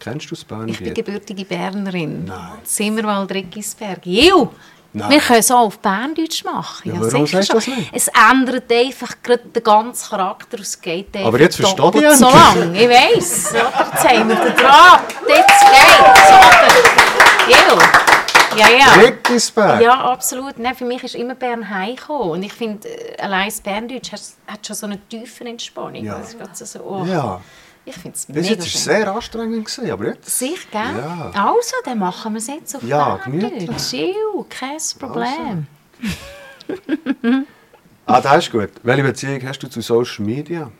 Kennst 0.00 0.26
du 0.26 0.30
das 0.30 0.40
Ich 0.40 0.46
bin 0.48 0.58
Bernbiet? 0.66 0.94
gebürtige 0.94 1.44
Bernerin. 1.44 2.24
Nein. 2.24 2.52
Zimmerwald, 2.64 3.30
Rickisberg. 3.32 4.04
Jiu! 4.04 4.48
Nein. 4.94 5.10
Wir 5.10 5.20
können 5.20 5.38
es 5.38 5.50
auch 5.50 5.60
auf 5.60 5.78
Berndeutsch 5.78 6.44
machen. 6.44 6.92
Ja, 6.92 7.00
warum 7.00 7.26
sagst 7.26 7.48
du 7.50 7.54
das 7.54 7.66
nicht? 7.66 7.90
Es 7.92 8.08
ändert 8.08 8.70
einfach 8.70 9.14
den 9.24 9.62
ganzen 9.64 10.10
Charakter. 10.10 10.60
Es 10.60 10.78
geht 10.80 11.16
Aber 11.16 11.40
jetzt 11.40 11.56
verstehe 11.56 11.76
doppelt 11.76 12.04
ich 12.04 12.18
so 12.18 12.26
endlich. 12.26 12.54
lang. 12.54 12.74
Ich 12.74 12.88
weiss. 12.88 13.52
Jetzt 13.54 14.08
haben 14.08 14.28
wir 14.28 14.36
den 14.36 14.54
Draht. 14.56 15.00
Jetzt 15.28 15.60
geht's. 15.60 16.30
Oder? 17.72 17.82
Ja, 18.56 18.68
ja. 18.68 19.00
Rickisberg? 19.00 19.80
Ja, 19.80 19.94
absolut. 19.94 20.58
Nein, 20.58 20.74
für 20.74 20.84
mich 20.84 21.02
ist 21.02 21.14
immer 21.14 21.34
Bern 21.34 21.68
heimgekommen. 21.70 22.30
Und 22.32 22.42
ich 22.42 22.52
finde, 22.52 22.86
äh, 22.88 23.20
allein 23.20 23.48
das 23.48 23.60
Berndeutsch 23.60 24.12
hat, 24.12 24.20
hat 24.46 24.66
schon 24.66 24.76
so 24.76 24.86
eine 24.86 24.98
tiefe 25.08 25.44
Entspannung. 25.44 26.04
Ja. 26.04 26.20
Das 26.38 26.60
ist 26.60 26.72
so, 26.72 26.80
oh. 26.80 27.04
Ja. 27.06 27.40
Ich 27.84 27.94
finde 27.94 28.16
es 28.16 28.28
mega 28.28 28.40
jetzt 28.40 28.60
war 28.60 28.66
schön. 28.66 28.80
sehr 28.80 29.12
anstrengend, 29.12 29.64
gewesen, 29.64 29.90
aber 29.90 30.06
jetzt... 30.06 30.38
Sicher, 30.38 30.68
gell? 30.70 30.80
Ja. 30.80 31.30
Also, 31.34 31.76
dann 31.84 31.98
machen 31.98 32.32
wir 32.32 32.38
es 32.38 32.46
jetzt 32.46 32.76
auf 32.76 32.82
Ja, 32.84 33.16
gemütlich. 33.16 33.70
Chill, 33.76 34.14
kein 34.48 34.78
Problem. 34.98 35.66
Ah, 38.04 38.20
das 38.20 38.46
ist 38.46 38.52
gut. 38.52 38.70
Welche 38.82 39.02
Beziehung 39.04 39.40
hast 39.46 39.60
du 39.60 39.68
zu 39.68 39.80
Social 39.80 40.24
Media? 40.24 40.70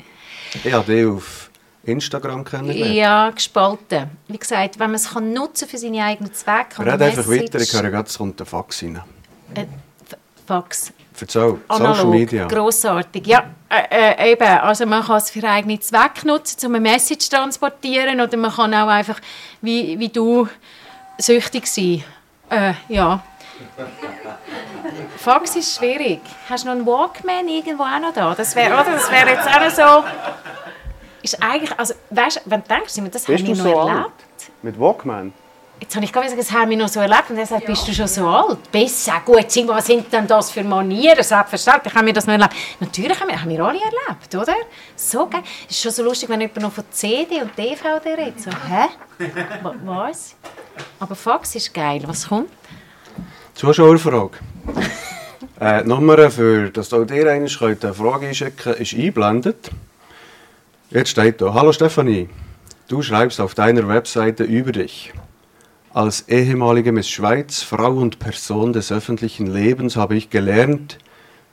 Ich 0.65 0.73
habe 0.73 0.93
dich 0.93 1.07
auf 1.07 1.51
Instagram 1.85 2.45
kennengelernt. 2.45 2.95
Ja, 2.95 3.31
gespalten. 3.31 4.11
Wie 4.29 4.39
gesagt, 4.39 4.79
wenn 4.79 4.89
man 4.91 4.97
es 4.97 5.11
kann 5.11 5.33
nutzen 5.33 5.69
für 5.69 5.79
seine 5.79 6.05
eigenen 6.05 6.33
Zwecke 6.33 6.85
Red 6.85 7.01
einfach 7.01 7.29
weiter, 7.29 7.61
ich 7.61 7.73
höre 7.73 7.91
gerade, 7.91 8.09
es 8.09 8.19
kommt 8.19 8.41
ein 8.41 8.47
Fax 8.47 8.83
rein. 8.83 9.01
Äh, 9.55 9.67
Fax. 10.47 10.93
Erzähl, 11.21 11.59
Analog, 11.69 11.97
Social 11.97 12.11
Media. 12.11 12.47
grossartig. 12.47 13.27
Ja, 13.27 13.45
äh, 13.69 14.13
äh, 14.15 14.33
eben, 14.33 14.43
also 14.47 14.87
man 14.87 15.05
kann 15.05 15.17
es 15.19 15.31
für 15.31 15.45
eigene 15.49 15.79
Zwecke 15.79 16.27
nutzen, 16.27 16.67
um 16.67 16.75
eine 16.75 16.81
Message 16.91 17.29
zu 17.29 17.37
transportieren 17.37 18.21
oder 18.21 18.37
man 18.37 18.51
kann 18.53 18.75
auch 18.75 18.89
einfach, 18.89 19.21
wie, 19.61 19.99
wie 19.99 20.09
du, 20.09 20.49
süchtig 21.19 21.67
sein. 21.67 22.03
Äh, 22.51 22.75
ja. 22.89 23.23
Fax 25.17 25.57
ist 25.57 25.77
schwierig. 25.77 26.21
Hast 26.49 26.65
du 26.65 26.69
noch 26.69 26.75
einen 26.75 26.87
Walkman 26.87 27.49
irgendwo 27.49 27.85
auch 27.85 28.01
noch 28.01 28.13
da? 28.13 28.35
Das 28.35 28.57
wäre, 28.57 28.75
oder? 28.75 28.93
Das 28.93 29.11
wäre 29.11 29.31
jetzt 29.31 29.47
auch 29.47 29.61
noch 29.61 29.71
so... 29.71 30.09
Ist 31.23 31.41
eigentlich, 31.41 31.79
also, 31.79 31.95
weißt, 32.11 32.43
wenn 32.47 32.63
du 32.63 32.69
denkst, 32.69 32.95
das 33.13 33.25
Bist 33.25 33.29
haben 33.29 33.37
du 33.39 33.49
wir 33.49 33.55
so 33.55 33.71
noch 33.71 33.81
alt? 33.83 33.91
erlebt. 33.91 34.13
Mit 34.63 34.81
Walkman? 34.81 35.33
Jetzt 35.83 35.97
habe 35.97 36.05
ich 36.05 36.13
gesagt, 36.13 36.39
das 36.39 36.53
haben 36.53 36.71
wir 36.71 36.77
noch 36.77 36.87
so 36.87 37.01
erlebt. 37.01 37.29
Und 37.31 37.39
er 37.39 37.45
sagt, 37.47 37.67
bist 37.67 37.89
du 37.89 37.93
schon 37.93 38.07
so 38.07 38.25
alt? 38.25 38.71
Besser, 38.71 39.21
gut, 39.25 39.47
was 39.67 39.85
sind 39.87 40.13
denn 40.13 40.29
das 40.29 40.53
für 40.53 40.63
Manieren? 40.63 41.21
Selbstverständlich 41.25 41.93
haben 41.93 42.07
wir 42.07 42.13
das 42.13 42.25
noch 42.25 42.35
erlebt. 42.35 42.55
Natürlich 42.79 43.19
haben 43.19 43.27
wir, 43.29 43.43
haben 43.43 43.51
wir 43.51 43.65
alle 43.65 43.81
erlebt, 43.81 44.33
oder? 44.33 44.55
So 44.95 45.27
geil. 45.27 45.43
Es 45.69 45.75
ist 45.75 45.83
schon 45.83 45.91
so 45.91 46.05
lustig, 46.05 46.29
wenn 46.29 46.41
jemand 46.41 46.61
noch 46.61 46.71
von 46.71 46.85
CD 46.93 47.43
und 47.43 47.59
DVD 47.59 48.11
redet. 48.17 48.41
So, 48.41 48.51
hä? 48.51 48.91
Wa- 49.63 49.75
Was? 49.85 50.37
Aber 51.01 51.17
Fax 51.17 51.57
ist 51.57 51.75
geil. 51.75 52.01
Was 52.07 52.29
kommt? 52.29 52.49
Zuschauerfrage. 53.57 54.39
äh, 55.61 55.83
Nummer, 55.83 56.31
für 56.31 56.71
dass 56.71 56.93
auch 56.93 57.05
dir 57.05 57.29
eine 57.29 57.49
Frage 57.49 58.29
einschicken 58.29 58.75
ist 58.75 58.95
eingeblendet. 58.95 59.69
Jetzt 60.91 61.11
steht 61.11 61.41
da: 61.41 61.53
Hallo 61.53 61.73
Stefanie, 61.73 62.29
du 62.87 63.03
schreibst 63.03 63.41
auf 63.41 63.55
deiner 63.57 63.89
Webseite 63.89 64.45
über 64.45 64.71
dich. 64.71 65.13
Als 65.95 66.27
ehemalige 66.27 66.91
Miss 66.91 67.11
Schweiz, 67.11 67.63
Frau 67.63 67.93
und 67.93 68.19
Person 68.19 68.73
des 68.73 68.91
öffentlichen 68.91 69.47
Lebens 69.47 69.95
habe 69.95 70.17
ich 70.17 70.31
gelernt, 70.31 70.97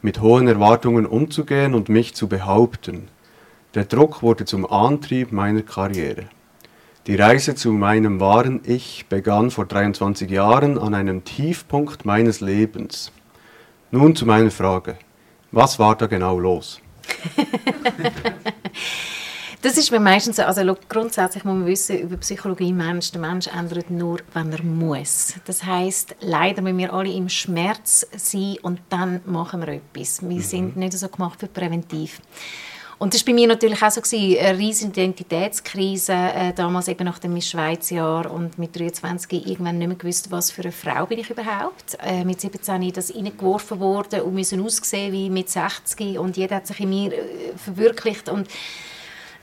mit 0.01 0.21
hohen 0.21 0.47
Erwartungen 0.47 1.05
umzugehen 1.05 1.73
und 1.73 1.89
mich 1.89 2.15
zu 2.15 2.29
behaupten. 2.29 3.09
Der 3.75 3.83
Druck 3.83 4.23
wurde 4.23 4.45
zum 4.45 4.65
Antrieb 4.65 5.33
meiner 5.33 5.63
Karriere. 5.63 6.29
Die 7.05 7.17
Reise 7.17 7.53
zu 7.53 7.73
meinem 7.73 8.21
wahren 8.21 8.61
Ich 8.63 9.07
begann 9.09 9.51
vor 9.51 9.65
23 9.65 10.31
Jahren 10.31 10.77
an 10.77 10.93
einem 10.93 11.25
Tiefpunkt 11.25 12.05
meines 12.05 12.39
Lebens. 12.39 13.11
Nun 13.91 14.15
zu 14.15 14.25
meiner 14.25 14.51
Frage. 14.51 14.95
Was 15.51 15.79
war 15.79 15.97
da 15.97 16.07
genau 16.07 16.39
los? 16.39 16.79
Das 19.61 19.77
ist 19.77 19.91
mir 19.91 19.99
meistens 19.99 20.37
so, 20.37 20.43
also 20.43 20.77
grundsätzlich 20.87 21.43
muss 21.43 21.53
man 21.53 21.65
wissen 21.65 21.99
über 21.99 22.15
Psychologie 22.15 22.71
Mensch, 22.71 23.11
der 23.11 23.19
Mensch 23.19 23.47
ändert 23.47 23.91
nur, 23.91 24.19
wenn 24.33 24.53
er 24.53 24.63
muss. 24.63 25.33
Das 25.45 25.65
heißt, 25.65 26.15
leider 26.21 26.61
müssen 26.61 26.77
wir 26.77 26.93
alle 26.93 27.11
im 27.11 27.27
Schmerz 27.27 28.07
sein 28.15 28.55
und 28.61 28.79
dann 28.87 29.19
machen 29.25 29.59
wir 29.59 29.67
etwas. 29.67 30.21
Wir 30.21 30.41
sind 30.41 30.77
nicht 30.77 30.93
so 30.93 31.09
gemacht 31.09 31.41
für 31.41 31.47
präventiv. 31.47 32.21
Und 32.99 33.13
das 33.13 33.21
war 33.21 33.27
bei 33.27 33.33
mir 33.33 33.47
natürlich 33.47 33.83
auch 33.83 33.91
so, 33.91 33.99
gewesen, 33.99 34.37
eine 34.39 34.57
riesige 34.57 34.91
Identitätskrise, 34.91 36.13
äh, 36.13 36.53
damals 36.53 36.87
eben 36.87 37.03
nach 37.03 37.19
dem 37.19 37.33
Miss 37.33 37.49
Schweiz-Jahr 37.49 38.31
und 38.31 38.59
mit 38.59 38.77
23 38.77 39.45
irgendwann 39.45 39.77
nicht 39.77 39.87
mehr 39.87 39.97
gewusst, 39.97 40.31
was 40.31 40.51
für 40.51 40.61
eine 40.61 40.71
Frau 40.71 41.05
bin 41.05 41.19
ich 41.19 41.29
überhaupt. 41.29 41.97
Äh, 42.01 42.23
mit 42.23 42.39
17 42.39 42.81
ist 42.83 42.95
das 42.95 43.13
reingeworfen 43.13 43.81
worden 43.81 44.21
und 44.21 44.35
müssen 44.35 44.63
aussehen 44.63 45.11
wie 45.11 45.29
mit 45.29 45.49
60 45.49 46.17
und 46.17 46.37
jeder 46.37 46.57
hat 46.57 46.67
sich 46.67 46.79
in 46.79 46.89
mir 46.89 47.11
äh, 47.11 47.57
verwirklicht 47.57 48.29
und 48.29 48.47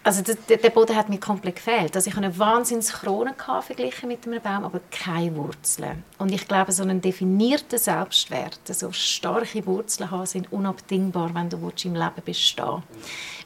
also 0.07 0.23
der, 0.23 0.57
der- 0.57 0.71
Boden 0.71 0.95
hat 0.95 1.09
mir 1.09 1.19
komplett 1.19 1.57
gefehlt. 1.57 1.97
Also 1.97 2.09
ich 2.09 2.15
hatte 2.17 2.27
eine 2.27 2.39
wahnsinns 2.39 2.93
Krone 2.93 3.35
gehabt, 3.35 3.65
verglichen 3.65 4.09
mit 4.09 4.27
einem 4.27 4.41
Baum, 4.41 4.65
aber 4.65 4.81
keine 4.91 5.35
Wurzeln. 5.35 6.05
Und 6.19 6.31
ich 6.33 6.47
glaube, 6.47 6.71
so 6.73 6.83
einen 6.85 7.01
definierten 7.01 7.79
Selbstwert, 7.79 8.61
so 8.69 8.93
starke 8.93 9.67
Wurzeln 9.67 10.11
haben, 10.11 10.27
sind 10.27 10.53
unabdingbar, 10.53 11.35
wenn 11.35 11.51
du 11.51 11.61
willst, 11.61 11.85
im 11.85 11.95
Leben 11.95 12.23
bestehen 12.25 12.83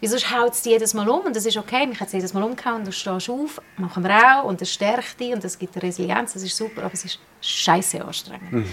Weil 0.01 0.09
sonst 0.09 0.31
haut 0.31 0.53
es 0.53 0.65
jedes 0.65 0.93
Mal 0.93 1.09
um? 1.09 1.21
Und 1.21 1.35
das 1.35 1.47
ist 1.47 1.57
okay, 1.57 1.87
mich 1.87 1.99
hat 1.99 2.09
es 2.09 2.13
jedes 2.13 2.35
Mal 2.35 2.43
umgehauen, 2.43 2.85
du 2.85 2.93
stehst 2.93 3.31
auf, 3.31 3.61
machen 3.77 4.05
wir 4.05 4.11
auch. 4.41 4.45
Und 4.45 4.61
das 4.61 4.71
stärkt 4.71 5.19
dich. 5.19 5.33
Und 5.33 5.43
das 5.43 5.59
gibt 5.59 5.83
Resilienz, 5.83 6.35
das 6.35 6.43
ist 6.43 6.57
super, 6.57 6.83
aber 6.83 6.93
es 6.95 7.05
ist 7.07 7.19
scheiße 7.41 8.05
anstrengend. 8.05 8.67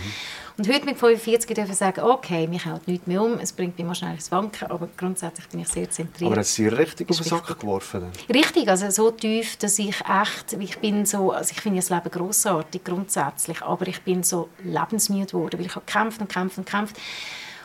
Und 0.57 0.67
heute 0.69 0.85
mit 0.85 0.97
45 0.97 1.53
dürfen 1.53 1.67
wir 1.67 1.75
sagen, 1.75 2.01
okay, 2.01 2.47
mich 2.47 2.65
haut 2.65 2.87
nichts 2.87 3.05
mehr 3.05 3.21
um, 3.21 3.33
es 3.39 3.53
bringt 3.53 3.77
mich 3.77 3.85
mal 3.85 3.93
schnell 3.93 4.15
ins 4.15 4.31
Wanken, 4.31 4.71
aber 4.71 4.89
grundsätzlich 4.97 5.47
bin 5.49 5.59
ich 5.59 5.67
sehr 5.67 5.87
zentriert. 5.87 6.31
Aber 6.31 6.39
hat 6.39 6.47
sie 6.47 6.67
richtig 6.67 7.11
auf 7.11 7.17
den 7.17 7.21
Ist 7.23 7.29
Sack 7.29 7.41
wichtig. 7.43 7.59
geworfen? 7.59 8.05
Richtig, 8.33 8.67
also 8.67 8.89
so 8.89 9.11
tief, 9.11 9.57
dass 9.57 9.77
ich 9.77 10.01
echt, 10.01 10.53
ich 10.53 10.79
bin 10.79 11.05
so, 11.05 11.31
also 11.31 11.51
ich 11.51 11.61
finde 11.61 11.77
das 11.79 11.91
Leben 11.91 12.09
großartig 12.09 12.83
grundsätzlich, 12.83 13.61
aber 13.61 13.87
ich 13.87 14.01
bin 14.01 14.23
so 14.23 14.49
lebensmüde 14.63 15.27
geworden, 15.27 15.59
weil 15.59 15.67
ich 15.67 15.75
habe 15.75 15.85
gekämpft 15.85 16.21
und 16.21 16.27
gekämpft 16.27 16.57
und 16.57 16.65
gekämpft 16.65 16.95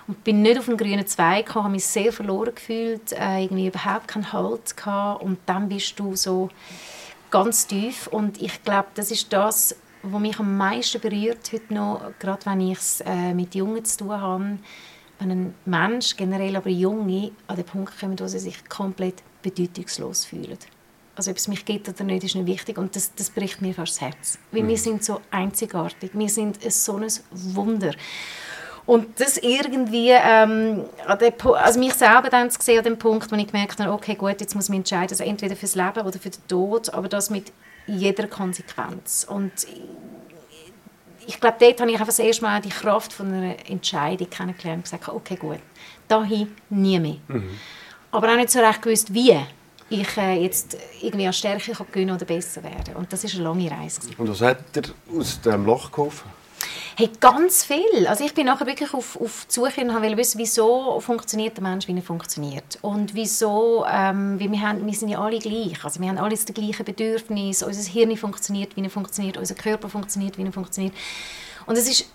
und 0.07 0.23
bin 0.23 0.43
nicht 0.43 0.59
auf 0.59 0.67
den 0.67 0.77
grünen 0.77 1.07
Zweig 1.07 1.47
gekommen, 1.47 1.65
habe 1.65 1.73
mich 1.73 1.87
sehr 1.87 2.13
verloren 2.13 2.55
gefühlt, 2.55 3.13
äh, 3.13 3.45
irgendwie 3.45 3.69
überhaupt 3.69 4.07
keinen 4.07 4.31
Halt 4.35 4.77
gehabt 4.77 5.23
und 5.23 5.39
dann 5.47 5.71
bist 5.71 5.99
du 5.99 6.15
so 6.15 6.51
ganz 7.31 7.67
tief 7.67 8.07
und 8.09 8.43
ich 8.43 8.63
glaube, 8.63 8.89
das 8.95 9.11
ist 9.11 9.33
das, 9.33 9.75
was 10.03 10.21
mich 10.21 10.39
am 10.39 10.57
meisten 10.57 11.01
berührt 11.01 11.51
heute 11.53 11.75
noch, 11.75 12.13
gerade 12.19 12.45
wenn 12.47 12.61
ich 12.61 12.79
es 12.79 13.01
äh, 13.03 13.35
mit 13.35 13.55
Jungen 13.55 13.85
zu 13.85 13.99
tun 13.99 14.21
habe, 14.21 14.59
wenn 15.19 15.31
ein 15.31 15.55
Mensch, 15.65 16.17
generell 16.17 16.57
aber 16.57 16.71
Junge, 16.71 17.31
an 17.47 17.57
den 17.57 17.65
Punkt 17.65 17.99
kommt, 17.99 18.21
wo 18.21 18.27
sie 18.27 18.41
sich 18.41 18.69
komplett 18.69 19.23
bedeutungslos 19.43 20.25
fühlen. 20.25 20.59
Also 21.15 21.31
ob 21.31 21.37
es 21.37 21.47
mich 21.47 21.65
gibt 21.65 21.89
oder 21.89 22.05
nicht, 22.05 22.25
ist 22.25 22.35
nicht 22.35 22.47
wichtig 22.47 22.79
und 22.79 22.97
das, 22.97 23.15
das 23.15 23.31
bricht 23.31 23.61
mir 23.61 23.75
fast 23.75 23.97
das 23.97 24.01
Herz. 24.01 24.39
Weil 24.51 24.67
wir 24.67 24.79
sind 24.79 25.05
so 25.05 25.21
einzigartig, 25.31 26.11
wir 26.15 26.29
sind 26.29 26.59
so 26.73 26.97
ein 26.97 27.07
Wunder. 27.31 27.93
Und 28.85 29.21
das 29.21 29.37
irgendwie, 29.37 30.11
ähm, 30.11 30.85
also 31.07 31.79
mich 31.79 31.95
selber 31.95 32.31
dann 32.31 32.51
zu 32.51 32.61
sehen 32.61 32.79
an 32.79 32.85
dem 32.85 32.99
Punkt, 32.99 33.31
wo 33.31 33.37
ich 33.37 33.47
gemerkt 33.47 33.79
habe, 33.79 33.93
okay, 33.93 34.17
gut, 34.17 34.41
jetzt 34.41 34.55
muss 34.57 34.65
ich 34.65 34.71
mich 34.71 34.79
entscheiden, 34.79 35.11
also 35.11 35.23
entweder 35.23 35.55
fürs 35.55 35.77
Leben 35.77 36.01
oder 36.01 36.19
für 36.19 36.31
den 36.31 36.47
Tod, 36.49 36.93
aber 36.93 37.09
das 37.09 37.31
mit 37.31 37.53
jeder 37.87 38.27
Konsequenz. 38.27 39.27
Und 39.29 39.53
ich 41.27 41.41
glaube, 41.41 41.57
dort 41.61 41.81
habe 41.81 41.91
ich 41.91 41.97
einfach 41.97 42.07
das 42.07 42.19
erste 42.19 42.43
Mal 42.43 42.61
die 42.61 42.69
Kraft 42.69 43.13
von 43.13 43.33
einer 43.33 43.55
Entscheidung 43.69 44.29
kennengelernt 44.29 44.79
und 44.79 44.83
gesagt, 44.85 45.09
okay, 45.09 45.37
gut, 45.37 45.61
dahin 46.09 46.49
nie 46.71 46.99
mehr. 46.99 47.17
Aber 48.11 48.31
auch 48.31 48.37
nicht 48.37 48.51
so 48.51 48.61
recht 48.61 48.83
gewusst, 48.83 49.13
wie 49.15 49.39
ich 49.89 50.17
äh, 50.17 50.43
jetzt 50.43 50.77
irgendwie 51.01 51.27
an 51.27 51.33
Stärke 51.33 51.73
gewinnen 51.93 52.15
oder 52.15 52.25
besser 52.25 52.63
werden. 52.63 52.97
Und 52.97 53.13
das 53.13 53.25
ist 53.25 53.35
eine 53.35 53.45
lange 53.45 53.71
Reise. 53.71 54.01
Und 54.17 54.29
was 54.29 54.41
hat 54.41 54.75
dir 54.75 54.83
aus 55.17 55.41
dem 55.41 55.67
Loch 55.67 55.91
geholfen? 55.91 56.31
Hey, 56.97 57.11
ganz 57.21 57.65
viel. 57.65 58.07
Also 58.07 58.25
ich 58.25 58.35
bin 58.35 58.47
nachher 58.47 58.67
wirklich 58.67 58.93
auf, 58.95 59.21
auf 59.21 59.47
die 59.49 59.55
Suche 59.55 59.81
und 59.81 59.95
wollte 59.95 60.17
wissen, 60.17 60.39
wieso 60.39 61.01
funktioniert 61.01 61.57
der 61.57 61.63
Mensch, 61.63 61.89
wie 61.89 61.97
er 61.97 62.03
funktioniert. 62.03 62.79
Und 62.83 63.15
wieso, 63.15 63.85
ähm, 63.91 64.39
weil 64.41 64.51
wir, 64.51 64.61
haben, 64.61 64.87
wir 64.87 64.95
sind 64.95 65.09
ja 65.09 65.21
alle 65.21 65.39
gleich. 65.39 65.83
Also 65.85 66.01
wir 66.01 66.09
haben 66.09 66.19
alle 66.19 66.31
das 66.31 66.45
gleiche 66.45 66.85
Bedürfnis. 66.85 67.63
Unser 67.63 67.91
Hirn 67.91 68.17
funktioniert, 68.17 68.77
wie 68.77 68.83
er 68.83 68.91
funktioniert. 68.91 69.37
Unser 69.37 69.55
Körper 69.55 69.89
funktioniert, 69.89 70.39
wie 70.39 70.45
er 70.45 70.53
funktioniert. 70.53 70.95
Und 71.67 71.79
es 71.79 71.89
ist 71.89 72.07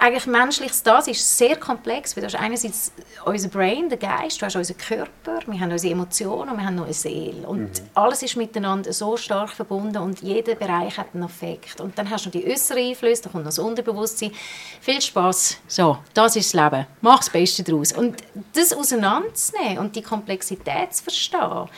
eigentlich 0.00 0.26
menschliches 0.26 0.82
das 0.82 1.06
ist 1.08 1.36
sehr 1.36 1.56
komplex, 1.56 2.16
weil 2.16 2.22
du 2.22 2.26
hast 2.26 2.34
einerseits 2.34 2.90
unser 3.26 3.48
Brain, 3.48 3.90
der 3.90 3.98
Geist, 3.98 4.40
du 4.40 4.46
hast 4.46 4.56
unseren 4.56 4.78
Körper, 4.78 5.40
wir 5.46 5.60
haben 5.60 5.70
unsere 5.70 5.92
Emotionen 5.92 6.50
und 6.50 6.56
wir 6.56 6.64
haben 6.64 6.76
noch 6.76 6.84
eine 6.84 6.94
Seele. 6.94 7.46
Und 7.46 7.82
alles 7.94 8.22
ist 8.22 8.34
miteinander 8.34 8.94
so 8.94 9.18
stark 9.18 9.50
verbunden 9.50 9.98
und 9.98 10.22
jeder 10.22 10.54
Bereich 10.54 10.96
hat 10.96 11.08
einen 11.12 11.24
Effekt. 11.24 11.82
Und 11.82 11.98
dann 11.98 12.08
hast 12.08 12.24
du 12.24 12.28
noch 12.28 12.32
die 12.32 12.50
äußeren 12.50 12.82
Einflüsse, 12.82 13.24
da 13.24 13.28
kommt 13.28 13.44
noch 13.44 13.50
das 13.50 13.58
Unterbewusstsein. 13.58 14.32
Viel 14.80 15.02
Spaß. 15.02 15.58
So, 15.68 15.98
das 16.14 16.34
ist 16.34 16.54
das 16.54 16.64
Leben. 16.64 16.86
Mach 17.02 17.18
das 17.18 17.28
Beste 17.28 17.62
daraus. 17.62 17.92
Und 17.92 18.22
das 18.54 18.72
auseinanderzunehmen 18.72 19.78
und 19.78 19.94
die 19.94 20.02
Komplexität 20.02 20.94
zu 20.94 21.02
verstehen 21.02 21.68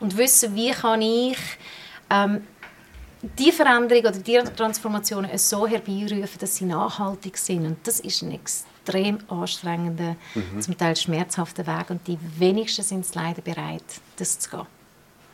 und 0.00 0.16
wissen, 0.16 0.54
wie 0.54 0.70
kann 0.70 1.02
ich 1.02 1.38
ähm, 2.08 2.46
die 3.38 3.52
Veränderung 3.52 4.04
oder 4.04 4.18
die 4.18 4.38
Transformationen 4.56 5.36
so 5.38 5.66
herbeirufen, 5.66 6.38
dass 6.38 6.56
sie 6.56 6.64
nachhaltig 6.64 7.36
sind. 7.38 7.66
Und 7.66 7.78
das 7.86 8.00
ist 8.00 8.22
ein 8.22 8.32
extrem 8.32 9.18
anstrengender, 9.28 10.16
zum 10.60 10.76
Teil 10.76 10.96
schmerzhafter 10.96 11.66
Weg. 11.66 11.90
Und 11.90 12.06
die 12.06 12.18
wenigsten 12.38 12.82
sind 12.82 13.04
es 13.04 13.14
leider 13.14 13.42
bereit, 13.42 13.84
das 14.16 14.38
zu 14.38 14.50
gehen. 14.50 14.66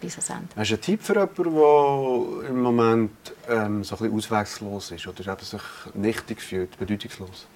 Bis 0.00 0.14
ans 0.14 0.30
Ende. 0.30 0.48
Hast 0.56 0.70
du 0.70 0.74
einen 0.74 0.82
Tipp 0.82 1.02
für 1.02 1.14
jemanden, 1.14 1.54
der 1.54 2.50
im 2.50 2.62
Moment 2.62 3.10
ähm, 3.48 3.84
so 3.84 3.94
ein 3.94 3.98
bisschen 3.98 4.16
auswegslos 4.16 4.90
ist 4.90 5.06
oder 5.06 5.32
eben 5.32 5.44
sich 5.44 5.62
nichtig 5.94 6.42
fühlt, 6.42 6.76
bedeutungslos? 6.76 7.46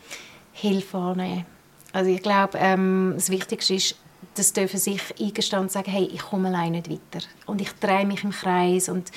Hilfe 0.52 0.96
annehmen. 0.96 1.44
Also 1.92 2.10
ich 2.10 2.22
glaube, 2.22 2.56
ähm, 2.58 3.14
das 3.16 3.30
Wichtigste 3.30 3.74
ist, 3.74 3.96
das 4.34 4.52
dürfen 4.52 4.78
sich 4.78 5.02
eingestehen 5.20 5.62
und 5.62 5.72
sagen, 5.72 5.90
hey, 5.90 6.04
ich 6.04 6.20
komme 6.20 6.48
allein 6.48 6.72
nicht 6.72 6.90
weiter. 6.90 7.24
Und 7.46 7.60
ich 7.60 7.72
drehe 7.80 8.06
mich 8.06 8.22
im 8.22 8.30
Kreis 8.30 8.88
und 8.88 9.10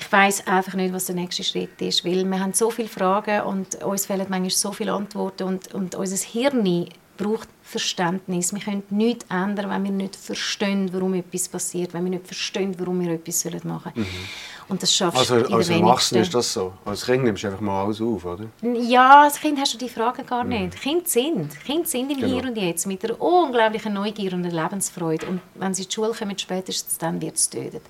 ich 0.00 0.10
weiß 0.10 0.46
einfach 0.46 0.74
nicht, 0.74 0.94
was 0.94 1.06
der 1.06 1.14
nächste 1.14 1.44
Schritt 1.44 1.80
ist, 1.80 2.04
weil 2.04 2.24
wir 2.24 2.40
haben 2.40 2.54
so 2.54 2.70
viele 2.70 2.88
Fragen 2.88 3.42
und 3.42 3.82
uns 3.82 4.06
fehlen 4.06 4.26
manchmal 4.28 4.50
so 4.50 4.72
viele 4.72 4.92
Antworten 4.92 5.44
und, 5.44 5.74
und 5.74 5.94
unser 5.94 6.16
Hirn 6.16 6.88
braucht 7.16 7.48
Verständnis. 7.70 8.52
Wir 8.52 8.60
können 8.60 8.82
nichts 8.90 9.24
ändern, 9.30 9.70
wenn 9.70 9.84
wir 9.84 9.90
nicht 9.90 10.16
verstehen, 10.16 10.90
warum 10.92 11.14
etwas 11.14 11.48
passiert, 11.48 11.94
wenn 11.94 12.04
wir 12.04 12.10
nicht 12.10 12.26
verstehen, 12.26 12.74
warum 12.78 13.00
wir 13.00 13.12
etwas 13.12 13.44
machen 13.64 13.92
sollen. 13.94 14.06
Und 14.68 14.80
das 14.82 14.94
schaffst 14.94 15.18
Also 15.18 15.40
du 15.40 15.54
als 15.54 15.68
Erwachsener 15.68 16.20
ist 16.20 16.32
das 16.32 16.52
so. 16.52 16.72
Als 16.84 17.04
Kind 17.04 17.24
nimmst 17.24 17.42
du 17.42 17.48
einfach 17.48 17.60
mal 17.60 17.84
alles 17.84 18.00
auf, 18.00 18.24
oder? 18.24 18.46
Ja, 18.62 19.24
als 19.24 19.40
Kind 19.40 19.58
hast 19.58 19.74
du 19.74 19.78
die 19.78 19.88
Fragen 19.88 20.24
gar 20.24 20.44
nicht. 20.44 20.80
Kinder 20.80 21.04
sind. 21.06 21.58
Kinder 21.64 21.86
sind 21.88 22.10
im 22.10 22.20
Genau. 22.20 22.28
Hier 22.28 22.44
und 22.44 22.56
Jetzt 22.56 22.86
mit 22.86 23.04
einer 23.04 23.20
unglaublichen 23.20 23.92
Neugier 23.92 24.32
und 24.32 24.44
einer 24.44 24.62
Lebensfreude. 24.62 25.26
Und 25.26 25.40
wenn 25.56 25.74
sie 25.74 25.82
in 25.82 25.88
die 25.88 25.94
Schule 25.94 26.12
kommen, 26.12 26.38
spätestens 26.38 26.98
dann 26.98 27.20
wird 27.20 27.36
es 27.36 27.50
tötet. 27.50 27.82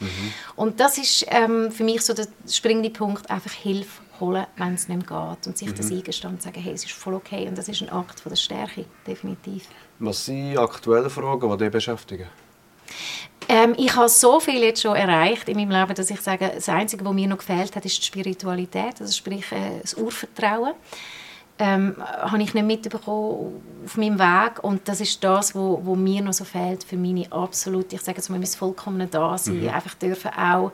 Und 0.57 0.81
das 0.81 0.97
ist 0.97 1.27
ähm, 1.29 1.71
für 1.71 1.85
mich 1.85 2.01
so 2.03 2.15
der 2.15 2.27
springende 2.49 2.91
Punkt, 2.91 3.31
einfach 3.31 3.53
Hilfe 3.53 4.01
holen, 4.21 4.47
wenn 4.57 4.75
es 4.75 4.89
nicht 4.89 5.11
mehr 5.11 5.35
geht. 5.35 5.47
Und 5.47 5.59
sich 5.59 5.73
das 5.73 5.91
eingestehen 5.91 6.35
und 6.35 6.43
sagen, 6.43 6.61
hey, 6.61 6.73
es 6.73 6.85
ist 6.85 6.93
voll 6.93 7.15
okay. 7.15 7.49
Und 7.49 7.57
das 7.57 7.69
ist 7.69 7.83
ein 7.83 7.91
Akt 7.91 8.21
von 8.21 8.31
der 8.31 8.37
Stärke, 8.37 8.85
definitiv. 9.07 9.67
Was 9.99 10.25
sind 10.25 10.57
aktuelle 10.57 11.11
Fragen, 11.11 11.51
die 11.51 11.57
dich 11.57 11.71
beschäftigen? 11.71 12.27
Ähm, 13.49 13.75
ich 13.77 13.95
habe 13.97 14.09
so 14.09 14.39
viel 14.39 14.63
jetzt 14.63 14.83
schon 14.83 14.95
erreicht 14.95 15.49
in 15.49 15.57
meinem 15.57 15.71
Leben, 15.71 15.95
dass 15.95 16.11
ich 16.11 16.21
sage, 16.21 16.53
das 16.55 16.69
Einzige, 16.69 17.05
was 17.05 17.13
mir 17.13 17.27
noch 17.27 17.39
gefehlt 17.39 17.75
hat, 17.75 17.85
ist 17.85 17.99
die 17.99 18.05
Spiritualität, 18.05 19.01
also 19.01 19.13
sprich 19.13 19.51
äh, 19.51 19.81
das 19.81 19.95
Urvertrauen. 19.95 20.75
Ähm, 21.59 21.97
habe 21.99 22.43
ich 22.43 22.55
nicht 22.55 22.65
mitbekommen 22.65 23.61
auf 23.85 23.97
meinem 23.99 24.19
Weg 24.19 24.65
und 24.65 24.89
das 24.89 25.01
ist 25.01 25.23
das, 25.23 25.55
wo, 25.55 25.81
wo 25.83 25.95
mir 25.95 26.23
noch 26.23 26.33
so 26.33 26.45
fehlt 26.45 26.85
für 26.85 26.97
meine 26.97 27.31
absolute, 27.31 27.97
ich 27.97 28.03
sage 28.03 28.17
jetzt 28.17 28.31
mal, 28.31 28.39
mein 28.39 28.47
vollkommene 28.47 29.09
Dasein, 29.09 29.69
einfach 29.69 29.95
dürfen 29.95 30.31
auch 30.31 30.73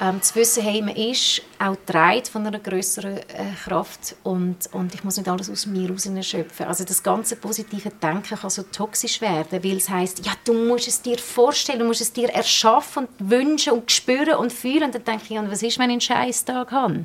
ähm, 0.00 0.20
zu 0.20 0.34
wissen, 0.34 0.62
hey, 0.62 0.82
man 0.82 0.96
ist 0.96 1.42
auch 1.58 1.72
getragen 1.72 2.24
von 2.24 2.46
einer 2.46 2.58
größeren 2.58 3.16
äh, 3.18 3.22
Kraft 3.64 4.16
und, 4.22 4.56
und 4.72 4.94
ich 4.94 5.04
muss 5.04 5.16
nicht 5.16 5.28
alles 5.28 5.48
aus 5.48 5.66
mir 5.66 5.90
raus 5.90 6.08
schöpfen. 6.22 6.66
Also 6.66 6.84
das 6.84 7.02
ganze 7.02 7.36
positive 7.36 7.90
Denken 7.90 8.36
kann 8.36 8.50
so 8.50 8.62
toxisch 8.64 9.20
werden, 9.20 9.62
weil 9.62 9.76
es 9.76 9.88
heißt, 9.88 10.26
ja, 10.26 10.32
du 10.44 10.52
musst 10.52 10.88
es 10.88 11.00
dir 11.00 11.18
vorstellen, 11.18 11.78
du 11.78 11.84
musst 11.84 12.00
es 12.00 12.12
dir 12.12 12.28
erschaffen 12.30 13.06
und 13.06 13.30
wünschen 13.30 13.72
und 13.72 13.90
spüren 13.90 14.36
und 14.36 14.52
fühlen. 14.52 14.84
Und 14.84 14.94
dann 14.94 15.04
denke 15.04 15.24
ich, 15.24 15.30
ja, 15.30 15.50
was 15.50 15.62
ist, 15.62 15.78
wenn 15.78 15.90
ich 15.90 15.94
einen 15.94 16.00
Scheißtag 16.00 16.72
habe? 16.72 17.04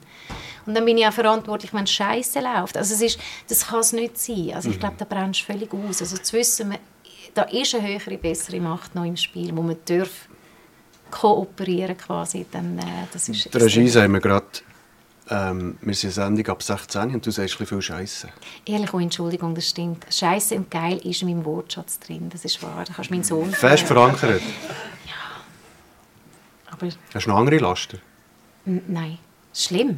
Und 0.66 0.76
dann 0.76 0.86
bin 0.86 0.98
ich 0.98 1.06
auch 1.06 1.14
verantwortlich, 1.14 1.74
wenn 1.74 1.84
es 1.84 1.92
Scheiße 1.92 2.40
läuft. 2.40 2.78
Also 2.78 2.94
es 2.94 3.02
ist, 3.02 3.20
das 3.48 3.68
kann 3.68 3.80
es 3.80 3.94
nicht 3.94 4.18
sein. 4.18 4.52
Also 4.54 4.70
ich 4.70 4.80
glaube, 4.80 4.96
da 4.98 5.06
brennst 5.06 5.42
du 5.42 5.46
völlig 5.46 5.74
aus. 5.74 6.02
Also 6.02 6.18
zu 6.18 6.38
wissen, 6.38 6.70
man, 6.70 6.78
da 7.34 7.44
ist 7.44 7.76
eine 7.76 7.88
höhere, 7.88 8.18
bessere 8.18 8.60
Macht 8.60 8.96
noch 8.96 9.06
im 9.06 9.18
Spiel, 9.18 9.56
wo 9.56 9.62
man 9.62 9.78
darf 9.86 10.29
kooperieren 11.12 11.98
quasi, 11.98 12.46
dann 12.52 12.78
äh, 12.80 12.84
das 13.12 13.30
ist 13.30 13.54
Der 13.54 13.62
Regie 13.62 13.88
sagen 13.88 14.14
wir 14.14 14.20
gerade, 14.20 14.46
ähm, 15.30 15.78
wir 15.82 15.94
sind 15.94 16.08
eine 16.18 16.36
Sendung 16.36 16.48
ab 16.48 16.64
16 16.64 17.14
und 17.14 17.26
du 17.26 17.32
sagst 17.32 17.60
ein 17.60 17.66
viel 17.68 17.82
Scheiße. 17.82 18.30
Ehrlich, 18.66 18.94
oh, 18.94 19.00
Entschuldigung, 19.00 19.54
das 19.56 19.70
stimmt. 19.70 20.06
Scheiße 20.10 20.56
und 20.56 20.72
geil 20.72 20.98
ist 21.04 21.22
in 21.22 21.30
meinem 21.30 21.46
Wortschatz 21.46 22.00
drin, 22.00 22.30
das 22.30 22.46
ist 22.46 22.62
wahr. 22.64 22.84
Da 22.86 22.94
kannst 22.94 23.10
du 23.10 23.14
meinen 23.14 23.24
Sohn 23.24 23.52
Fest 23.52 23.86
verankert. 23.86 24.42
Aber 26.72 26.88
Hast 27.14 27.26
du 27.26 27.30
noch 27.30 27.38
andere 27.38 27.58
Laster? 27.58 27.98
nein, 28.66 29.18
schlimm. 29.54 29.98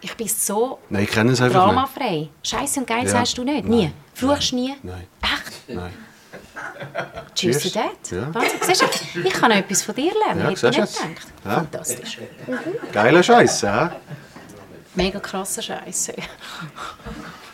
Ich 0.00 0.14
bin 0.16 0.28
so 0.28 0.78
Nein, 0.90 1.04
ich 1.04 1.10
kenne 1.10 1.32
es 1.32 1.40
einfach 1.40 1.64
dramafrei. 1.64 2.28
Scheiße 2.42 2.80
und 2.80 2.86
geil 2.86 3.04
Ja. 3.04 3.10
sagst 3.10 3.38
du 3.38 3.44
nicht? 3.44 3.64
Nein. 3.64 3.70
Nie? 3.78 3.90
Fluchst 4.12 4.52
du 4.52 4.56
nie? 4.56 4.74
Nein, 4.82 5.06
Echt? 5.22 5.68
nein. 5.68 5.92
Tschüss. 7.34 7.72
Dad. 7.72 7.84
Ja. 8.10 8.34
Wahnsinn, 8.34 8.58
siehst 8.62 8.82
du, 8.82 9.20
ich 9.20 9.32
kann 9.32 9.50
etwas 9.50 9.82
von 9.82 9.94
dir 9.94 10.12
lernen, 10.14 10.40
Ja, 10.40 10.50
hätte 10.50 10.52
ich 10.52 10.58
siehst 10.76 10.78
nicht 10.78 11.16
gedacht. 11.16 11.26
Ja. 11.44 11.54
Fantastisch. 11.54 12.18
Geiler 12.92 13.22
Scheiße, 13.22 13.72
hä? 13.72 13.90
Mega 14.94 15.18
krasser 15.20 15.62
Scheiße. 15.62 16.14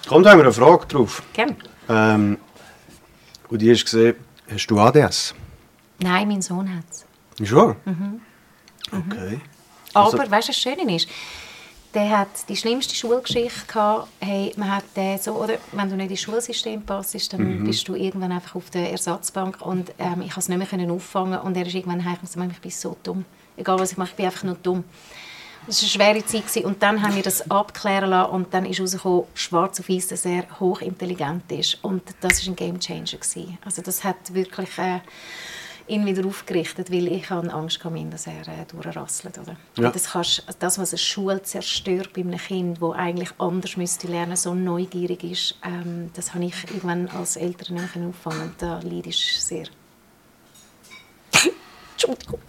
Kommt, 0.08 0.26
haben 0.26 0.38
wir 0.38 0.44
eine 0.44 0.52
Frage 0.52 0.86
drauf. 0.86 1.22
Gern. 1.32 1.56
Ähm, 1.88 2.38
und 3.48 3.58
die 3.62 3.70
hast 3.72 3.84
gesehen, 3.84 4.16
hast 4.52 4.66
du 4.66 4.78
ADS? 4.78 5.34
Nein, 6.00 6.28
mein 6.28 6.42
Sohn 6.42 6.68
hat 6.76 6.84
es. 6.90 7.48
Schon? 7.48 7.76
Okay. 8.92 9.40
Aber 9.94 10.04
Also- 10.06 10.18
weißt 10.18 10.48
du, 10.48 10.52
was 10.52 10.56
Schöne 10.56 10.94
ist? 10.96 11.08
Der 11.92 12.18
hat 12.18 12.48
die 12.48 12.56
schlimmste 12.56 12.94
Schulgeschichte 12.94 13.66
gehabt. 13.66 14.08
Hey, 14.20 14.52
man 14.56 14.76
hat 14.76 14.84
den 14.96 15.18
so, 15.18 15.32
oder 15.32 15.54
wenn 15.72 15.90
du 15.90 15.96
nicht 15.96 16.10
ins 16.10 16.20
Schulsystem 16.20 16.82
passt, 16.82 17.32
dann 17.32 17.64
bist 17.64 17.88
du 17.88 17.96
irgendwann 17.96 18.30
einfach 18.30 18.54
auf 18.54 18.70
der 18.70 18.92
Ersatzbank 18.92 19.60
und 19.60 19.92
ähm, 19.98 20.22
ich 20.22 20.28
konnte 20.28 20.38
es 20.38 20.48
nicht 20.48 20.58
mehr 20.58 20.66
können 20.68 20.90
auffangen 20.90 21.40
und 21.40 21.56
er 21.56 21.66
ist 21.66 21.74
irgendwann 21.74 22.04
heim 22.04 22.18
und 22.22 22.32
gesagt, 22.32 22.52
ich 22.52 22.60
bin 22.60 22.70
so 22.70 22.96
dumm. 23.02 23.24
Egal 23.56 23.80
was 23.80 23.90
ich 23.90 23.98
mache, 23.98 24.10
ich 24.10 24.16
bin 24.16 24.26
einfach 24.26 24.44
nur 24.44 24.54
dumm. 24.62 24.84
Das 25.66 25.82
war 25.82 26.06
eine 26.06 26.20
schwere 26.20 26.26
Zeit 26.26 26.46
gewesen. 26.46 26.64
und 26.64 26.82
dann 26.82 27.02
haben 27.02 27.16
wir 27.16 27.22
das 27.24 27.50
abklären 27.50 28.10
lassen 28.10 28.30
und 28.30 28.54
dann 28.54 28.66
ist 28.66 28.78
herausgekommen, 28.78 29.24
schwarz 29.34 29.80
auf 29.80 29.88
weiß, 29.88 30.08
dass 30.08 30.24
er 30.24 30.44
hochintelligent 30.60 31.50
ist 31.50 31.78
und 31.82 32.02
das 32.20 32.46
war 32.46 32.52
ein 32.52 32.56
Gamechanger 32.56 33.04
gewesen. 33.04 33.58
Also 33.64 33.82
das 33.82 34.04
hat 34.04 34.32
wirklich 34.32 34.78
äh, 34.78 35.00
ihn 35.90 36.06
wieder 36.06 36.26
aufgerichtet, 36.26 36.90
weil 36.90 37.08
ich 37.08 37.28
habe 37.30 37.52
Angst 37.52 37.80
gehabt, 37.80 38.12
dass 38.12 38.26
er 38.26 38.40
äh, 38.42 38.64
durchrasselt. 38.70 39.38
Oder? 39.38 39.56
Ja. 39.76 39.90
Das, 39.90 40.12
kannst, 40.12 40.44
also 40.46 40.58
das, 40.58 40.78
was 40.78 40.92
eine 40.92 40.98
Schule 40.98 41.42
zerstört 41.42 42.12
bei 42.14 42.22
einem 42.22 42.38
Kind, 42.38 42.80
das 42.80 42.94
eigentlich 42.94 43.30
anders 43.38 43.76
müsste 43.76 44.06
lernen, 44.06 44.36
so 44.36 44.54
neugierig 44.54 45.24
ist, 45.24 45.56
ähm, 45.64 46.10
das 46.14 46.34
habe 46.34 46.44
ich 46.44 46.54
irgendwann 46.68 47.08
als 47.08 47.36
Eltern 47.36 47.74
nicht 47.74 47.96
mehr 47.96 48.08
auffangen. 48.08 48.42
Und 48.42 48.54
da 48.58 48.80
leide 48.82 49.08
ich 49.08 49.40
sehr. 49.40 49.66
Entschuldigung. 51.92 52.40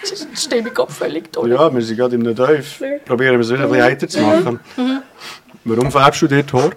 Das 0.00 0.26
stelle 0.42 0.62
mich 0.62 0.74
gerade 0.74 0.92
völlig 0.92 1.32
toll. 1.32 1.50
Ja, 1.50 1.72
wir 1.72 1.82
sind 1.82 1.96
gerade 1.96 2.14
im 2.14 2.36
Teuf. 2.36 2.82
Probieren 3.04 3.34
wir 3.34 3.40
es 3.40 3.50
wieder 3.50 3.64
ein 3.64 3.68
bisschen 3.68 3.84
heiter 3.84 4.08
zu 4.08 4.20
machen. 4.20 4.60
Warum 5.64 5.92
färbst 5.92 6.22
du 6.22 6.28
dir 6.28 6.42
die 6.42 6.52
Haare? 6.52 6.72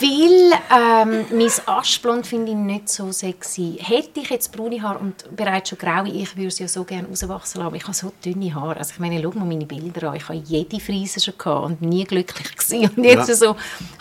Weil 0.00 0.52
ähm, 0.70 1.26
mein 1.30 1.50
Aschblond 1.66 2.26
finde 2.26 2.52
ich 2.52 2.56
nicht 2.58 2.88
so 2.88 3.12
sexy. 3.12 3.76
Hätte 3.80 4.20
ich 4.20 4.30
jetzt 4.30 4.50
braune 4.52 4.80
Haare 4.80 4.98
und 4.98 5.36
bereits 5.36 5.68
schon 5.68 5.78
graue, 5.78 6.08
ich 6.08 6.36
würde 6.36 6.50
sie 6.50 6.62
ja 6.62 6.68
so 6.68 6.84
gerne 6.84 7.06
rauswachsen 7.08 7.60
lassen, 7.60 7.66
aber 7.66 7.76
ich 7.76 7.82
habe 7.84 7.92
so 7.94 8.12
dünne 8.24 8.54
Haare. 8.54 8.76
Also 8.78 8.92
ich 8.94 8.98
meine, 9.00 9.20
schau 9.22 9.30
mal 9.38 9.44
meine 9.44 9.66
Bilder 9.66 10.10
an. 10.10 10.16
Ich 10.16 10.28
habe 10.28 10.38
jede 10.38 10.80
Frise 10.80 11.20
schon 11.20 11.34
gehabt 11.36 11.66
und 11.66 11.82
nie 11.82 12.04
glücklich 12.04 12.56
gewesen. 12.56 12.90
Und 12.96 13.04
jetzt 13.04 13.28
Ja. 13.28 13.34
so 13.34 13.56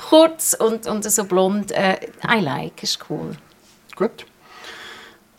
kurz 0.09 0.53
und, 0.57 0.87
und 0.87 1.03
so 1.03 1.25
blond. 1.25 1.71
Äh, 1.71 1.97
I 2.25 2.39
like, 2.39 2.81
ist 2.83 2.99
cool. 3.09 3.35
Gut. 3.95 4.25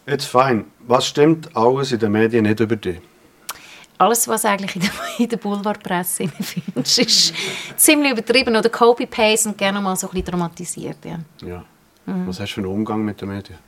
Jetzt 0.06 0.26
fein. 0.26 0.66
Was 0.86 1.06
stimmt 1.06 1.56
alles 1.56 1.92
in 1.92 2.00
den 2.00 2.12
Medien 2.12 2.42
nicht 2.44 2.60
über 2.60 2.76
dich? 2.76 2.98
Alles, 4.00 4.26
was 4.28 4.46
eigentlich 4.46 4.76
in 4.76 4.80
der, 4.80 4.90
in 5.18 5.28
der 5.28 5.36
Boulevardpresse 5.36 6.26
findest, 6.26 6.98
ist 7.00 7.34
ziemlich 7.76 8.12
übertrieben 8.12 8.56
oder 8.56 8.70
copy-paste 8.70 9.50
und 9.50 9.58
gerne 9.58 9.78
mal 9.78 9.94
so 9.94 10.06
ein 10.06 10.10
bisschen 10.12 10.24
dramatisiert. 10.24 10.96
Ja. 11.04 11.18
Ja. 11.46 11.64
Was 12.06 12.40
hast 12.40 12.52
du 12.52 12.54
für 12.54 12.60
einen 12.62 12.70
Umgang 12.70 13.04
mit 13.04 13.20
den 13.20 13.28
Medien? 13.28 13.58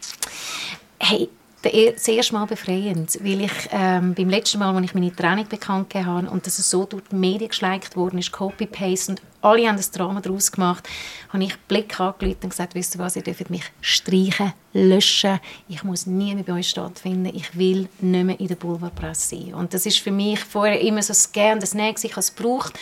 Hey, 0.98 1.28
das 1.62 2.08
erste 2.08 2.34
Mal 2.34 2.46
befreiend, 2.46 3.18
weil 3.22 3.42
ich 3.42 3.52
ähm, 3.70 4.14
beim 4.14 4.28
letzten 4.28 4.58
Mal, 4.58 4.74
als 4.74 4.84
ich 4.84 4.94
meine 4.94 5.14
Training 5.14 5.46
bekannt 5.48 5.90
gegeben 5.90 6.06
habe 6.06 6.30
und 6.30 6.46
dass 6.46 6.58
es 6.58 6.68
so 6.68 6.84
durch 6.84 7.02
die 7.10 7.16
Medien 7.16 7.48
geschleicht 7.48 7.96
worden 7.96 8.18
ist, 8.18 8.32
Copy-Paste 8.32 9.12
und 9.12 9.22
alle 9.42 9.68
haben 9.68 9.76
das 9.76 9.90
Drama 9.90 10.20
daraus 10.20 10.50
gemacht, 10.50 10.88
habe 11.32 11.44
ich 11.44 11.56
Blick 11.68 11.98
angelegt 11.98 12.44
und 12.44 12.50
gesagt, 12.50 12.74
wisst 12.74 12.94
ihr 12.94 13.00
was, 13.00 13.16
ihr 13.16 13.22
dürft 13.22 13.50
mich 13.50 13.64
streichen, 13.80 14.52
löschen, 14.72 15.40
ich 15.68 15.82
muss 15.84 16.06
nie 16.06 16.34
mehr 16.34 16.44
bei 16.44 16.54
euch 16.54 16.68
stattfinden, 16.68 17.34
ich 17.34 17.56
will 17.56 17.88
nicht 18.00 18.24
mehr 18.24 18.38
in 18.38 18.48
der 18.48 18.56
Boulevardpresse 18.56 19.36
sein. 19.36 19.54
Und 19.54 19.74
das 19.74 19.86
ist 19.86 19.98
für 19.98 20.12
mich 20.12 20.40
vorher 20.40 20.80
immer 20.80 21.02
so 21.02 21.08
das 21.08 21.32
Gern, 21.32 21.60
das 21.60 21.74
Nächste, 21.74 22.06
ich 22.06 22.12
habe 22.12 22.20
es 22.20 22.34
gebraucht, 22.34 22.78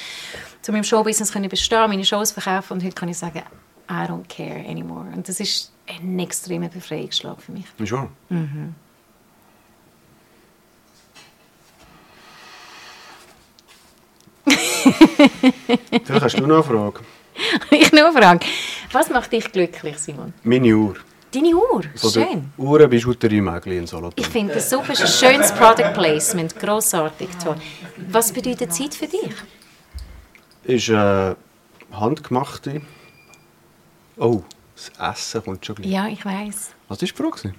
um 0.68 0.74
im 0.74 0.84
Showbusiness 0.84 1.32
zu 1.32 1.40
bestehen, 1.40 1.88
meine 1.88 2.04
Shows 2.04 2.32
verkaufen 2.32 2.74
und 2.74 2.84
heute 2.84 2.94
kann 2.94 3.08
ich 3.08 3.18
sagen, 3.18 3.42
I 3.90 4.06
don't 4.06 4.28
care 4.28 4.64
anymore. 4.68 5.06
Und 5.14 5.28
das 5.28 5.40
ist 5.40 5.72
ein 5.98 6.18
extremer 6.18 6.68
Befreiungsschlag 6.68 7.40
für 7.40 7.52
mich. 7.52 7.66
Schon. 7.84 8.08
Vielleicht 16.04 16.24
hast 16.24 16.38
du 16.38 16.46
noch 16.46 16.56
eine 16.56 16.64
Frage. 16.64 17.00
ich 17.70 17.92
nur 17.92 18.12
frage, 18.12 18.46
was 18.92 19.08
macht 19.10 19.32
dich 19.32 19.50
glücklich, 19.50 19.98
Simon? 19.98 20.32
Meine 20.42 20.74
Uhr. 20.74 20.96
Deine 21.32 21.54
Uhr, 21.54 21.82
der 22.02 22.08
schön. 22.08 22.52
Uhrenbijouterie-Mägli 22.58 23.78
in 23.78 23.86
Solothurn. 23.86 24.14
Ich 24.16 24.26
finde 24.26 24.54
das 24.54 24.68
super, 24.68 24.90
ein 24.90 25.06
schönes 25.06 25.52
Product 25.52 25.92
Placement, 25.94 26.58
grossartig, 26.58 27.28
toll. 27.42 27.54
Was 28.08 28.32
bedeutet 28.32 28.74
Zeit 28.74 28.94
für 28.94 29.06
dich? 29.06 29.30
Ist 30.64 30.88
äh, 30.88 31.36
handgemachte. 31.92 32.82
Oh, 34.16 34.42
das 34.98 35.18
Essen 35.18 35.44
kommt 35.44 35.64
schon 35.66 35.76
gleich. 35.76 35.90
Ja, 35.90 36.08
ich 36.08 36.24
weiß. 36.24 36.74
Was 36.88 37.00
war 37.00 37.06
die 37.06 37.12
Frage? 37.12 37.54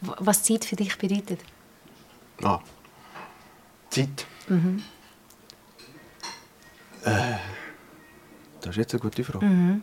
Was 0.00 0.42
Zeit 0.42 0.64
für 0.64 0.76
dich 0.76 0.96
bedeutet? 0.96 1.40
Ah. 2.42 2.60
Zeit. 3.90 4.26
Äh, 7.04 7.36
das 8.60 8.70
ist 8.70 8.76
jetzt 8.76 8.94
eine 8.94 9.00
gute 9.00 9.24
Frage. 9.24 9.80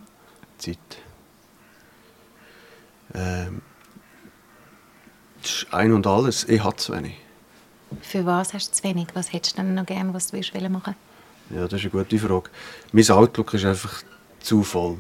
Zeit. 0.57 0.77
Ähm, 3.13 3.61
das 5.41 5.51
ist 5.51 5.73
ein 5.73 5.93
und 5.93 6.05
alles. 6.05 6.43
Ich 6.45 6.63
habe 6.63 6.75
zu 6.75 6.93
wenig. 6.93 7.17
Für 8.01 8.25
was 8.25 8.53
hast 8.53 8.69
du 8.69 8.73
zu 8.75 8.83
wenig? 8.83 9.07
Was 9.13 9.31
hättest 9.33 9.57
du 9.57 9.61
denn 9.61 9.73
noch 9.73 9.85
gerne, 9.85 10.13
was 10.13 10.27
du 10.27 10.33
willst 10.37 10.53
machen? 10.69 10.95
Ja, 11.49 11.67
das 11.67 11.83
ist 11.83 11.93
eine 11.93 12.03
gute 12.03 12.19
Frage. 12.19 12.49
Mein 12.91 13.09
Outlook 13.09 13.53
ist 13.53 13.65
einfach 13.65 14.03
zu 14.39 14.63
voll. 14.63 14.97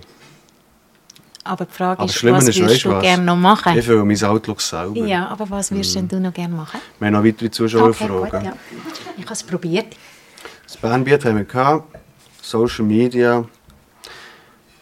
Aber 1.43 1.65
die 1.65 1.73
Frage 1.73 2.01
Aber 2.01 2.09
ist, 2.09 2.23
was 2.23 2.47
ist, 2.47 2.59
würdest 2.59 2.85
du 2.85 2.99
gerne 2.99 3.23
noch 3.23 3.35
machen? 3.35 3.77
Ich 3.77 3.85
fühle 3.85 4.03
mein 4.03 4.23
Outlook 4.23 4.61
selber. 4.61 5.05
Ja, 5.05 5.27
aber 5.27 5.49
was 5.49 5.71
würdest 5.71 5.95
denn 5.95 6.07
du 6.07 6.19
noch 6.19 6.33
gerne 6.33 6.53
machen? 6.53 6.79
Wir 6.99 7.07
haben 7.07 7.13
noch 7.13 7.23
weitere 7.23 7.49
Zuschauerfragen. 7.49 8.23
gut, 8.23 8.43
ja. 8.43 8.53
Ich 9.17 9.23
habe 9.23 9.33
es 9.33 9.43
probiert. 9.43 9.95
Das 10.63 10.77
Bandbiet 10.77 11.23
haben 11.25 11.37
wir 11.37 11.45
gehabt. 11.45 11.97
Social 12.41 12.85
Media. 12.85 13.45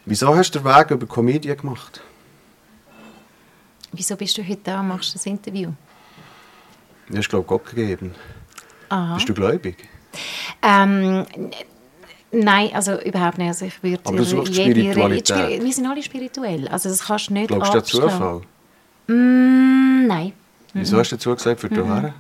Wieso 0.06 0.36
hast 0.36 0.52
du 0.52 0.60
den 0.60 0.66
Weg 0.66 0.92
über 0.92 1.06
Comedy 1.06 1.56
gemacht? 1.56 2.02
Wieso 3.92 4.16
bist 4.16 4.38
du 4.38 4.48
heute 4.48 4.62
da 4.64 4.80
und 4.80 4.90
machst 4.90 5.14
das 5.16 5.26
Interview? 5.26 5.72
Du 7.10 7.18
hast, 7.18 7.30
glaube 7.30 7.44
ich, 7.44 7.48
Gott 7.48 7.66
gegeben. 7.66 8.14
Aha. 8.90 9.16
Bist 9.16 9.30
du 9.30 9.34
gläubig? 9.34 9.88
Ähm, 10.62 11.26
nein, 12.32 12.70
also 12.74 13.00
überhaupt 13.02 13.38
nicht. 13.38 13.48
Also 13.48 13.66
ich 13.66 13.82
würde 13.84 14.00
Aber 14.06 14.18
du 14.18 14.24
suchst 14.24 14.54
jede- 14.54 14.72
Spiritualität. 14.82 15.38
Spiri- 15.38 15.64
Wir 15.64 15.74
sind 15.74 15.86
alle 15.86 16.04
spirituell. 16.04 16.68
Also 16.68 16.90
das 16.90 17.06
kannst 17.06 17.30
du 17.30 17.34
nicht 17.34 17.48
Glaubst 17.48 17.74
du 17.74 17.78
an. 17.78 17.84
Zufall? 17.86 18.42
Mm, 19.08 20.08
nein. 20.08 20.34
Wieso 20.74 20.98
hast 20.98 21.12
du 21.12 21.16
dazu 21.16 21.34
gesagt, 21.36 21.60
für 21.62 21.70
Mhm. 21.70 21.76
hierher? 21.86 22.14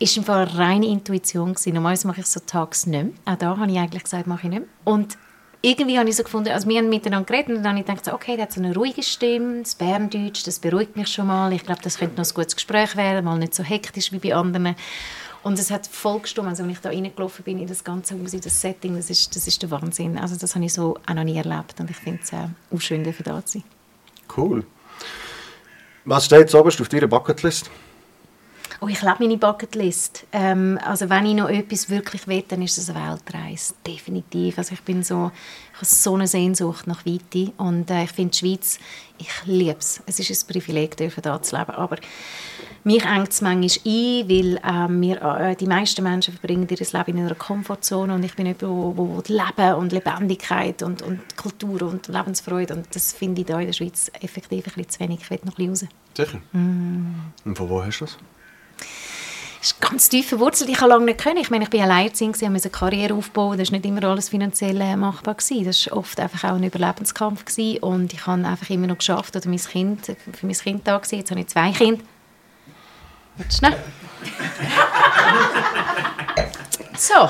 ist 0.00 0.16
im 0.18 0.24
Fall 0.24 0.44
reine 0.44 0.86
Intuition 0.86 1.54
gewesen. 1.54 1.72
Normalerweise 1.72 2.06
mache 2.08 2.20
ich 2.20 2.26
so 2.26 2.40
tags 2.40 2.84
nicht 2.86 3.04
mehr. 3.04 3.12
Auch 3.24 3.36
da 3.38 3.56
habe 3.56 3.70
ich 3.70 3.78
eigentlich 3.78 4.02
gesagt, 4.02 4.26
mache 4.26 4.48
ich 4.48 4.50
nicht 4.50 4.58
mehr. 4.60 4.68
Und 4.84 5.16
irgendwie 5.62 5.98
habe 5.98 6.08
ich 6.10 6.16
so 6.16 6.24
gefunden, 6.24 6.50
also 6.50 6.68
wir 6.68 6.76
haben 6.78 6.90
miteinander 6.90 7.24
geredet 7.24 7.56
und 7.56 7.62
dann 7.62 7.68
habe 7.70 7.80
ich 7.80 7.86
gedacht, 7.86 8.12
okay, 8.12 8.34
der 8.36 8.42
hat 8.46 8.52
so 8.52 8.60
eine 8.60 8.74
ruhige 8.74 9.02
Stimme, 9.02 9.62
das 9.62 9.76
Berndeutsch, 9.76 10.46
das 10.46 10.58
beruhigt 10.58 10.94
mich 10.96 11.08
schon 11.08 11.28
mal. 11.28 11.50
Ich 11.54 11.64
glaube, 11.64 11.80
das 11.82 11.96
könnte 11.96 12.20
noch 12.20 12.28
ein 12.28 12.34
gutes 12.34 12.54
Gespräch 12.56 12.96
werden, 12.96 13.24
mal 13.24 13.38
nicht 13.38 13.54
so 13.54 13.62
hektisch 13.62 14.12
wie 14.12 14.18
bei 14.18 14.34
anderen. 14.34 14.74
Und 15.44 15.58
es 15.58 15.70
hat 15.70 15.86
voll 15.86 16.20
gestimmt, 16.20 16.48
also 16.48 16.62
wenn 16.62 16.70
ich 16.70 16.80
da 16.80 16.88
reingelaufen 16.88 17.44
bin 17.44 17.58
in 17.58 17.66
das 17.66 17.84
ganze 17.84 18.18
Haus, 18.18 18.32
in 18.32 18.40
das 18.40 18.60
Setting, 18.60 18.96
das 18.96 19.10
ist, 19.10 19.36
das 19.36 19.46
ist 19.46 19.62
der 19.62 19.70
Wahnsinn. 19.70 20.16
Also 20.18 20.36
das 20.36 20.54
habe 20.54 20.64
ich 20.64 20.72
so 20.72 20.96
auch 21.06 21.14
noch 21.14 21.22
nie 21.22 21.36
erlebt 21.36 21.78
und 21.78 21.90
ich 21.90 21.96
finde 21.96 22.20
es 22.22 22.32
äh, 22.32 22.48
auch 22.74 22.80
schön, 22.80 23.04
dafür 23.04 23.24
da 23.24 23.44
zu 23.44 23.58
sein. 23.58 23.64
Cool. 24.34 24.64
Was 26.06 26.24
steht 26.24 26.40
jetzt 26.40 26.54
oberst 26.54 26.80
auf 26.80 26.88
deiner 26.88 27.08
Bucketlist? 27.08 27.70
Oh, 28.80 28.88
ich 28.88 29.02
lebe 29.02 29.16
meine 29.20 29.36
Bucketlist. 29.36 30.26
Ähm, 30.32 30.78
also 30.82 31.08
wenn 31.10 31.26
ich 31.26 31.34
noch 31.34 31.48
etwas 31.48 31.90
wirklich 31.90 32.26
will, 32.26 32.44
dann 32.48 32.62
ist 32.62 32.78
es 32.78 32.88
eine 32.88 33.10
Weltreise. 33.10 33.74
Definitiv. 33.86 34.56
Also 34.58 34.72
ich 34.72 34.82
bin 34.82 35.02
so, 35.02 35.30
ich 35.72 35.76
habe 35.76 35.86
so 35.86 36.14
eine 36.14 36.26
Sehnsucht 36.26 36.86
nach 36.86 37.04
Weite 37.04 37.52
und 37.58 37.90
äh, 37.90 38.04
ich 38.04 38.12
finde 38.12 38.30
die 38.30 38.38
Schweiz, 38.38 38.78
ich 39.18 39.30
liebe 39.44 39.78
es. 39.78 40.02
Es 40.06 40.18
ist 40.18 40.30
ein 40.30 40.52
Privileg, 40.52 40.96
dürfen 40.96 41.22
da 41.22 41.40
zu 41.40 41.56
leben. 41.56 41.70
Aber 41.70 41.96
mich 42.84 43.04
engt 43.04 43.30
es 43.30 43.40
manchmal 43.40 43.70
ein, 43.86 44.28
weil 44.28 44.60
ähm, 44.62 45.00
wir, 45.00 45.22
äh, 45.22 45.56
die 45.56 45.66
meisten 45.66 46.02
Menschen 46.02 46.34
verbringen 46.34 46.68
ihr 46.68 46.76
Leben 46.76 47.18
in 47.18 47.24
einer 47.24 47.34
Komfortzone 47.34 48.14
und 48.14 48.22
ich 48.22 48.36
bin 48.36 48.44
jemand, 48.44 48.62
wo, 48.62 48.92
wo, 48.96 49.08
wo 49.16 49.22
Leben 49.26 49.74
und 49.74 49.92
Lebendigkeit 49.92 50.82
und, 50.82 51.00
und 51.00 51.36
Kultur 51.36 51.82
und 51.82 52.08
Lebensfreude 52.08 52.74
und 52.74 52.94
das 52.94 53.14
finde 53.14 53.40
ich 53.40 53.46
da 53.46 53.58
in 53.58 53.66
der 53.66 53.72
Schweiz 53.72 54.10
effektiv 54.20 54.66
ein 54.66 54.72
bisschen 54.74 54.90
zu 54.90 55.00
wenig. 55.00 55.20
Ich 55.22 55.30
will 55.30 55.40
noch 55.44 55.58
ein 55.58 55.72
bisschen 55.72 55.88
raus. 55.88 55.94
Sicher. 56.14 56.38
Mm. 56.52 57.32
Und 57.46 57.56
von 57.56 57.68
wo 57.70 57.82
hast 57.82 58.00
du 58.00 58.04
das? 58.04 58.18
Das 59.60 59.72
ist 59.72 59.80
ganz 59.80 60.10
tief 60.10 60.28
verwurzelt. 60.28 60.68
Ich 60.68 60.78
habe 60.82 60.90
lange 60.90 61.06
nicht 61.06 61.20
können. 61.20 61.38
Ich 61.38 61.48
meine, 61.48 61.64
ich 61.64 61.70
bin 61.70 61.80
alleinerziehend, 61.80 62.36
ich 62.36 62.50
musste 62.50 62.68
eine 62.68 62.72
Karriere 62.78 63.14
aufbauen. 63.14 63.56
Das 63.56 63.72
war 63.72 63.78
nicht 63.78 63.86
immer 63.86 64.04
alles 64.04 64.28
finanziell 64.28 64.78
äh, 64.78 64.94
machbar. 64.94 65.36
Gewesen. 65.36 65.64
Das 65.64 65.86
war 65.86 65.96
oft 65.96 66.20
einfach 66.20 66.50
auch 66.50 66.56
ein 66.56 66.64
Überlebenskampf. 66.64 67.46
Gewesen. 67.46 67.78
Und 67.78 68.12
ich 68.12 68.26
habe 68.26 68.44
einfach 68.44 68.68
immer 68.68 68.88
noch 68.88 68.98
geschafft, 68.98 69.34
oder 69.34 69.48
mein 69.48 69.56
Kind, 69.56 70.04
für 70.04 70.46
mein 70.46 70.54
Kind 70.54 70.86
da 70.86 70.98
gewesen. 70.98 71.18
Jetzt 71.18 71.30
habe 71.30 71.40
ich 71.40 71.46
zwei 71.46 71.72
Kinder. 71.72 72.04
Schnell. 73.50 73.76
So. 76.96 77.28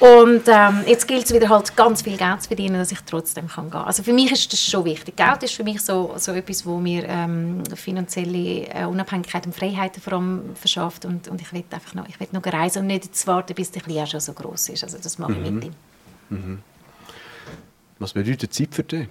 Und 0.00 0.42
ähm, 0.46 0.84
jetzt 0.86 1.08
gilt 1.08 1.24
es 1.24 1.34
wieder 1.34 1.48
halt 1.48 1.74
ganz 1.76 2.02
viel 2.02 2.16
Geld 2.16 2.40
zu 2.40 2.48
verdienen, 2.48 2.76
dass 2.76 2.92
ich 2.92 3.00
trotzdem 3.00 3.48
kann 3.48 3.68
gehen. 3.68 3.80
Also 3.80 4.04
für 4.04 4.12
mich 4.12 4.30
ist 4.30 4.52
das 4.52 4.62
schon 4.62 4.84
wichtig. 4.84 5.16
Geld 5.16 5.42
ist 5.42 5.54
für 5.54 5.64
mich 5.64 5.82
so, 5.82 6.14
so 6.16 6.32
etwas, 6.32 6.64
wo 6.64 6.78
mir 6.78 7.04
ähm, 7.08 7.64
finanzielle 7.74 8.68
äh, 8.68 8.84
Unabhängigkeit 8.84 9.44
und 9.46 9.56
Freiheiten 9.56 10.00
vor 10.00 10.12
allem 10.14 10.54
verschafft. 10.54 11.04
Und, 11.04 11.26
und 11.26 11.40
ich 11.40 11.52
will 11.52 11.64
einfach 11.70 11.94
noch, 11.94 12.08
ich 12.08 12.20
will 12.20 12.28
noch 12.30 12.46
reisen 12.46 12.82
und 12.82 12.86
nicht 12.86 13.26
warten, 13.26 13.54
bis 13.54 13.72
der 13.72 13.82
Kleine 13.82 14.06
schon 14.06 14.20
so 14.20 14.32
groß 14.32 14.68
ist. 14.68 14.84
Also 14.84 14.98
das 15.02 15.18
mache 15.18 15.32
ich 15.32 15.50
mit 15.50 15.64
ihm. 16.30 16.62
Was 17.98 18.12
bedeutet 18.12 18.54
Zeit 18.54 18.72
für 18.72 18.84
dich? 18.84 19.08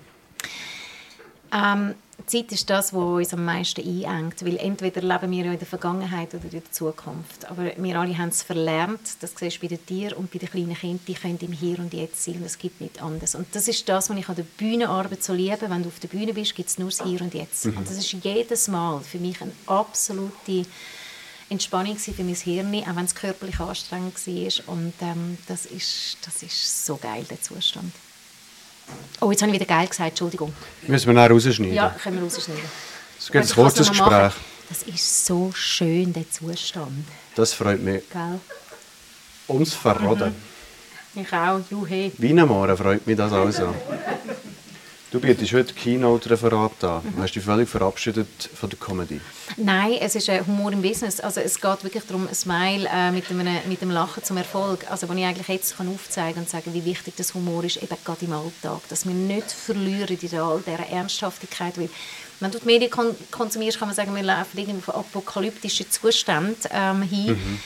Ähm, 1.54 1.96
Zeit 2.26 2.52
ist 2.52 2.70
das, 2.70 2.94
was 2.94 3.04
uns 3.04 3.34
am 3.34 3.46
meisten 3.46 3.82
einengt, 3.82 4.44
weil 4.44 4.58
entweder 4.58 5.02
leben 5.02 5.32
wir 5.32 5.46
ja 5.46 5.52
in 5.54 5.60
der 5.60 5.68
Vergangenheit 5.68 6.34
oder 6.34 6.44
in 6.46 6.50
der 6.50 6.72
Zukunft. 6.72 7.46
Aber 7.50 7.72
wir 7.78 8.00
alle 8.00 8.18
haben 8.18 8.30
es 8.30 8.44
verlernt, 8.44 9.00
das 9.22 9.34
siehst 9.38 9.58
du 9.58 9.62
bei 9.62 9.68
den 9.68 9.86
Tieren 9.86 10.14
und 10.18 10.32
bei 10.32 10.40
den 10.40 10.50
kleinen 10.50 10.74
Kindern, 10.74 11.00
die 11.08 11.14
können 11.14 11.38
im 11.40 11.52
Hier 11.52 11.80
und 11.80 11.94
Jetzt 11.94 12.24
sein 12.24 12.36
und 12.36 12.46
es 12.46 12.58
gibt 12.58 12.82
nichts 12.82 13.00
anderes. 13.00 13.36
Und 13.36 13.48
das 13.54 13.68
ist 13.68 13.88
das, 13.88 14.10
was 14.10 14.18
ich 14.18 14.28
an 14.28 14.36
der 14.36 14.44
Bühnenarbeit 14.44 15.24
so 15.24 15.34
liebe. 15.34 15.70
Wenn 15.70 15.84
du 15.84 15.90
auf 15.90 16.00
der 16.00 16.08
Bühne 16.08 16.34
bist, 16.34 16.56
gibt 16.56 16.70
es 16.70 16.78
nur 16.78 16.90
das 16.90 17.04
Hier 17.04 17.22
und 17.22 17.34
Jetzt. 17.34 17.66
Und 17.66 17.88
das 17.88 17.98
ist 17.98 18.12
jedes 18.12 18.68
Mal 18.68 19.00
für 19.02 19.20
mich 19.20 19.42
eine 19.42 19.52
absolute 19.68 20.66
Entspannung 21.50 21.98
für 21.98 22.24
mein 22.24 22.36
Hirn, 22.36 22.76
auch 22.84 22.96
wenn 22.96 23.06
es 23.06 23.16
körperlich 23.16 23.60
anstrengend 23.60 24.16
war. 24.28 24.74
Und 24.74 24.94
ähm, 25.02 25.38
das, 25.48 25.66
ist, 25.66 26.18
das 26.26 26.44
ist 26.44 26.86
so 26.86 26.98
geil, 26.98 27.26
der 27.30 27.42
Zustand. 27.42 27.94
Oh, 29.20 29.32
jetzt 29.32 29.42
habe 29.42 29.52
ich 29.52 29.60
wieder 29.60 29.66
geil 29.66 29.88
gesagt, 29.88 30.10
Entschuldigung. 30.10 30.54
Müssen 30.88 31.08
wir 31.08 31.14
nachher 31.14 31.32
rausschneiden? 31.32 31.74
Ja, 31.74 31.90
können 31.90 32.18
wir 32.18 32.24
rausschneiden. 32.24 32.64
Es 33.20 33.32
gibt 33.32 33.46
ein 33.46 33.52
kurzes 33.52 33.88
mal 33.90 33.98
machen. 33.98 34.30
Gespräch. 34.30 34.44
Das 34.70 34.84
ist 34.84 35.26
so 35.26 35.52
schön, 35.54 36.14
der 36.14 36.30
Zustand. 36.30 37.06
Das 37.36 37.54
freut 37.54 37.82
mich. 37.82 38.04
Gell? 38.12 38.40
Ums 39.48 39.74
Verroden. 39.74 40.36
Ich 41.16 41.34
auch, 41.34 41.60
juhe. 41.72 42.12
Wienemare 42.18 42.78
freut 42.78 43.08
mich 43.08 43.18
das 43.18 43.32
also. 43.32 43.74
Du 45.18 45.22
bietest 45.22 45.52
heute 45.54 45.74
Keynote-Referat 45.74 46.84
an. 46.84 47.02
Du 47.16 47.24
hast 47.24 47.34
dich 47.34 47.44
völlig 47.44 47.68
verabschiedet 47.68 48.28
von 48.54 48.70
der 48.70 48.78
Comedy. 48.78 49.20
Nein, 49.58 49.94
es 50.00 50.14
ist 50.14 50.30
ein 50.30 50.46
Humor 50.46 50.72
im 50.72 50.84
Business. 50.84 51.20
Also 51.20 51.42
es 51.42 51.60
geht 51.60 51.84
wirklich 51.84 52.04
darum, 52.04 52.28
ein 52.28 52.36
Smile 52.36 52.88
äh, 52.88 53.10
mit, 53.10 53.28
einem, 53.32 53.58
mit 53.68 53.82
dem 53.82 53.90
Lachen 53.90 54.24
zum 54.24 54.38
Erfolg. 54.38 54.86
Also 54.92 55.10
wenn 55.10 55.18
ich 55.18 55.26
eigentlich 55.26 55.48
jetzt 55.48 55.76
kann 55.76 55.92
aufzeigen 55.92 56.42
und 56.42 56.48
sagen, 56.48 56.72
wie 56.72 56.86
wichtig 56.86 57.16
das 57.18 57.34
Humor 57.34 57.64
ist, 57.64 57.78
eben 57.78 57.98
gerade 58.06 58.26
im 58.26 58.32
Alltag, 58.32 58.82
dass 58.90 59.08
wir 59.08 59.14
nicht 59.16 59.52
verlieren 59.52 60.20
in 60.22 60.40
all 60.40 60.62
dieser 60.62 60.88
Ernsthaftigkeit. 60.88 61.80
Weil 61.80 61.90
wenn 62.40 62.52
du 62.52 62.60
die 62.60 62.66
Medien 62.68 62.92
kon 62.92 63.16
konsumierst, 63.32 63.80
kann 63.80 63.88
man 63.88 63.96
sagen, 63.96 64.14
wir 64.14 64.22
laufen 64.22 64.56
irgendwie 64.56 64.92
auf 64.92 64.98
apokalyptische 64.98 65.90
Zustände 65.90 66.58
ähm, 66.72 67.02
hin. 67.02 67.60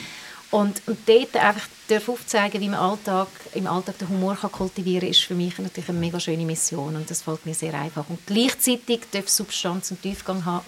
Und, 0.52 0.82
und 0.86 0.98
dort 1.06 1.34
einfach 1.34 1.66
darf 1.88 2.10
aufzeigen, 2.10 2.60
wie 2.60 2.68
man 2.68 2.78
Alltag, 2.78 3.28
im 3.54 3.66
Alltag 3.66 3.96
den 3.96 4.10
Humor 4.10 4.36
kann 4.36 4.52
kultivieren 4.52 5.00
kann, 5.00 5.10
ist 5.10 5.22
für 5.22 5.34
mich 5.34 5.58
natürlich 5.58 5.88
eine 5.88 5.98
mega 5.98 6.20
schöne 6.20 6.44
Mission 6.44 6.94
und 6.94 7.10
das 7.10 7.22
fällt 7.22 7.46
mir 7.46 7.54
sehr 7.54 7.72
einfach. 7.72 8.04
Und 8.10 8.18
gleichzeitig 8.26 9.00
darf 9.10 9.30
Substanz 9.30 9.90
und 9.90 10.02
Tiefgang 10.02 10.44
haben, 10.44 10.62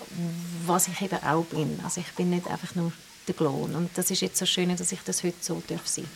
was 0.65 0.89
ich 0.89 1.03
eben 1.03 1.23
auch 1.23 1.45
bin. 1.45 1.79
Also 1.85 2.01
ich 2.01 2.11
bin 2.15 2.31
nicht 2.31 2.47
einfach 2.49 2.75
nur 2.75 2.93
der 3.29 3.35
Klon 3.35 3.75
und 3.75 3.91
das 3.95 4.11
ist 4.11 4.23
jetzt 4.23 4.39
so 4.39 4.47
schön, 4.47 4.75
dass 4.75 4.91
ich 4.91 5.01
das 5.05 5.23
heute 5.23 5.37
so 5.41 5.63
darf 5.69 5.87
sein. 5.87 6.07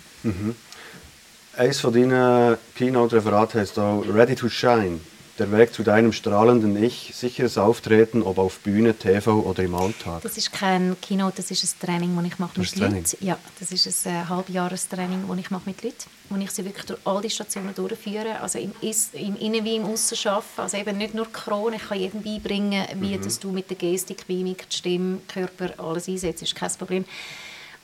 Eines 1.54 1.80
von 1.80 1.92
deinen 1.92 2.56
Keynote-Referaten 2.74 3.60
heißt 3.60 3.78
auch 3.78 4.02
Ready 4.08 4.34
to 4.34 4.48
Shine. 4.48 5.00
Der 5.38 5.52
Weg 5.52 5.72
zu 5.72 5.84
deinem 5.84 6.12
strahlenden 6.12 6.82
Ich, 6.82 7.12
sicheres 7.14 7.58
Auftreten, 7.58 8.22
ob 8.22 8.38
auf 8.38 8.58
Bühne, 8.58 8.94
TV 8.94 9.38
oder 9.38 9.62
im 9.62 9.76
Alltag. 9.76 10.22
Das 10.22 10.36
ist 10.36 10.52
kein 10.52 10.96
Kino, 11.00 11.30
das 11.32 11.52
ist 11.52 11.62
ein 11.62 11.86
Training, 11.86 12.16
das 12.16 12.24
ich 12.24 12.38
mache 12.40 12.58
mit? 12.58 12.76
Leuten. 12.76 13.04
Ja, 13.20 13.38
das 13.60 13.70
ist 13.70 14.04
ein 14.08 14.14
äh, 14.14 14.24
Halbjahrestraining, 14.28 15.28
das 15.28 15.38
ich 15.38 15.50
mache 15.52 15.62
mit 15.66 15.80
Leuten, 15.84 15.96
wo 16.28 16.36
ich 16.36 16.50
sie 16.50 16.64
wirklich 16.64 16.86
durch 16.86 16.98
all 17.04 17.22
die 17.22 17.30
Stationen 17.30 17.72
durchführe, 17.72 18.40
also 18.40 18.58
im, 18.58 18.72
Is 18.80 19.10
im 19.12 19.36
Innen 19.36 19.64
wie 19.64 19.76
im 19.76 19.84
Aussen 19.84 20.18
arbeite. 20.28 20.44
Also 20.56 20.76
eben 20.76 20.98
nicht 20.98 21.14
nur 21.14 21.30
Krone, 21.32 21.76
ich 21.76 21.88
kann 21.88 22.00
jedem 22.00 22.20
beibringen, 22.20 22.84
wie 22.96 23.16
Mhm. 23.16 23.22
dass 23.22 23.38
du 23.38 23.52
mit 23.52 23.70
der 23.70 23.76
Gestik, 23.76 24.28
Mimik, 24.28 24.66
Stimme, 24.70 25.18
Körper 25.28 25.72
alles 25.78 26.08
einsetzt, 26.08 26.42
ist 26.42 26.56
kein 26.56 26.72
Problem. 26.72 27.04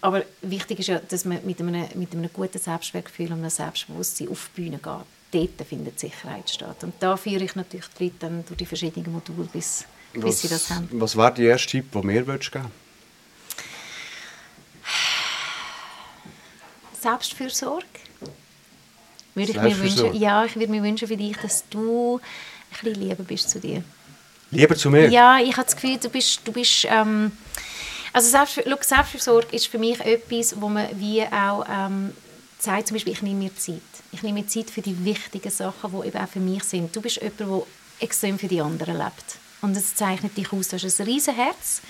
Aber 0.01 0.23
wichtig 0.43 0.81
ist 0.81 0.89
ja, 0.89 0.99
dass 0.99 1.25
man 1.25 1.39
mit 1.47 1.61
einem, 1.61 1.87
mit 1.95 2.13
einem 2.13 2.31
guten 2.33 2.59
Selbstwertgefühl 2.59 3.27
und 3.33 3.39
einem 3.39 3.49
Selbstbewusstsein 3.49 4.29
auf 4.29 4.51
die 4.57 4.63
Bühne 4.63 4.79
geht. 4.79 5.07
Dort 5.35 5.69
findet 5.69 5.99
Sicherheit 5.99 6.49
statt. 6.49 6.85
Und 6.85 6.95
da 7.01 7.17
führe 7.17 7.45
ich 7.45 7.57
natürlich 7.57 7.87
die 7.99 8.05
Leute 8.05 8.17
dann 8.21 8.45
durch 8.47 8.57
die 8.57 8.67
verschiedenen 8.67 9.13
Module, 9.13 9.49
bis, 9.53 9.85
bis 10.13 10.43
sie 10.43 10.49
das 10.49 10.71
haben. 10.71 10.89
was 10.93 11.17
wäre 11.17 11.35
der 11.35 11.47
erste 11.47 11.69
Tipp, 11.69 11.91
den 11.93 12.07
mir 12.07 12.27
würdest 12.27 12.53
geben 12.53 12.71
Selbstfürsorge. 17.01 17.85
Würde 19.35 19.51
ich 19.51 19.57
mir 19.57 19.63
wünschen, 19.63 19.79
Selbstfürsorge? 19.79 20.19
ja, 20.19 20.45
ich 20.45 20.57
würde 20.57 20.71
mir 20.71 20.83
wünschen 20.83 21.09
für 21.09 21.17
dich, 21.17 21.37
dass 21.37 21.69
du 21.69 22.21
ein 22.71 22.85
bisschen 22.85 23.03
lieber 23.03 23.25
bist 23.25 23.51
zu 23.51 23.61
dir. 23.61 23.83
Lieber 24.51 24.77
zu 24.77 24.89
mir? 24.89 25.11
Ja, 25.11 25.39
ich 25.41 25.57
habe 25.57 25.65
das 25.65 25.75
Gefühl, 25.75 25.99
du 25.99 26.09
bist, 26.09 26.41
du 26.45 26.53
bist 26.53 26.87
ähm, 26.89 27.33
also 28.15 28.31
Selbstfürsorge 28.31 29.49
ist 29.51 29.67
für 29.67 29.79
mich 29.79 30.01
etwas, 30.01 30.59
wo 30.61 30.69
man 30.69 30.89
wie 30.99 31.23
auch 31.25 31.67
ähm, 31.69 32.13
sagt, 32.65 32.89
zum 32.89 32.97
Beispiel, 32.97 33.13
ich 33.13 33.23
nehme 33.23 33.45
mir 33.45 33.57
Zeit. 33.57 33.81
Ich 34.13 34.23
nehme 34.23 34.41
mir 34.41 34.47
Zeit 34.47 34.71
für 34.71 34.83
die 34.83 35.05
wichtigen 35.05 35.51
Sachen, 35.51 35.93
die 35.93 36.09
eben 36.09 36.19
auch 36.19 36.29
für 36.29 36.41
mich 36.41 36.65
sind. 36.65 36.95
Du 36.95 37.01
bist 37.01 37.17
jemand, 37.17 37.41
der 37.41 37.63
extrem 38.01 38.39
für 38.39 38.49
die 38.49 38.61
anderen 38.61 38.97
lebt. 38.97 39.39
Und 39.63 39.77
das 39.77 39.95
zeichnet 39.95 40.37
dich 40.37 40.53
aus. 40.53 40.69
Du 40.69 40.77
hast 40.77 41.01
ein 41.01 41.07
riesen 41.07 41.35
Herz 41.35 41.81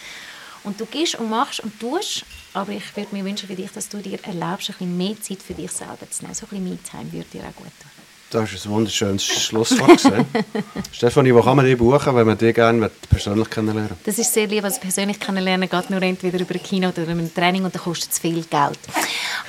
und 0.62 0.80
du 0.80 0.86
gehst 0.86 1.16
und 1.16 1.30
machst 1.30 1.60
und 1.60 1.78
tust, 1.80 2.24
aber 2.52 2.72
ich 2.72 2.96
würde 2.96 3.14
mir 3.14 3.24
wünschen 3.24 3.48
für 3.48 3.56
dich, 3.56 3.70
dass 3.70 3.88
du 3.88 3.98
dir 3.98 4.22
erlaubst, 4.24 4.70
ein 4.70 4.74
bisschen 4.74 4.96
mehr 4.96 5.20
Zeit 5.20 5.42
für 5.42 5.54
dich 5.54 5.72
selber 5.72 6.10
zu 6.10 6.22
nehmen. 6.22 6.34
So 6.34 6.46
ein 6.46 6.50
bisschen 6.50 6.64
Me-Time 6.64 7.12
würde 7.12 7.28
dir 7.30 7.40
auch 7.42 7.56
gut 7.56 7.72
tun. 7.80 8.03
Das 8.34 8.52
ist 8.52 8.66
ein 8.66 8.72
wunderschönes 8.72 9.24
Schlusswort. 9.24 10.02
Stefanie, 10.92 11.32
wo 11.32 11.40
kann 11.40 11.54
man 11.54 11.66
dich 11.66 11.78
buchen, 11.78 12.16
wenn 12.16 12.26
man 12.26 12.36
dich 12.36 12.52
gerne 12.52 12.90
persönlich 13.08 13.48
kennenlernen 13.48 13.96
Das 14.04 14.18
ist 14.18 14.34
sehr 14.34 14.48
lieb, 14.48 14.64
also 14.64 14.80
persönlich 14.80 15.20
kennenlernen 15.20 15.68
geht 15.68 15.88
nur 15.88 16.02
entweder 16.02 16.40
über 16.40 16.52
ein 16.52 16.62
Kino 16.64 16.88
oder 16.88 17.04
über 17.04 17.12
ein 17.12 17.32
Training 17.32 17.64
und 17.64 17.72
das 17.72 17.82
kostet 17.82 18.12
zu 18.12 18.20
viel 18.20 18.42
Geld. 18.42 18.80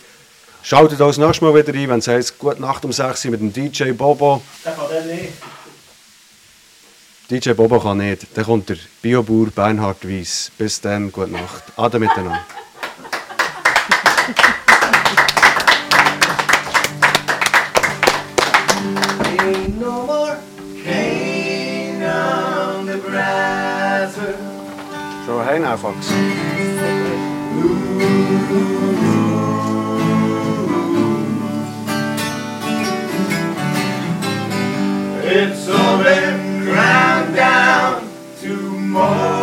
Schaltet 0.62 1.02
auch 1.02 1.08
das 1.08 1.18
nächste 1.18 1.46
Mal 1.46 1.56
wieder 1.56 1.74
ein, 1.74 1.90
wenn 1.90 2.00
es 2.00 2.08
heisst, 2.08 2.38
Gute 2.38 2.62
Nacht 2.62 2.84
um 2.84 2.92
6 2.92 3.26
Uhr 3.26 3.32
mit 3.32 3.40
dem 3.40 3.54
DJ 3.54 3.92
Bobo. 3.92 4.42
Der 4.66 4.74
kann 4.74 4.86
der 4.90 5.06
nicht. 5.06 5.34
DJ 7.30 7.52
Bobo 7.52 7.80
kann 7.80 7.98
nicht. 7.98 8.28
Dann 8.36 8.46
kommt 8.46 8.70
der 8.70 8.78
Biobauer 9.02 9.48
Bernhard 9.48 10.08
Weiss. 10.08 10.52
Bis 10.58 10.82
dann, 10.82 11.12
gute 11.12 11.32
Nacht. 11.32 11.64
Ade 11.78 12.00
miteinander. 12.00 12.46
Schon 25.40 25.48
heim 25.48 25.64
einfach. 25.64 25.94
It's 35.24 35.70
all 35.70 36.04
been 36.04 36.66
ground 36.66 37.36
down 37.36 38.02
to 38.42 38.54
moldy 38.54 39.39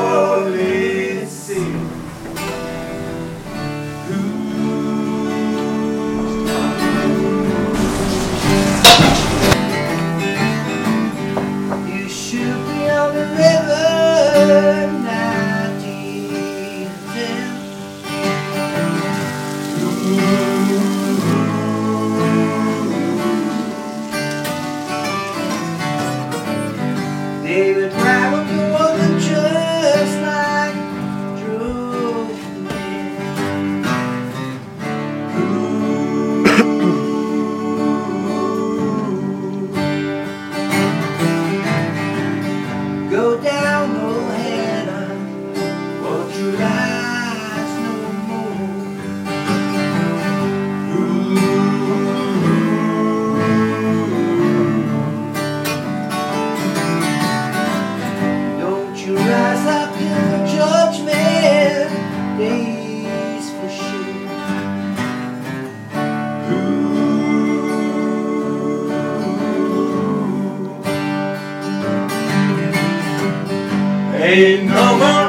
Ain't 74.27 74.65
no 74.65 74.99
more 74.99 75.26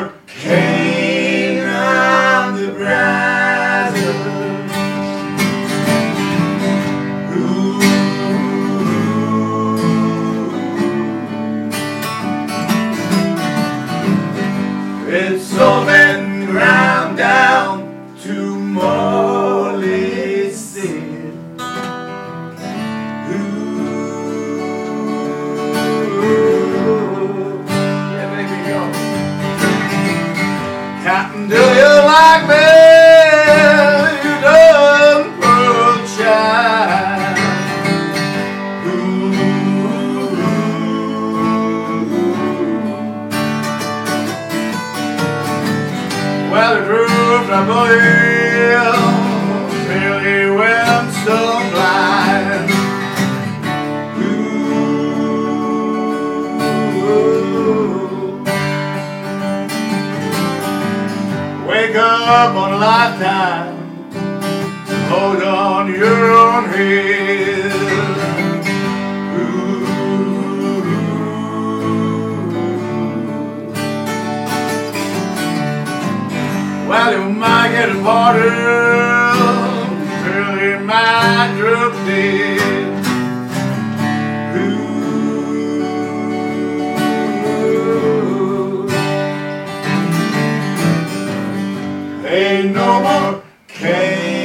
no 92.47 93.01
more, 93.01 93.43
pain. 93.67 94.36